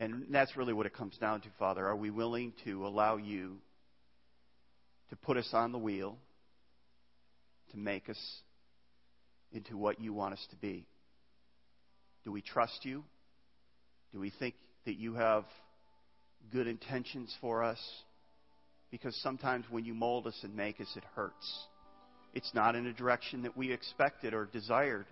And 0.00 0.26
that's 0.30 0.56
really 0.56 0.72
what 0.72 0.86
it 0.86 0.94
comes 0.94 1.16
down 1.18 1.40
to, 1.42 1.48
Father. 1.58 1.84
Are 1.84 1.96
we 1.96 2.10
willing 2.10 2.52
to 2.64 2.86
allow 2.86 3.16
you 3.16 3.56
to 5.10 5.16
put 5.16 5.36
us 5.36 5.48
on 5.52 5.72
the 5.72 5.78
wheel, 5.78 6.16
to 7.70 7.78
make 7.78 8.08
us 8.08 8.18
into 9.52 9.76
what 9.76 10.00
you 10.00 10.12
want 10.12 10.34
us 10.34 10.46
to 10.50 10.56
be? 10.56 10.86
Do 12.24 12.32
we 12.32 12.42
trust 12.42 12.84
you? 12.84 13.04
Do 14.12 14.20
we 14.20 14.32
think 14.38 14.54
that 14.84 14.96
you 14.96 15.14
have 15.14 15.44
good 16.52 16.66
intentions 16.66 17.34
for 17.40 17.62
us? 17.62 17.78
Because 18.90 19.14
sometimes 19.22 19.66
when 19.70 19.84
you 19.84 19.94
mold 19.94 20.26
us 20.26 20.38
and 20.42 20.54
make 20.54 20.80
us, 20.80 20.88
it 20.96 21.04
hurts. 21.14 21.66
It's 22.34 22.52
not 22.54 22.74
in 22.74 22.86
a 22.86 22.92
direction 22.92 23.42
that 23.42 23.56
we 23.56 23.72
expected 23.72 24.34
or 24.34 24.46
desired. 24.46 25.06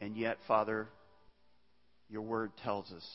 And 0.00 0.16
yet, 0.16 0.38
Father, 0.46 0.88
your 2.08 2.22
word 2.22 2.52
tells 2.62 2.90
us 2.92 3.06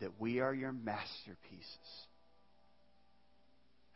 that 0.00 0.20
we 0.20 0.40
are 0.40 0.54
your 0.54 0.72
masterpieces. 0.72 2.06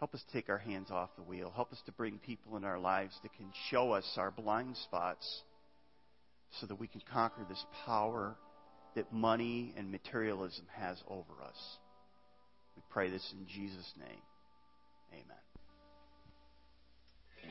Help 0.03 0.15
us 0.15 0.25
take 0.33 0.49
our 0.49 0.59
hands 0.59 0.91
off 0.91 1.11
the 1.15 1.23
wheel. 1.23 1.53
Help 1.55 1.71
us 1.71 1.81
to 1.87 1.93
bring 1.93 2.19
people 2.19 2.57
in 2.57 2.65
our 2.65 2.77
lives 2.77 3.17
that 3.23 3.33
can 3.35 3.47
show 3.71 3.93
us 3.93 4.05
our 4.17 4.33
blind 4.33 4.77
spots 4.77 5.45
so 6.59 6.67
that 6.67 6.75
we 6.75 6.89
can 6.89 7.01
conquer 7.13 7.47
this 7.49 7.65
power 7.87 8.35
that 8.97 9.13
money 9.13 9.73
and 9.77 9.93
materialism 9.93 10.65
has 10.75 11.01
over 11.07 11.41
us. 11.47 11.79
We 12.75 12.83
pray 12.91 13.11
this 13.11 13.33
in 13.39 13.47
Jesus' 13.47 13.93
name. 13.97 14.19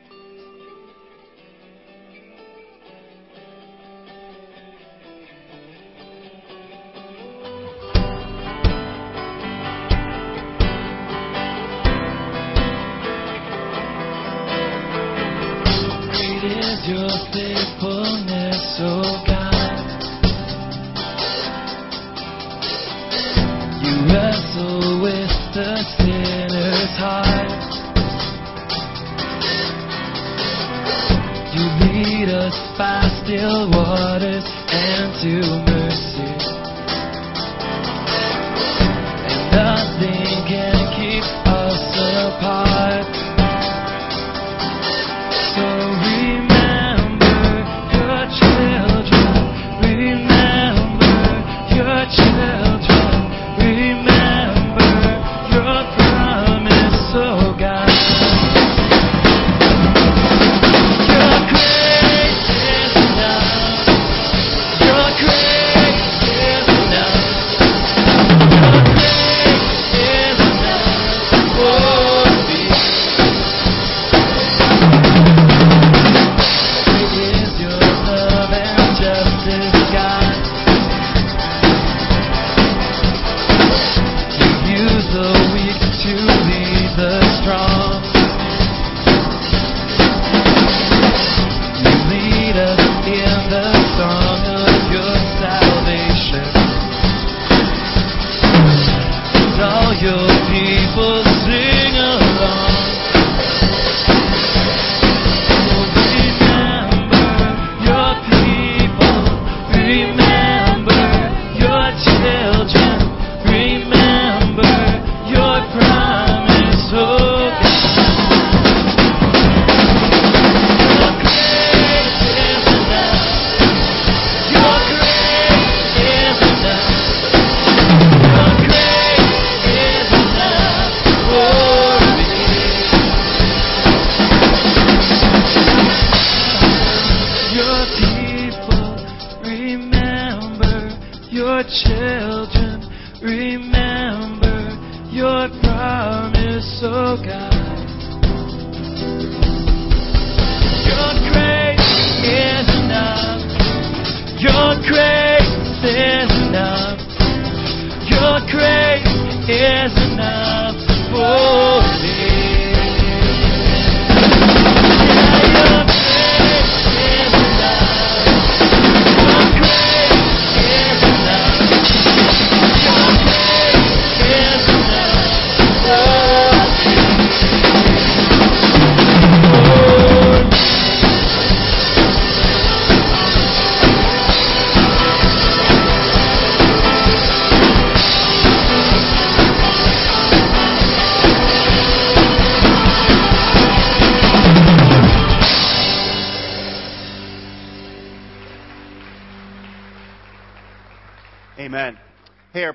Amen. 0.01 0.30
Your 16.87 17.09
faithfulness, 17.31 18.79
oh 18.79 19.23
God. 19.27 19.77
You 23.83 23.93
wrestle 24.09 25.01
with 25.01 25.33
the 25.53 25.77
sinner's 25.97 26.93
heart. 26.97 27.51
You 31.53 31.63
lead 31.85 32.29
us 32.29 32.57
by 32.77 33.01
still 33.23 33.69
waters 33.69 34.45
and 34.71 35.13
to 35.21 35.70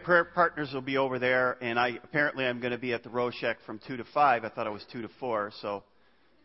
prayer 0.06 0.24
partners 0.24 0.70
will 0.72 0.80
be 0.80 0.96
over 0.96 1.18
there, 1.18 1.58
and 1.60 1.80
I 1.80 1.98
apparently 2.04 2.46
I'm 2.46 2.60
going 2.60 2.70
to 2.70 2.78
be 2.78 2.92
at 2.92 3.02
the 3.02 3.08
Roshek 3.08 3.56
from 3.66 3.80
two 3.88 3.96
to 3.96 4.04
five. 4.14 4.44
I 4.44 4.48
thought 4.50 4.68
it 4.68 4.72
was 4.72 4.86
two 4.92 5.02
to 5.02 5.08
four, 5.18 5.50
so 5.60 5.82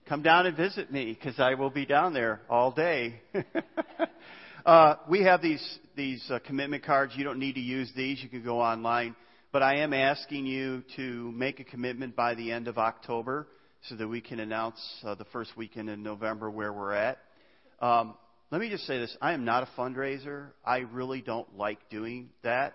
come 0.10 0.24
down 0.24 0.48
and 0.48 0.58
visit 0.58 0.92
me 0.92 1.14
because 1.14 1.40
I 1.40 1.54
will 1.54 1.70
be 1.70 1.86
down 1.86 2.12
there 2.12 2.42
all 2.50 2.72
day. 2.72 3.22
uh, 4.66 4.96
we 5.08 5.22
have 5.26 5.44
these 5.44 5.64
these 5.96 6.26
uh, 6.32 6.40
commitment 6.40 6.84
cards. 6.84 7.14
You 7.16 7.24
don't 7.24 7.38
need 7.38 7.54
to 7.54 7.62
use 7.62 7.92
these. 7.96 8.24
You 8.24 8.30
can 8.30 8.44
go 8.44 8.60
online. 8.60 9.16
But 9.52 9.62
I 9.62 9.82
am 9.82 9.94
asking 9.94 10.48
you 10.48 10.82
to 10.96 11.32
make 11.32 11.60
a 11.60 11.64
commitment 11.64 12.16
by 12.16 12.34
the 12.34 12.52
end 12.52 12.68
of 12.68 12.80
October 12.80 13.48
so 13.90 13.96
that 13.96 14.08
we 14.08 14.22
can 14.22 14.40
announce 14.40 14.82
uh, 15.06 15.14
the 15.14 15.26
first 15.26 15.56
weekend 15.56 15.88
in 15.88 16.02
November 16.02 16.50
where 16.50 16.74
we're 16.74 16.94
at. 16.94 17.20
Um, 17.80 18.16
let 18.50 18.60
me 18.60 18.72
just 18.72 18.88
say 18.88 18.98
this: 18.98 19.16
I 19.22 19.34
am 19.34 19.46
not 19.46 19.62
a 19.62 19.80
fundraiser. 19.80 20.48
I 20.66 20.80
really 20.80 21.22
don't 21.22 21.56
like 21.60 21.92
doing 21.92 22.32
that. 22.42 22.74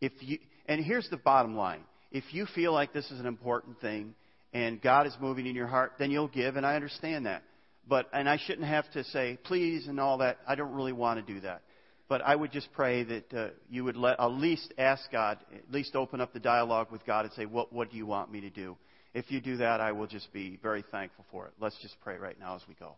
If 0.00 0.12
you 0.20 0.38
and 0.66 0.84
here's 0.84 1.08
the 1.10 1.16
bottom 1.16 1.56
line: 1.56 1.82
if 2.10 2.24
you 2.32 2.46
feel 2.46 2.72
like 2.72 2.92
this 2.92 3.10
is 3.10 3.20
an 3.20 3.26
important 3.26 3.80
thing 3.80 4.14
and 4.52 4.80
God 4.80 5.06
is 5.06 5.16
moving 5.20 5.46
in 5.46 5.54
your 5.54 5.66
heart, 5.66 5.92
then 5.98 6.10
you'll 6.10 6.28
give, 6.28 6.56
and 6.56 6.66
I 6.66 6.74
understand 6.74 7.26
that. 7.26 7.42
But 7.88 8.08
and 8.12 8.28
I 8.28 8.38
shouldn't 8.44 8.66
have 8.66 8.90
to 8.92 9.04
say 9.04 9.38
please 9.44 9.86
and 9.86 10.00
all 10.00 10.18
that. 10.18 10.38
I 10.46 10.54
don't 10.54 10.72
really 10.72 10.92
want 10.92 11.24
to 11.24 11.34
do 11.34 11.40
that. 11.40 11.62
But 12.08 12.22
I 12.22 12.34
would 12.34 12.50
just 12.50 12.72
pray 12.72 13.04
that 13.04 13.32
uh, 13.32 13.48
you 13.70 13.84
would 13.84 13.96
let, 13.96 14.18
at 14.18 14.32
least 14.32 14.74
ask 14.76 15.08
God, 15.12 15.38
at 15.54 15.72
least 15.72 15.94
open 15.94 16.20
up 16.20 16.32
the 16.32 16.40
dialogue 16.40 16.88
with 16.90 17.06
God 17.06 17.24
and 17.24 17.32
say, 17.34 17.46
what, 17.46 17.72
what 17.72 17.92
do 17.92 17.96
you 17.96 18.04
want 18.04 18.32
me 18.32 18.40
to 18.40 18.50
do? 18.50 18.76
If 19.14 19.30
you 19.30 19.40
do 19.40 19.58
that, 19.58 19.80
I 19.80 19.92
will 19.92 20.08
just 20.08 20.32
be 20.32 20.58
very 20.60 20.84
thankful 20.90 21.24
for 21.30 21.46
it. 21.46 21.52
Let's 21.60 21.78
just 21.80 21.94
pray 22.02 22.16
right 22.16 22.36
now 22.38 22.56
as 22.56 22.62
we 22.66 22.74
go. 22.74 22.96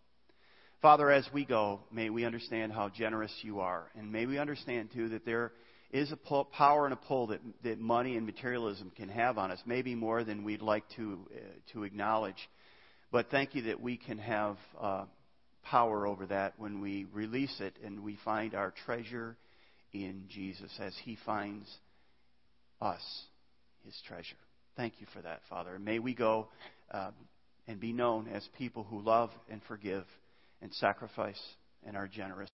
Father, 0.80 1.11
as 1.11 1.28
we 1.30 1.44
go, 1.44 1.80
may 1.92 2.09
we 2.09 2.24
understand 2.24 2.72
how 2.72 2.88
generous 2.88 3.32
you 3.42 3.61
are. 3.61 3.84
And 3.98 4.11
may 4.11 4.24
we 4.24 4.38
understand, 4.38 4.88
too, 4.94 5.11
that 5.11 5.26
there 5.26 5.53
is 5.93 6.11
a 6.11 6.16
pull, 6.16 6.45
power 6.45 6.86
and 6.86 6.95
a 6.95 6.97
pull 6.97 7.28
that, 7.28 7.40
that 7.62 7.78
money 7.78 8.16
and 8.16 8.24
materialism 8.24 8.90
can 8.97 9.09
have 9.09 9.36
on 9.36 9.51
us, 9.51 9.61
maybe 9.66 9.95
more 9.95 10.24
than 10.24 10.43
we'd 10.43 10.62
like 10.62 10.84
to, 10.97 11.18
uh, 11.34 11.38
to 11.72 11.84
acknowledge. 11.84 12.49
But 13.11 13.30
thank 13.30 13.55
you 13.55 13.62
that 13.62 13.80
we 13.80 13.99
can 13.99 14.18
have 14.18 14.57
uh, 14.80 15.05
power 15.62 16.07
over 16.07 16.26
that 16.26 16.55
when 16.57 16.80
we 16.80 17.07
release 17.12 17.55
it 17.61 17.76
and 17.84 18.03
we 18.03 18.18
find 18.24 18.55
our 18.55 18.72
treasure 18.86 19.36
in 19.93 20.24
Jesus 20.28 20.70
as 20.80 20.95
He 21.05 21.18
finds 21.26 21.68
us, 22.80 23.03
His 23.84 23.95
treasure. 24.09 24.36
Thank 24.76 24.95
you 25.01 25.07
for 25.12 25.20
that, 25.20 25.40
Father. 25.51 25.78
May 25.78 25.99
we 25.99 26.14
go 26.14 26.49
um, 26.90 27.12
and 27.68 27.78
be 27.78 27.93
known 27.93 28.28
as 28.28 28.49
people 28.57 28.84
who 28.84 29.03
love 29.03 29.30
and 29.51 29.61
forgive 29.68 30.05
and 30.62 30.72
sacrifice 30.74 31.40
and 31.84 31.97
are 31.99 32.09
generous. 32.09 32.49